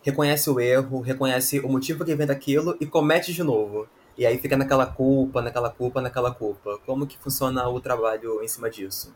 reconhece 0.03 0.49
o 0.49 0.59
erro, 0.59 1.01
reconhece 1.01 1.59
o 1.59 1.69
motivo 1.69 2.05
que 2.05 2.13
vem 2.15 2.27
daquilo 2.27 2.75
e 2.79 2.85
comete 2.85 3.33
de 3.33 3.43
novo. 3.43 3.87
E 4.17 4.25
aí 4.25 4.37
fica 4.37 4.55
naquela 4.55 4.85
culpa, 4.85 5.41
naquela 5.41 5.69
culpa, 5.69 6.01
naquela 6.01 6.33
culpa. 6.33 6.77
Como 6.85 7.07
que 7.07 7.17
funciona 7.17 7.67
o 7.67 7.79
trabalho 7.79 8.43
em 8.43 8.47
cima 8.47 8.69
disso? 8.69 9.15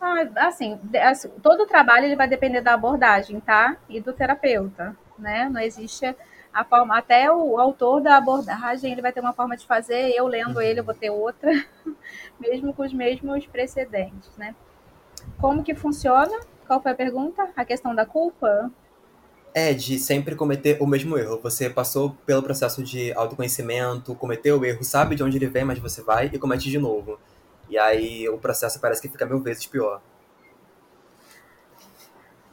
Ah, 0.00 0.26
assim, 0.46 0.78
assim, 1.02 1.28
todo 1.42 1.66
trabalho 1.66 2.06
ele 2.06 2.16
vai 2.16 2.28
depender 2.28 2.60
da 2.60 2.74
abordagem, 2.74 3.40
tá? 3.40 3.76
E 3.88 4.00
do 4.00 4.12
terapeuta, 4.12 4.96
né? 5.18 5.48
Não 5.50 5.60
existe 5.60 6.14
a 6.52 6.64
forma, 6.64 6.98
até 6.98 7.30
o 7.30 7.58
autor 7.58 8.00
da 8.00 8.16
abordagem 8.16 8.92
ele 8.92 9.02
vai 9.02 9.12
ter 9.12 9.20
uma 9.20 9.32
forma 9.32 9.56
de 9.56 9.66
fazer, 9.66 10.10
eu 10.10 10.26
lendo 10.26 10.56
uhum. 10.56 10.62
ele 10.62 10.80
eu 10.80 10.84
vou 10.84 10.94
ter 10.94 11.10
outra, 11.10 11.50
mesmo 12.38 12.74
com 12.74 12.82
os 12.82 12.92
mesmos 12.92 13.46
precedentes, 13.46 14.30
né? 14.36 14.54
Como 15.38 15.62
que 15.62 15.74
funciona? 15.74 16.40
Qual 16.66 16.82
foi 16.82 16.92
a 16.92 16.94
pergunta? 16.94 17.48
A 17.56 17.64
questão 17.64 17.94
da 17.94 18.04
culpa? 18.04 18.70
É, 19.52 19.72
de 19.72 19.98
sempre 19.98 20.36
cometer 20.36 20.78
o 20.80 20.86
mesmo 20.86 21.18
erro. 21.18 21.40
Você 21.42 21.68
passou 21.68 22.16
pelo 22.24 22.42
processo 22.42 22.82
de 22.82 23.12
autoconhecimento, 23.14 24.14
cometeu 24.14 24.60
o 24.60 24.64
erro, 24.64 24.84
sabe 24.84 25.16
de 25.16 25.22
onde 25.22 25.36
ele 25.36 25.48
vem, 25.48 25.64
mas 25.64 25.78
você 25.78 26.02
vai 26.02 26.30
e 26.32 26.38
comete 26.38 26.70
de 26.70 26.78
novo. 26.78 27.18
E 27.68 27.78
aí 27.78 28.28
o 28.28 28.38
processo 28.38 28.80
parece 28.80 29.02
que 29.02 29.08
fica 29.08 29.26
mil 29.26 29.40
vezes 29.40 29.66
pior. 29.66 30.00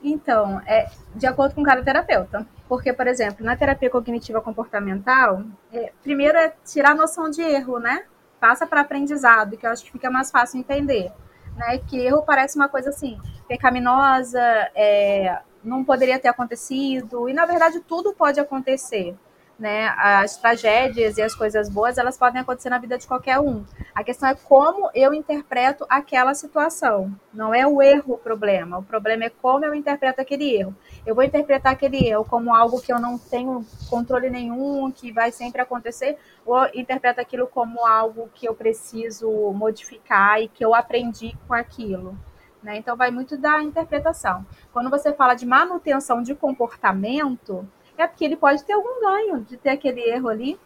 Então, 0.03 0.61
é 0.65 0.89
de 1.15 1.25
acordo 1.25 1.55
com 1.55 1.63
cada 1.63 1.83
terapeuta. 1.83 2.45
Porque, 2.67 2.91
por 2.91 3.07
exemplo, 3.07 3.45
na 3.45 3.55
terapia 3.55 3.89
cognitiva 3.89 4.41
comportamental, 4.41 5.43
é, 5.71 5.91
primeiro 6.03 6.37
é 6.37 6.53
tirar 6.65 6.91
a 6.91 6.95
noção 6.95 7.29
de 7.29 7.41
erro, 7.41 7.79
né? 7.79 8.03
Passa 8.39 8.67
para 8.67 8.81
aprendizado, 8.81 9.57
que 9.57 9.65
eu 9.65 9.71
acho 9.71 9.85
que 9.85 9.91
fica 9.91 10.11
mais 10.11 10.29
fácil 10.29 10.59
entender. 10.59 11.11
Né? 11.55 11.79
Que 11.79 11.99
erro 11.99 12.23
parece 12.23 12.55
uma 12.55 12.67
coisa 12.67 12.89
assim, 12.89 13.19
pecaminosa, 13.47 14.41
é, 14.75 15.39
não 15.63 15.83
poderia 15.83 16.19
ter 16.19 16.27
acontecido, 16.27 17.27
e 17.27 17.33
na 17.33 17.45
verdade 17.45 17.79
tudo 17.79 18.13
pode 18.13 18.39
acontecer 18.39 19.15
né? 19.59 19.87
As 19.97 20.37
tragédias 20.37 21.17
e 21.17 21.21
as 21.21 21.33
coisas 21.33 21.69
boas, 21.69 21.97
elas 21.97 22.17
podem 22.17 22.41
acontecer 22.41 22.69
na 22.69 22.77
vida 22.77 22.97
de 22.97 23.07
qualquer 23.07 23.39
um. 23.39 23.65
A 23.93 24.03
questão 24.03 24.29
é 24.29 24.35
como 24.35 24.89
eu 24.93 25.13
interpreto 25.13 25.85
aquela 25.89 26.33
situação. 26.35 27.11
Não 27.33 27.53
é 27.53 27.65
o 27.65 27.81
erro 27.81 28.13
o 28.13 28.17
problema. 28.17 28.77
O 28.77 28.83
problema 28.83 29.25
é 29.25 29.29
como 29.29 29.65
eu 29.65 29.73
interpreto 29.73 30.21
aquele 30.21 30.55
erro. 30.55 30.75
Eu 31.05 31.15
vou 31.15 31.23
interpretar 31.23 31.73
aquele 31.73 32.07
erro 32.07 32.25
como 32.25 32.53
algo 32.53 32.81
que 32.81 32.93
eu 32.93 32.99
não 32.99 33.17
tenho 33.17 33.65
controle 33.89 34.29
nenhum, 34.29 34.91
que 34.91 35.11
vai 35.11 35.31
sempre 35.31 35.61
acontecer, 35.61 36.17
ou 36.45 36.67
interpreto 36.75 37.19
aquilo 37.19 37.47
como 37.47 37.85
algo 37.85 38.29
que 38.33 38.47
eu 38.47 38.53
preciso 38.53 39.29
modificar 39.53 40.39
e 40.41 40.47
que 40.47 40.63
eu 40.63 40.75
aprendi 40.75 41.35
com 41.47 41.53
aquilo. 41.53 42.17
Né? 42.61 42.77
Então, 42.77 42.97
vai 42.97 43.11
muito 43.11 43.37
da 43.37 43.61
interpretação. 43.63 44.45
Quando 44.73 44.89
você 44.89 45.13
fala 45.13 45.35
de 45.35 45.45
manutenção 45.45 46.21
de 46.21 46.35
comportamento, 46.35 47.67
é 47.97 48.07
porque 48.07 48.23
ele 48.23 48.35
pode 48.35 48.63
ter 48.63 48.73
algum 48.73 49.01
ganho 49.01 49.41
de 49.41 49.57
ter 49.57 49.69
aquele 49.69 50.01
erro 50.01 50.29
ali, 50.29 50.59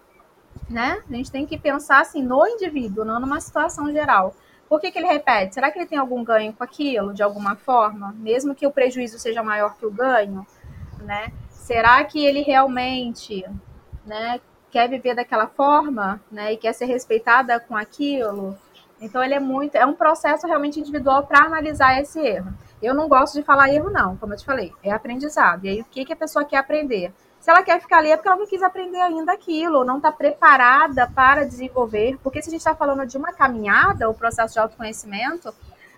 né? 0.70 1.02
A 1.10 1.14
gente 1.14 1.32
tem 1.32 1.46
que 1.46 1.58
pensar 1.58 2.02
assim 2.02 2.22
no 2.22 2.46
indivíduo, 2.48 3.06
não 3.06 3.20
numa 3.20 3.40
situação 3.40 3.92
geral. 3.92 4.36
Por 4.68 4.80
que, 4.80 4.92
que 4.92 5.00
ele 5.00 5.08
repete? 5.08 5.54
Será 5.54 5.70
que 5.70 5.78
ele 5.78 5.86
tem 5.86 5.98
algum 5.98 6.24
ganho 6.24 6.54
com 6.54 6.64
aquilo, 6.64 7.14
de 7.14 7.22
alguma 7.22 7.56
forma? 7.56 8.14
Mesmo 8.18 8.56
que 8.56 8.66
o 8.66 8.72
prejuízo 8.72 9.20
seja 9.20 9.44
maior 9.44 9.76
que 9.76 9.86
o 9.86 9.92
ganho, 9.92 10.46
né? 11.00 11.32
Será 11.50 12.04
que 12.04 12.26
ele 12.26 12.42
realmente, 12.42 13.46
né, 14.06 14.40
quer 14.70 14.90
viver 14.90 15.16
daquela 15.16 15.48
forma, 15.48 16.22
né, 16.32 16.54
e 16.54 16.58
quer 16.58 16.74
ser 16.74 16.86
respeitada 16.86 17.60
com 17.60 17.76
aquilo? 17.76 18.58
Então 19.00 19.24
ele 19.24 19.34
é 19.34 19.40
muito, 19.40 19.76
é 19.76 19.86
um 19.86 19.94
processo 19.94 20.48
realmente 20.48 20.80
individual 20.80 21.26
para 21.26 21.46
analisar 21.46 22.00
esse 22.00 22.20
erro. 22.20 22.54
Eu 22.82 22.94
não 22.94 23.08
gosto 23.08 23.36
de 23.36 23.44
falar 23.44 23.70
erro, 23.70 23.90
não, 23.90 24.18
como 24.18 24.34
eu 24.34 24.38
te 24.38 24.46
falei, 24.46 24.74
é 24.84 24.92
aprendizado. 24.92 25.66
E 25.66 25.70
aí, 25.70 25.82
o 25.82 25.86
que, 25.86 26.04
que 26.04 26.14
a 26.14 26.16
pessoa 26.16 26.44
quer 26.44 26.58
aprender? 26.58 27.14
Se 27.40 27.50
ela 27.50 27.64
quer 27.64 27.82
ficar 27.82 27.98
ali, 27.98 28.12
é 28.12 28.16
porque 28.16 28.28
ela 28.28 28.38
não 28.38 28.48
quis 28.48 28.62
aprender 28.62 29.02
ainda 29.02 29.34
aquilo, 29.34 29.84
não 29.84 29.98
está 29.98 30.12
preparada 30.12 31.08
para 31.08 31.44
desenvolver. 31.44 32.18
Porque 32.24 32.42
se 32.42 32.50
a 32.50 32.52
gente 32.52 32.62
está 32.62 32.76
falando 32.76 33.06
de 33.06 33.18
uma 33.18 33.34
caminhada, 33.34 34.10
o 34.10 34.14
processo 34.14 34.54
de 34.54 34.60
autoconhecimento, 34.60 35.54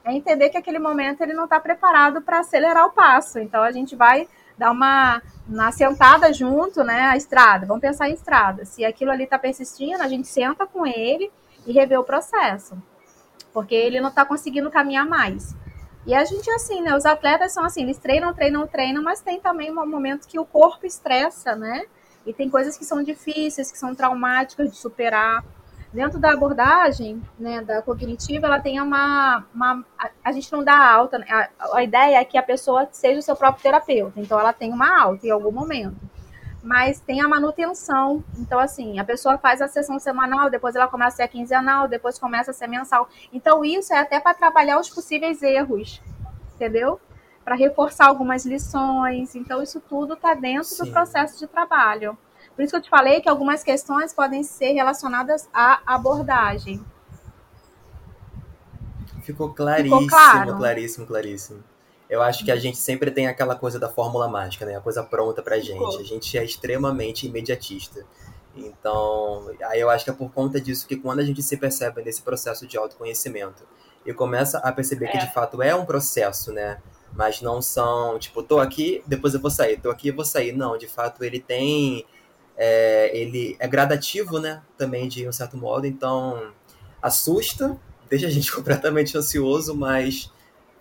é 0.06 0.14
entender 0.14 0.50
que 0.50 0.58
aquele 0.58 0.80
momento 0.80 1.22
ele 1.22 1.34
não 1.34 1.46
está 1.46 1.60
preparado 1.60 2.22
para 2.22 2.40
acelerar 2.40 2.86
o 2.86 2.92
passo. 2.92 3.40
Então, 3.40 3.62
a 3.62 3.72
gente 3.72 3.96
vai 3.96 4.28
dar 4.58 4.72
uma, 4.72 5.22
uma 5.48 5.72
sentada 5.72 6.32
junto, 6.32 6.84
né, 6.84 7.02
a 7.02 7.18
estrada. 7.18 7.66
Vamos 7.66 7.82
pensar 7.82 8.10
em 8.10 8.14
estrada. 8.14 8.66
Se 8.66 8.86
aquilo 8.86 9.12
ali 9.12 9.26
está 9.26 9.38
persistindo, 9.38 10.02
a 10.02 10.08
gente 10.08 10.28
senta 10.28 10.66
com 10.66 10.86
ele 10.86 11.32
e 11.66 11.74
revê 11.74 11.98
o 11.98 12.04
processo. 12.04 12.78
Porque 13.54 13.76
ele 13.76 14.00
não 14.00 14.10
está 14.10 14.26
conseguindo 14.26 14.72
caminhar 14.72 15.06
mais. 15.06 15.56
E 16.06 16.14
a 16.14 16.26
gente, 16.26 16.50
assim, 16.52 16.82
né? 16.82 16.96
Os 16.96 17.06
atletas 17.06 17.54
são 17.54 17.64
assim, 17.64 17.84
eles 17.84 17.98
treinam, 17.98 18.34
treinam, 18.34 18.68
treinam, 18.68 19.02
mas 19.02 19.22
tem 19.22 19.40
também 19.40 19.72
um 19.72 19.86
momento 19.86 20.28
que 20.28 20.40
o 20.40 20.46
corpo 20.46 20.86
estressa, 20.86 21.56
né? 21.56 21.86
E 22.26 22.34
tem 22.34 22.50
coisas 22.50 22.78
que 22.78 22.86
são 22.86 23.02
difíceis, 23.04 23.72
que 23.72 23.78
são 23.78 23.96
traumáticas 23.96 24.72
de 24.72 24.78
superar. 24.78 25.44
Dentro 25.92 26.20
da 26.20 26.34
abordagem, 26.34 27.22
né, 27.38 27.62
da 27.62 27.80
cognitiva, 27.82 28.48
ela 28.48 28.60
tem 28.60 28.82
uma. 28.82 29.46
uma 29.54 29.86
a, 29.98 30.10
a 30.24 30.32
gente 30.32 30.52
não 30.52 30.64
dá 30.64 30.76
alta, 30.76 31.20
né? 31.20 31.28
a, 31.30 31.78
a 31.78 31.84
ideia 31.84 32.18
é 32.18 32.26
que 32.26 32.38
a 32.38 32.42
pessoa 32.42 32.88
seja 32.92 33.20
o 33.20 33.22
seu 33.22 33.36
próprio 33.36 33.62
terapeuta. 33.62 34.20
Então, 34.20 34.40
ela 34.40 34.52
tem 34.52 34.74
uma 34.74 35.00
alta 35.00 35.28
em 35.28 35.30
algum 35.30 35.52
momento 35.52 35.96
mas 36.64 37.02
tem 37.02 37.22
a 37.22 37.28
manutenção. 37.28 38.24
Então, 38.40 38.58
assim, 38.58 38.98
a 38.98 39.04
pessoa 39.04 39.38
faz 39.38 39.62
a 39.62 39.68
sessão 39.68 40.00
semanal, 40.00 40.50
depois 40.50 40.76
ela 40.76 40.88
começa 40.88 41.16
a 41.16 41.18
ser 41.18 41.28
quinzenal, 41.28 41.90
depois 41.90 42.18
começa 42.18 42.52
a 42.52 42.54
ser 42.54 42.68
mensal. 42.68 43.10
Então, 43.34 43.66
isso 43.66 43.94
é 43.94 44.00
até 44.00 44.20
para 44.20 44.34
trabalhar 44.34 44.80
os 44.80 44.90
possíveis 44.90 45.44
erros, 45.44 46.02
entendeu? 46.56 47.02
Para 47.44 47.56
reforçar 47.56 48.08
algumas 48.08 48.46
lições. 48.46 49.36
Então, 49.36 49.62
isso 49.62 49.82
tudo 49.82 50.14
está 50.14 50.34
dentro 50.34 50.64
Sim. 50.64 50.86
do 50.86 50.92
processo 50.92 51.38
de 51.38 51.48
trabalho. 51.48 52.18
Por 52.56 52.64
isso 52.64 52.72
que 52.72 52.78
eu 52.78 52.82
te 52.82 52.90
falei 52.90 53.20
que 53.20 53.28
algumas 53.28 53.62
questões 53.62 54.14
podem 54.14 54.42
ser 54.44 54.72
relacionadas 54.72 55.50
à 55.54 55.82
abordagem. 55.86 56.84
Ficou 59.24 59.54
claríssimo, 59.54 60.02
Ficou 60.02 60.10
claro. 60.10 60.58
claríssimo, 60.58 61.08
claríssimo. 61.08 61.64
Eu 62.14 62.22
acho 62.22 62.46
que 62.46 62.52
a 62.52 62.56
gente 62.56 62.78
sempre 62.78 63.10
tem 63.10 63.26
aquela 63.26 63.56
coisa 63.56 63.80
da 63.80 63.90
fórmula 63.90 64.28
mágica, 64.28 64.68
né? 64.68 64.76
A 64.76 64.80
coisa 64.80 65.02
pronta 65.02 65.42
pra 65.42 65.58
gente. 65.58 65.98
A 65.98 66.04
gente 66.04 66.38
é 66.38 66.46
extremamente 66.46 67.26
imediatista. 67.26 68.06
Então, 68.56 69.50
aí 69.64 69.80
eu 69.80 69.90
acho 69.90 70.06
que 70.06 70.12
é 70.12 70.14
por 70.14 70.32
conta 70.32 70.62
disso 70.62 70.86
que 70.88 70.96
quando 70.96 71.22
a 71.22 71.24
gente 71.24 71.42
se 71.42 71.58
percebe 71.58 72.04
nesse 72.04 72.22
processo 72.22 72.68
de 72.68 72.78
autoconhecimento 72.78 73.64
e 74.06 74.14
começa 74.14 74.60
a 74.60 74.72
perceber 74.72 75.06
é. 75.06 75.08
que 75.08 75.18
de 75.18 75.34
fato 75.34 75.60
é 75.64 75.74
um 75.74 75.86
processo, 75.86 76.54
né? 76.54 76.80
Mas 77.14 77.42
não 77.42 77.64
são, 77.64 78.20
tipo, 78.20 78.44
tô 78.44 78.60
aqui, 78.60 79.04
depois 79.08 79.34
eu 79.34 79.40
vou 79.40 79.50
sair, 79.50 79.82
tô 79.82 79.90
aqui, 79.90 80.10
eu 80.10 80.16
vou 80.16 80.24
sair. 80.24 80.52
Não, 80.52 80.78
de 80.78 80.88
fato 80.88 81.24
ele 81.24 81.40
tem. 81.40 82.06
É, 82.56 83.10
ele 83.18 83.56
é 83.58 83.68
gradativo, 83.68 84.38
né? 84.38 84.62
Também 84.78 85.08
de 85.08 85.28
um 85.28 85.32
certo 85.32 85.58
modo, 85.58 85.88
então 85.88 86.54
assusta, 87.02 87.76
deixa 88.08 88.28
a 88.28 88.30
gente 88.30 88.52
completamente 88.54 89.18
ansioso, 89.18 89.76
mas 89.76 90.32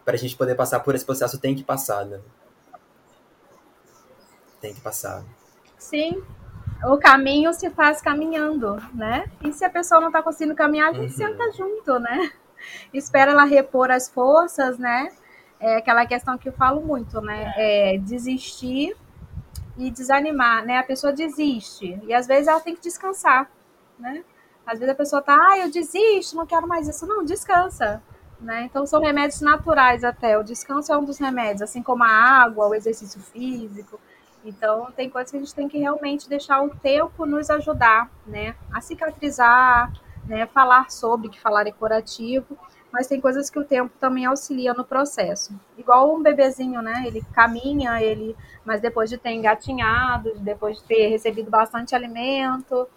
para 0.05 0.15
a 0.15 0.19
gente 0.19 0.37
poder 0.37 0.55
passar 0.55 0.81
por 0.81 0.95
esse 0.95 1.05
processo, 1.05 1.39
tem 1.39 1.55
que 1.55 1.63
passar, 1.63 2.05
né? 2.05 2.21
Tem 4.61 4.75
que 4.75 4.81
passar. 4.81 5.25
Sim. 5.79 6.23
O 6.85 6.97
caminho 6.99 7.53
se 7.53 7.71
faz 7.71 8.01
caminhando, 8.01 8.77
né? 8.93 9.25
E 9.43 9.53
se 9.53 9.65
a 9.65 9.71
pessoa 9.71 10.01
não 10.01 10.09
está 10.09 10.23
conseguindo 10.23 10.55
caminhar, 10.55 10.91
a 10.91 10.93
gente 10.93 11.13
uhum. 11.13 11.29
senta 11.29 11.53
junto, 11.53 11.99
né? 11.99 12.31
Espera 12.93 13.33
ela 13.33 13.45
repor 13.45 13.91
as 13.91 14.09
forças, 14.09 14.79
né? 14.79 15.09
É 15.61 15.77
aquela 15.77 16.05
questão 16.07 16.37
que 16.37 16.49
eu 16.49 16.53
falo 16.53 16.81
muito, 16.81 17.21
né? 17.21 17.53
É 17.57 17.99
desistir 17.99 18.97
e 19.77 19.91
desanimar, 19.91 20.65
né? 20.65 20.79
A 20.79 20.83
pessoa 20.83 21.13
desiste 21.13 22.01
e 22.05 22.13
às 22.13 22.27
vezes 22.27 22.49
ela 22.49 22.61
tem 22.61 22.75
que 22.75 22.83
descansar, 22.83 23.51
né? 23.99 24.25
Às 24.67 24.79
vezes 24.79 24.93
a 24.93 24.97
pessoa 24.97 25.23
tá, 25.23 25.37
ah, 25.37 25.59
eu 25.59 25.71
desisto, 25.71 26.37
não 26.37 26.47
quero 26.47 26.67
mais 26.67 26.89
isso. 26.89 27.07
Não, 27.07 27.25
descansa. 27.25 28.03
Né? 28.43 28.65
Então, 28.65 28.85
são 28.85 29.01
remédios 29.01 29.41
naturais 29.41 30.03
até. 30.03 30.37
O 30.37 30.43
descanso 30.43 30.93
é 30.93 30.99
um 30.99 31.05
dos 31.05 31.19
remédios, 31.19 31.63
assim 31.63 31.81
como 31.81 32.03
a 32.03 32.09
água, 32.09 32.67
o 32.67 32.75
exercício 32.75 33.21
físico. 33.21 34.01
Então, 34.45 34.91
tem 34.97 35.09
coisas 35.09 35.31
que 35.31 35.37
a 35.37 35.41
gente 35.41 35.55
tem 35.55 35.69
que 35.69 35.79
realmente 35.79 36.29
deixar 36.29 36.61
o 36.63 36.71
tempo 36.71 37.25
nos 37.25 37.49
ajudar, 37.49 38.11
né? 38.27 38.57
A 38.73 38.81
cicatrizar, 38.81 39.93
né? 40.27 40.47
Falar 40.47 40.91
sobre, 40.91 41.29
que 41.29 41.41
falar 41.41 41.69
é 41.69 41.71
curativo, 41.71 42.59
mas 42.93 43.07
tem 43.07 43.21
coisas 43.21 43.49
que 43.49 43.59
o 43.59 43.65
tempo 43.65 43.93
também 44.01 44.27
auxilia 44.27 44.75
no 44.75 44.85
processo. 44.85 45.55
Igual 45.79 46.13
um 46.13 46.21
bebezinho, 46.21 46.83
né? 46.83 47.05
Ele 47.07 47.25
caminha, 47.33 48.03
ele, 48.03 48.37
mas 48.65 48.81
depois 48.81 49.09
de 49.09 49.17
ter 49.17 49.31
engatinhado, 49.31 50.33
depois 50.41 50.79
de 50.79 50.85
ter 50.85 51.07
recebido 51.07 51.49
bastante 51.49 51.95
alimento, 51.95 52.89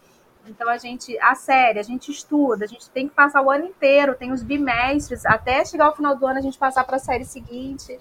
então 0.47 0.69
a 0.69 0.77
gente, 0.77 1.17
a 1.19 1.35
série, 1.35 1.79
a 1.79 1.83
gente 1.83 2.11
estuda, 2.11 2.65
a 2.65 2.67
gente 2.67 2.89
tem 2.89 3.07
que 3.07 3.15
passar 3.15 3.41
o 3.41 3.49
ano 3.49 3.65
inteiro, 3.65 4.15
tem 4.15 4.31
os 4.31 4.43
bimestres, 4.43 5.25
até 5.25 5.65
chegar 5.65 5.85
ao 5.85 5.95
final 5.95 6.15
do 6.15 6.25
ano 6.25 6.39
a 6.39 6.41
gente 6.41 6.57
passar 6.57 6.83
para 6.83 6.97
a 6.97 6.99
série 6.99 7.25
seguinte. 7.25 7.99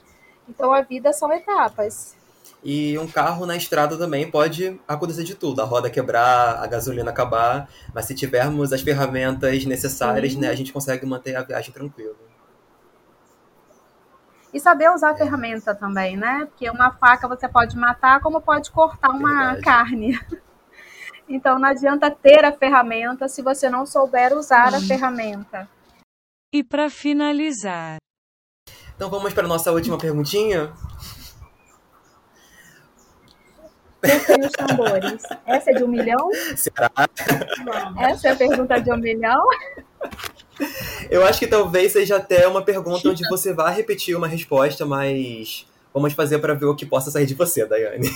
Então 0.48 0.72
a 0.72 0.82
vida 0.82 1.12
são 1.12 1.32
etapas. 1.32 2.16
E 2.62 2.98
um 2.98 3.06
carro 3.06 3.44
na 3.44 3.56
estrada 3.56 3.96
também 3.96 4.30
pode 4.30 4.80
acontecer 4.88 5.22
de 5.22 5.34
tudo. 5.34 5.60
A 5.60 5.64
roda 5.64 5.90
quebrar, 5.90 6.62
a 6.62 6.66
gasolina 6.66 7.10
acabar. 7.10 7.68
Mas 7.94 8.06
se 8.06 8.14
tivermos 8.14 8.72
as 8.72 8.80
ferramentas 8.80 9.66
necessárias, 9.66 10.34
né, 10.34 10.48
a 10.48 10.54
gente 10.54 10.72
consegue 10.72 11.04
manter 11.04 11.36
a 11.36 11.42
viagem 11.42 11.72
tranquila. 11.72 12.14
E 14.52 14.60
saber 14.60 14.90
usar 14.90 15.10
a 15.10 15.16
ferramenta 15.16 15.74
também, 15.74 16.16
né? 16.16 16.46
Porque 16.46 16.70
uma 16.70 16.92
faca 16.92 17.28
você 17.28 17.48
pode 17.48 17.76
matar, 17.76 18.20
como 18.20 18.40
pode 18.40 18.70
cortar 18.70 19.10
uma 19.10 19.52
Verdade. 19.52 19.60
carne. 19.62 20.20
Então 21.28 21.58
não 21.58 21.68
adianta 21.68 22.10
ter 22.10 22.44
a 22.44 22.52
ferramenta 22.52 23.28
se 23.28 23.42
você 23.42 23.68
não 23.68 23.86
souber 23.86 24.36
usar 24.36 24.74
a 24.74 24.80
ferramenta. 24.80 25.68
E 26.52 26.62
para 26.62 26.88
finalizar. 26.88 27.96
Então 28.94 29.10
vamos 29.10 29.32
para 29.32 29.44
a 29.44 29.48
nossa 29.48 29.72
última 29.72 29.98
perguntinha. 29.98 30.72
os 34.04 34.52
tambores. 34.52 35.22
Essa 35.46 35.70
é 35.70 35.74
de 35.74 35.84
um 35.84 35.88
milhão? 35.88 36.30
Será? 36.56 36.90
Essa 37.98 38.28
é 38.28 38.30
a 38.32 38.36
pergunta 38.36 38.80
de 38.80 38.92
um 38.92 38.96
milhão? 38.96 39.44
Eu 41.10 41.24
acho 41.26 41.38
que 41.38 41.46
talvez 41.46 41.92
seja 41.92 42.16
até 42.16 42.46
uma 42.46 42.62
pergunta 42.62 43.08
onde 43.08 43.26
você 43.28 43.52
vai 43.52 43.74
repetir 43.74 44.16
uma 44.16 44.28
resposta, 44.28 44.84
mas 44.86 45.66
vamos 45.92 46.12
fazer 46.12 46.38
para 46.38 46.54
ver 46.54 46.66
o 46.66 46.76
que 46.76 46.86
possa 46.86 47.10
sair 47.10 47.26
de 47.26 47.34
você, 47.34 47.66
Daiane. 47.66 48.10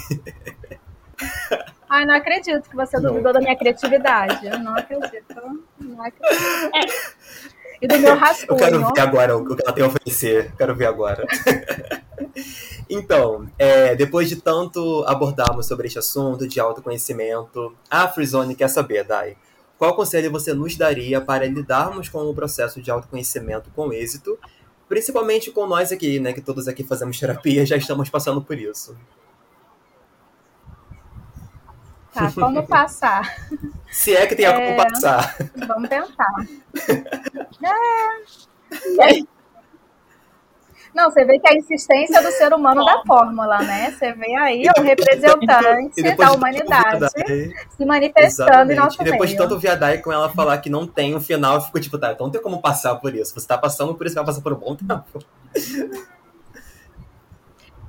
Ai, 1.89 2.05
não 2.05 2.15
acredito 2.15 2.69
que 2.69 2.77
você 2.77 3.01
duvidou 3.01 3.33
da 3.33 3.41
minha 3.41 3.57
criatividade. 3.57 4.47
Eu 4.47 4.59
não 4.59 4.77
acredito. 4.77 5.65
Não 5.81 6.03
acredito. 6.03 6.71
É. 6.75 7.49
E 7.81 7.87
do 7.87 7.99
meu 7.99 8.17
rascunho. 8.17 8.53
Eu 8.53 8.57
quero 8.57 8.79
ver 8.95 9.01
agora 9.01 9.37
o 9.37 9.57
que 9.57 9.63
ela 9.63 9.73
tem 9.73 9.85
a 9.85 9.87
oferecer. 9.87 10.53
Quero 10.57 10.75
ver 10.75 10.87
agora. 10.87 11.27
Então, 12.91 13.47
é, 13.59 13.95
depois 13.95 14.31
de 14.31 14.37
tanto 14.37 15.05
abordarmos 15.07 15.67
sobre 15.67 15.87
este 15.87 15.99
assunto 15.99 16.49
de 16.49 16.59
autoconhecimento, 16.59 17.77
a 17.91 18.09
Freezone 18.09 18.55
quer 18.55 18.69
saber, 18.69 19.05
Dai, 19.05 19.37
qual 19.77 19.95
conselho 19.95 20.31
você 20.31 20.55
nos 20.55 20.75
daria 20.75 21.21
para 21.21 21.47
lidarmos 21.47 22.09
com 22.09 22.21
o 22.21 22.35
processo 22.35 22.81
de 22.81 22.91
autoconhecimento 22.91 23.71
com 23.77 23.93
êxito, 23.93 24.39
principalmente 24.89 25.51
com 25.51 25.67
nós 25.67 25.93
aqui, 25.93 26.19
né, 26.19 26.33
que 26.33 26.41
todos 26.41 26.67
aqui 26.67 26.83
fazemos 26.83 27.21
terapia, 27.21 27.67
já 27.67 27.77
estamos 27.77 28.09
passando 28.09 28.41
por 28.41 28.59
isso. 28.59 28.97
Tá, 32.13 32.33
como 32.33 32.67
passar? 32.67 33.37
Se 33.91 34.15
é 34.15 34.27
que 34.27 34.35
tem 34.35 34.47
é, 34.47 34.53
como 34.53 34.77
passar. 34.77 35.37
Vamos 35.67 35.89
tentar. 35.89 36.35
É. 39.01 39.23
Não, 40.95 41.11
você 41.11 41.25
vê 41.25 41.39
que 41.39 41.49
a 41.49 41.57
insistência 41.57 42.21
do 42.23 42.31
ser 42.33 42.53
humano 42.53 42.85
da 42.85 43.03
fórmula, 43.07 43.59
né? 43.59 43.91
Você 43.93 44.13
vê 44.13 44.37
aí 44.37 44.65
o 44.77 44.83
representante 44.83 45.47
da 46.17 46.33
humanidade 46.33 47.09
se 47.71 47.85
manifestando 47.87 48.73
Exatamente. 48.73 48.73
em 48.73 48.77
nosso 48.77 49.01
E 49.01 49.05
depois 49.05 49.31
meio. 49.31 49.41
de 49.41 49.49
tanto 49.49 49.59
viadai 49.59 49.99
com 49.99 50.13
ela 50.13 50.29
falar 50.29 50.59
que 50.59 50.69
não 50.69 50.87
tem 50.87 51.15
um 51.15 51.21
final, 51.21 51.55
eu 51.55 51.61
fico 51.63 51.81
tipo, 51.81 51.99
tá, 51.99 52.13
então 52.13 52.27
não 52.27 52.33
tem 52.33 52.43
como 52.43 52.61
passar 52.61 52.95
por 52.97 53.15
isso. 53.15 53.33
Você 53.33 53.47
tá 53.47 53.57
passando 53.57 53.95
por 53.95 54.07
isso, 54.07 54.15
vai 54.17 54.25
passar 54.25 54.43
por 54.43 54.53
um 54.53 54.57
bom 54.57 54.77
tempo. 54.77 55.25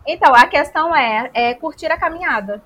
Então, 0.05 0.33
a 0.33 0.45
questão 0.47 0.95
é, 0.95 1.29
é 1.33 1.53
curtir 1.53 1.87
a 1.87 1.97
caminhada 1.97 2.61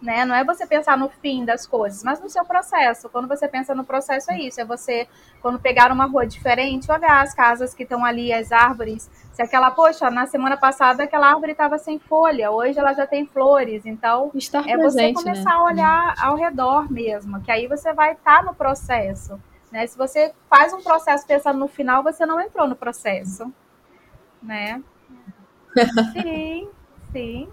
né? 0.00 0.24
Não 0.24 0.34
é 0.34 0.44
você 0.44 0.66
pensar 0.66 0.96
no 0.96 1.08
fim 1.08 1.44
das 1.44 1.66
coisas, 1.66 2.04
mas 2.04 2.20
no 2.20 2.28
seu 2.28 2.44
processo. 2.44 3.08
Quando 3.08 3.26
você 3.26 3.48
pensa 3.48 3.74
no 3.74 3.84
processo, 3.84 4.30
é 4.30 4.38
isso. 4.38 4.60
É 4.60 4.64
você, 4.64 5.08
quando 5.42 5.58
pegar 5.58 5.90
uma 5.90 6.06
rua 6.06 6.26
diferente, 6.26 6.90
olhar 6.90 7.20
as 7.20 7.34
casas 7.34 7.74
que 7.74 7.82
estão 7.82 8.04
ali, 8.04 8.32
as 8.32 8.52
árvores. 8.52 9.10
Se 9.32 9.42
aquela, 9.42 9.70
poxa, 9.70 10.08
na 10.10 10.26
semana 10.26 10.56
passada 10.56 11.02
aquela 11.02 11.28
árvore 11.28 11.52
estava 11.52 11.78
sem 11.78 11.98
folha, 11.98 12.50
hoje 12.50 12.78
ela 12.78 12.92
já 12.92 13.06
tem 13.06 13.26
flores. 13.26 13.84
Então, 13.86 14.30
Estar 14.34 14.68
é 14.68 14.76
presente, 14.76 15.14
você 15.14 15.24
começar 15.24 15.50
né? 15.50 15.56
a 15.56 15.62
olhar 15.62 16.14
ao 16.20 16.36
redor 16.36 16.90
mesmo, 16.90 17.40
que 17.42 17.50
aí 17.50 17.66
você 17.66 17.92
vai 17.92 18.12
estar 18.12 18.38
tá 18.38 18.42
no 18.42 18.54
processo. 18.54 19.40
Né? 19.70 19.86
Se 19.86 19.98
você 19.98 20.32
faz 20.48 20.72
um 20.72 20.80
processo 20.80 21.26
pensando 21.26 21.58
no 21.58 21.68
final, 21.68 22.02
você 22.02 22.24
não 22.24 22.40
entrou 22.40 22.68
no 22.68 22.76
processo. 22.76 23.52
Né? 24.40 24.80
sim, 26.14 26.68
sim. 27.12 27.48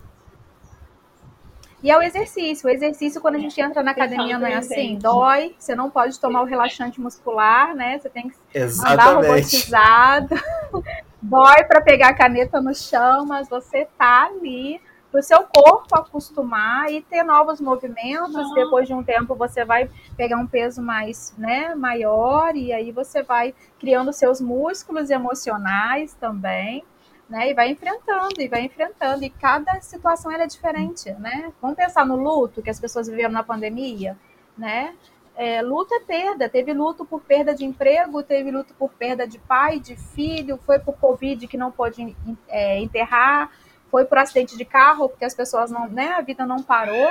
E 1.86 1.92
é 1.92 1.96
o 1.96 2.02
exercício. 2.02 2.68
O 2.68 2.72
exercício, 2.72 3.22
quando 3.22 3.36
a 3.36 3.38
gente 3.38 3.62
entra 3.62 3.84
na 3.84 3.92
academia, 3.92 4.40
não 4.40 4.48
é 4.48 4.56
assim, 4.56 4.98
dói, 4.98 5.54
você 5.56 5.76
não 5.76 5.88
pode 5.88 6.20
tomar 6.20 6.42
o 6.42 6.46
relaxante 6.46 7.00
muscular, 7.00 7.76
né? 7.76 8.00
Você 8.00 8.10
tem 8.10 8.28
que 8.28 8.36
Exatamente. 8.52 8.92
andar 8.92 9.14
robotizado. 9.14 10.36
dói 11.22 11.64
para 11.66 11.82
pegar 11.82 12.08
a 12.08 12.14
caneta 12.16 12.60
no 12.60 12.74
chão, 12.74 13.28
mas 13.28 13.48
você 13.48 13.88
tá 14.00 14.24
ali 14.24 14.82
para 15.12 15.20
o 15.20 15.24
seu 15.24 15.44
corpo 15.44 15.96
acostumar 15.96 16.92
e 16.92 17.04
ter 17.04 17.22
novos 17.22 17.62
movimentos. 17.62 18.34
Não. 18.34 18.56
Depois 18.56 18.88
de 18.88 18.94
um 18.96 19.04
tempo, 19.04 19.36
você 19.36 19.64
vai 19.64 19.88
pegar 20.18 20.38
um 20.38 20.48
peso 20.48 20.82
mais 20.82 21.36
né, 21.38 21.76
maior 21.76 22.56
e 22.56 22.74
aí 22.74 22.92
você 22.92 23.22
vai 23.22 23.54
criando 23.80 24.12
seus 24.12 24.42
músculos 24.42 25.12
emocionais 25.12 26.16
também 26.16 26.84
né? 27.30 27.50
E 27.50 27.54
vai 27.54 27.70
enfrentando, 27.70 28.40
e 28.40 28.48
vai 28.48 28.62
enfrentando, 28.62 29.24
e 29.24 29.30
cada 29.30 29.80
situação 29.82 30.32
é 30.32 30.46
diferente, 30.46 31.12
né? 31.14 31.52
Vamos 31.62 31.76
pensar 31.76 32.06
no 32.06 32.16
luto 32.16 32.62
que 32.62 32.70
as 32.70 32.80
pessoas 32.80 33.08
viveram 33.08 33.34
na 33.34 33.44
pandemia, 33.44 34.18
né? 34.58 34.96
É, 35.36 35.62
luto 35.62 35.94
é 35.94 36.00
perda, 36.00 36.48
teve 36.48 36.72
luto 36.72 37.04
por 37.04 37.22
perda 37.22 37.54
de 37.54 37.66
emprego, 37.66 38.24
teve 38.24 38.52
luto 38.52 38.74
por 38.76 38.90
perda 38.92 39.28
de 39.28 39.38
pai, 39.38 39.80
de 39.80 39.96
filho, 39.96 40.58
foi 40.66 40.80
por 40.80 40.96
Covid 40.96 41.46
que 41.48 41.58
não 41.58 41.72
pôde 41.72 42.16
é, 42.48 42.80
enterrar, 42.80 43.52
foi 43.92 44.06
por 44.06 44.18
acidente 44.18 44.58
de 44.58 44.64
carro, 44.64 45.10
porque 45.10 45.26
as 45.26 45.34
pessoas 45.34 45.70
não, 45.70 45.90
né, 45.90 46.14
a 46.14 46.22
vida 46.22 46.46
não 46.46 46.64
parou, 46.64 47.10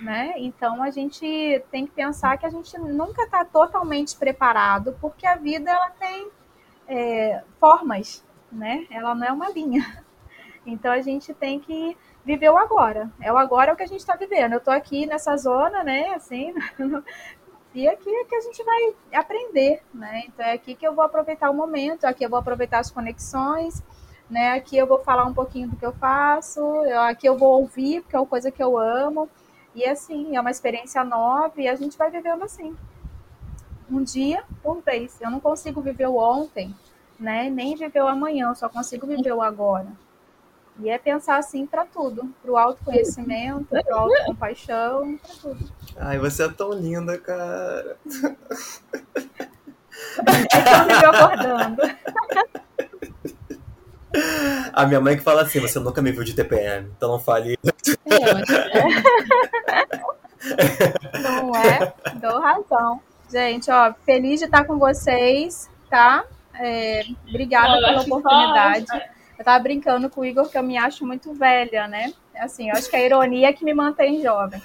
né? 0.00 0.34
Então 0.38 0.82
a 0.82 0.90
gente 0.90 1.62
tem 1.70 1.86
que 1.86 1.92
pensar 1.92 2.36
que 2.36 2.44
a 2.44 2.50
gente 2.50 2.76
nunca 2.78 3.22
está 3.22 3.44
totalmente 3.44 4.16
preparado, 4.16 4.96
porque 5.00 5.24
a 5.24 5.36
vida 5.36 5.70
ela 5.70 5.90
tem 5.90 6.28
é, 6.88 7.42
formas, 7.60 8.24
né? 8.52 8.86
Ela 8.90 9.14
não 9.14 9.26
é 9.26 9.32
uma 9.32 9.50
linha. 9.50 9.84
Então 10.64 10.92
a 10.92 11.00
gente 11.00 11.34
tem 11.34 11.58
que 11.58 11.96
viver 12.24 12.48
o 12.48 12.56
agora. 12.56 13.10
É 13.20 13.32
o 13.32 13.36
agora 13.36 13.72
o 13.72 13.76
que 13.76 13.82
a 13.82 13.86
gente 13.86 13.98
está 13.98 14.14
vivendo. 14.14 14.52
Eu 14.52 14.58
estou 14.58 14.72
aqui 14.72 15.06
nessa 15.06 15.36
zona, 15.36 15.82
né? 15.82 16.14
Assim, 16.14 16.54
e 17.74 17.88
aqui 17.88 18.08
é 18.08 18.24
que 18.24 18.34
a 18.36 18.40
gente 18.40 18.62
vai 18.62 18.94
aprender, 19.12 19.82
né? 19.92 20.22
Então 20.26 20.46
é 20.46 20.52
aqui 20.52 20.76
que 20.76 20.86
eu 20.86 20.94
vou 20.94 21.04
aproveitar 21.04 21.50
o 21.50 21.54
momento, 21.54 22.04
aqui 22.04 22.24
eu 22.24 22.30
vou 22.30 22.38
aproveitar 22.38 22.78
as 22.78 22.92
conexões, 22.92 23.82
né? 24.30 24.52
Aqui 24.52 24.76
eu 24.76 24.86
vou 24.86 25.00
falar 25.00 25.24
um 25.24 25.34
pouquinho 25.34 25.68
do 25.68 25.76
que 25.76 25.84
eu 25.84 25.92
faço, 25.92 26.62
aqui 27.08 27.28
eu 27.28 27.36
vou 27.36 27.60
ouvir, 27.60 28.02
porque 28.02 28.14
é 28.14 28.20
uma 28.20 28.26
coisa 28.26 28.50
que 28.50 28.62
eu 28.62 28.78
amo. 28.78 29.28
E 29.74 29.84
assim, 29.86 30.36
é 30.36 30.40
uma 30.40 30.50
experiência 30.50 31.02
nova 31.02 31.60
e 31.60 31.66
a 31.66 31.74
gente 31.74 31.96
vai 31.96 32.10
vivendo 32.10 32.42
assim. 32.44 32.76
Um 33.90 34.02
dia 34.02 34.44
por 34.62 34.80
vez. 34.82 35.20
Eu 35.20 35.30
não 35.30 35.40
consigo 35.40 35.80
viver 35.80 36.06
o 36.06 36.16
ontem, 36.16 36.74
né? 37.22 37.48
Nem 37.48 37.76
viver 37.76 38.02
o 38.02 38.08
amanhã, 38.08 38.48
eu 38.48 38.54
só 38.54 38.68
consigo 38.68 39.06
viver 39.06 39.32
o 39.32 39.40
agora. 39.40 39.86
E 40.78 40.88
é 40.88 40.98
pensar 40.98 41.36
assim 41.36 41.66
para 41.66 41.84
tudo, 41.84 42.32
para 42.42 42.50
o 42.50 42.56
autoconhecimento, 42.56 43.66
para 43.66 43.94
autocompaixão, 43.94 45.18
para 45.18 45.34
tudo. 45.40 45.72
Ai, 45.96 46.18
você 46.18 46.44
é 46.44 46.48
tão 46.48 46.72
linda, 46.72 47.18
cara. 47.18 47.96
É 50.18 50.46
que 50.46 50.68
eu 50.68 50.84
vivo 50.88 51.06
acordando. 51.06 51.82
A 54.72 54.86
minha 54.86 55.00
mãe 55.00 55.16
que 55.16 55.22
fala 55.22 55.42
assim, 55.42 55.60
você 55.60 55.78
nunca 55.78 56.02
me 56.02 56.12
viu 56.12 56.24
de 56.24 56.34
TPM, 56.34 56.90
então 56.96 57.10
não 57.10 57.18
fale. 57.18 57.58
É, 58.06 58.34
não 61.22 61.54
é? 61.54 61.94
Dou 62.20 62.40
razão. 62.40 63.00
Gente, 63.30 63.70
ó, 63.70 63.94
feliz 64.04 64.40
de 64.40 64.46
estar 64.46 64.64
com 64.64 64.78
vocês, 64.78 65.70
tá? 65.88 66.24
É, 66.54 67.02
obrigada 67.28 67.78
pela 67.80 68.02
oportunidade. 68.02 68.86
Eu 69.38 69.44
tava 69.44 69.62
brincando 69.62 70.08
com 70.08 70.20
o 70.20 70.24
Igor 70.24 70.48
que 70.48 70.56
eu 70.56 70.62
me 70.62 70.76
acho 70.76 71.06
muito 71.06 71.32
velha, 71.32 71.88
né? 71.88 72.12
Assim, 72.36 72.68
eu 72.68 72.76
acho 72.76 72.88
que 72.88 72.96
a 72.96 73.04
ironia 73.04 73.48
é 73.48 73.52
que 73.52 73.64
me 73.64 73.74
mantém 73.74 74.22
jovem. 74.22 74.62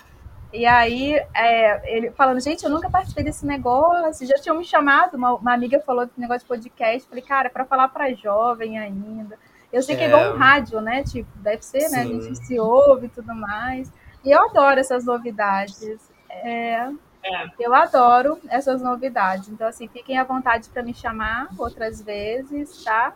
E 0.54 0.66
aí, 0.66 1.14
é, 1.36 1.98
ele 1.98 2.12
falando, 2.12 2.40
gente, 2.40 2.64
eu 2.64 2.70
nunca 2.70 2.90
participei 2.90 3.24
desse 3.24 3.46
negócio, 3.46 4.26
já 4.26 4.36
tinham 4.36 4.58
me 4.58 4.64
chamado, 4.64 5.18
uma, 5.18 5.34
uma 5.36 5.54
amiga 5.54 5.80
falou 5.82 6.06
do 6.06 6.12
negócio 6.16 6.42
de 6.42 6.48
podcast, 6.48 7.08
falei, 7.08 7.24
cara, 7.24 7.50
para 7.50 7.66
falar 7.66 7.90
para 7.90 8.14
jovem 8.14 8.80
ainda. 8.80 9.38
Eu 9.72 9.84
sei 9.84 9.96
que 9.98 10.04
é 10.04 10.08
igual 10.08 10.34
um 10.34 10.38
rádio, 10.38 10.80
né? 10.80 11.04
Tipo, 11.04 11.30
deve 11.40 11.64
ser, 11.64 11.82
Sim. 11.82 11.96
né? 11.96 12.02
A 12.02 12.06
gente 12.06 12.46
se 12.46 12.58
ouve 12.60 13.08
e 13.08 13.10
tudo 13.10 13.36
mais. 13.36 13.92
E 14.24 14.32
eu 14.32 14.42
adoro 14.46 14.80
essas 14.80 15.06
novidades. 15.06 16.10
É, 16.30 16.90
é. 17.36 17.48
Eu 17.60 17.74
adoro 17.74 18.40
essas 18.50 18.82
novidades. 18.82 19.50
Então, 19.50 19.68
assim, 19.68 19.88
fiquem 19.88 20.18
à 20.18 20.24
vontade 20.24 20.70
para 20.70 20.84
me 20.84 20.94
chamar 20.94 21.50
outras 21.58 22.02
vezes, 22.02 22.84
tá? 22.84 23.14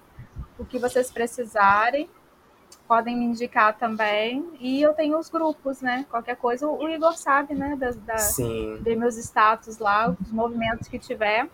O 0.57 0.65
que 0.65 0.77
vocês 0.77 1.11
precisarem 1.11 2.09
podem 2.87 3.15
me 3.17 3.25
indicar 3.25 3.77
também. 3.77 4.49
E 4.59 4.81
eu 4.81 4.93
tenho 4.93 5.17
os 5.17 5.29
grupos, 5.29 5.81
né? 5.81 6.05
Qualquer 6.09 6.35
coisa, 6.35 6.67
o 6.67 6.89
Igor 6.89 7.17
sabe, 7.17 7.53
né? 7.53 7.75
Da, 7.77 7.91
da, 7.91 8.15
de 8.15 8.95
meus 8.95 9.17
status 9.17 9.77
lá, 9.77 10.09
os 10.09 10.31
movimentos 10.31 10.87
que 10.87 10.99
tiver. 10.99 11.47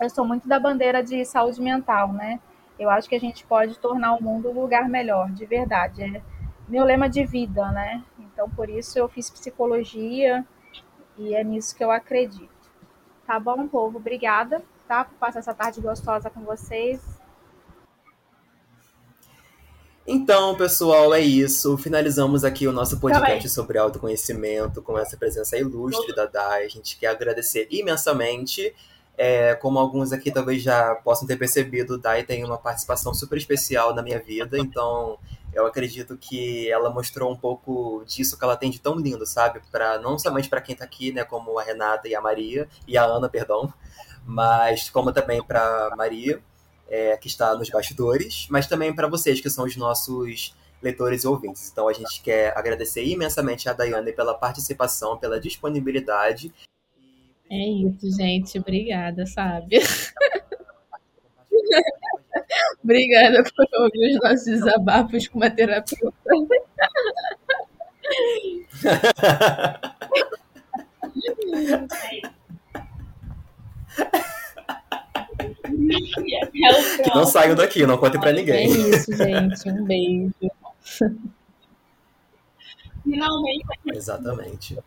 Eu 0.00 0.10
sou 0.10 0.24
muito 0.24 0.46
da 0.46 0.60
bandeira 0.60 1.02
de 1.02 1.24
saúde 1.24 1.60
mental, 1.60 2.12
né? 2.12 2.38
Eu 2.78 2.90
acho 2.90 3.08
que 3.08 3.16
a 3.16 3.20
gente 3.20 3.44
pode 3.44 3.78
tornar 3.78 4.12
o 4.14 4.22
mundo 4.22 4.50
um 4.50 4.60
lugar 4.60 4.88
melhor, 4.88 5.30
de 5.30 5.44
verdade. 5.44 6.02
É 6.02 6.22
meu 6.68 6.84
lema 6.84 7.08
de 7.08 7.24
vida, 7.24 7.70
né? 7.72 8.04
Então, 8.18 8.48
por 8.50 8.68
isso 8.68 8.98
eu 8.98 9.08
fiz 9.08 9.30
psicologia 9.30 10.46
e 11.18 11.34
é 11.34 11.42
nisso 11.42 11.74
que 11.74 11.82
eu 11.82 11.90
acredito. 11.90 12.48
Tá 13.26 13.38
bom, 13.38 13.66
povo? 13.68 13.98
Obrigada, 13.98 14.62
tá? 14.86 15.04
Por 15.04 15.18
passar 15.18 15.40
essa 15.40 15.52
tarde 15.52 15.80
gostosa 15.80 16.30
com 16.30 16.40
vocês. 16.40 17.00
Então, 20.06 20.56
pessoal, 20.56 21.12
é 21.12 21.20
isso. 21.20 21.76
Finalizamos 21.76 22.42
aqui 22.42 22.66
o 22.66 22.72
nosso 22.72 22.98
podcast 22.98 23.30
Também. 23.30 23.48
sobre 23.48 23.76
autoconhecimento 23.76 24.80
com 24.80 24.98
essa 24.98 25.18
presença 25.18 25.58
ilustre 25.58 26.14
da 26.14 26.24
Dai. 26.24 26.64
A 26.64 26.68
gente 26.68 26.98
quer 26.98 27.08
agradecer 27.08 27.68
imensamente. 27.70 28.74
É, 29.18 29.54
como 29.56 29.78
alguns 29.78 30.12
aqui 30.12 30.30
talvez 30.30 30.62
já 30.62 30.94
possam 30.94 31.26
ter 31.26 31.36
percebido, 31.36 31.98
Dai 31.98 32.22
tem 32.22 32.42
uma 32.44 32.56
participação 32.56 33.12
super 33.12 33.36
especial 33.36 33.94
na 33.94 34.00
minha 34.00 34.20
vida, 34.20 34.56
então 34.58 35.18
eu 35.58 35.66
acredito 35.66 36.16
que 36.16 36.70
ela 36.70 36.90
mostrou 36.90 37.32
um 37.32 37.36
pouco 37.36 38.04
disso 38.06 38.38
que 38.38 38.44
ela 38.44 38.56
tem 38.56 38.70
de 38.70 38.80
tão 38.80 38.96
lindo, 38.96 39.26
sabe? 39.26 39.60
Para 39.70 39.98
não 39.98 40.18
somente 40.18 40.48
para 40.48 40.60
quem 40.60 40.72
está 40.72 40.84
aqui, 40.84 41.12
né, 41.12 41.24
como 41.24 41.58
a 41.58 41.62
Renata 41.62 42.08
e 42.08 42.14
a 42.14 42.20
Maria 42.20 42.68
e 42.86 42.96
a 42.96 43.04
Ana, 43.04 43.28
perdão, 43.28 43.72
mas 44.24 44.88
como 44.90 45.12
também 45.12 45.42
para 45.42 45.94
Maria 45.96 46.40
é, 46.88 47.16
que 47.16 47.28
está 47.28 47.54
nos 47.54 47.68
bastidores, 47.68 48.46
mas 48.50 48.66
também 48.66 48.94
para 48.94 49.08
vocês, 49.08 49.40
que 49.40 49.50
são 49.50 49.64
os 49.64 49.76
nossos 49.76 50.54
leitores 50.82 51.24
e 51.24 51.26
ouvintes. 51.26 51.70
Então 51.70 51.88
a 51.88 51.92
gente 51.92 52.22
quer 52.22 52.56
agradecer 52.56 53.04
imensamente 53.04 53.68
a 53.68 53.72
Daiane 53.72 54.12
pela 54.12 54.34
participação, 54.34 55.18
pela 55.18 55.40
disponibilidade. 55.40 56.52
É 57.50 57.68
isso, 57.68 58.10
gente. 58.16 58.58
Obrigada, 58.58 59.26
sabe? 59.26 59.78
Obrigada 62.82 63.42
por 63.42 63.66
ouvir 63.82 64.14
os 64.14 64.20
nossos 64.22 64.44
desabafos 64.44 65.28
com 65.28 65.38
uma 65.38 65.50
terapeuta. 65.50 66.14
que 77.02 77.14
não 77.14 77.26
saiam 77.26 77.54
daqui, 77.54 77.86
não 77.86 77.98
contem 77.98 78.20
pra 78.20 78.32
ninguém. 78.32 78.54
É 78.56 78.64
isso, 78.64 79.12
gente. 79.14 79.68
Um 79.68 79.84
beijo. 79.84 80.32
Finalmente. 83.02 83.66
Exatamente. 83.86 84.78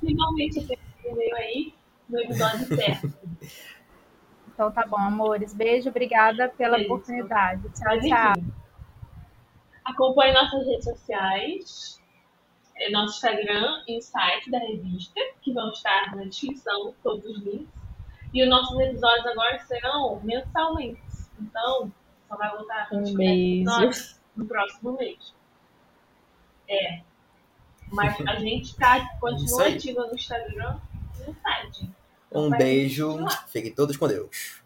Finalmente 0.00 0.54
você 0.60 0.78
veio 1.14 1.36
aí 1.36 1.74
no 2.08 2.20
episódio 2.20 2.66
certo. 2.66 3.12
Então 4.54 4.70
tá 4.70 4.86
bom, 4.86 4.96
amores. 4.96 5.52
Beijo, 5.52 5.90
obrigada 5.90 6.48
pela 6.48 6.76
beijo. 6.76 6.94
oportunidade. 6.94 7.62
Tchau, 7.70 8.00
tchau. 8.00 8.34
Acompanhe 9.84 10.32
nossas 10.32 10.64
redes 10.64 10.84
sociais, 10.84 12.00
é 12.76 12.90
nosso 12.90 13.16
Instagram 13.16 13.82
e 13.86 13.98
o 13.98 14.00
site 14.00 14.50
da 14.50 14.58
revista, 14.58 15.20
que 15.42 15.52
vão 15.52 15.70
estar 15.70 16.14
na 16.16 16.24
descrição, 16.24 16.94
todos 17.02 17.24
os 17.24 17.42
links. 17.44 17.68
E 18.32 18.42
os 18.42 18.48
nossos 18.48 18.78
episódios 18.78 19.26
agora 19.26 19.58
serão 19.60 20.20
mensalmente. 20.22 21.02
Então, 21.38 21.92
só 22.28 22.36
vai 22.36 22.50
voltar 22.50 22.88
a 22.90 22.96
um 22.96 23.14
beijo. 23.14 23.70
no 24.36 24.46
próximo 24.46 24.96
mês. 24.96 25.34
É. 26.68 27.00
Mas 27.92 28.20
a 28.26 28.36
gente 28.36 28.74
tá, 28.76 29.18
continua 29.20 29.68
ativa 29.68 30.06
no 30.06 30.14
Instagram 30.14 30.78
e 31.20 31.28
no 31.28 31.34
site. 31.34 31.90
Então, 32.34 32.46
um 32.46 32.50
beijo. 32.50 33.16
Fiquem 33.46 33.72
todos 33.72 33.96
com 33.96 34.08
Deus. 34.08 34.63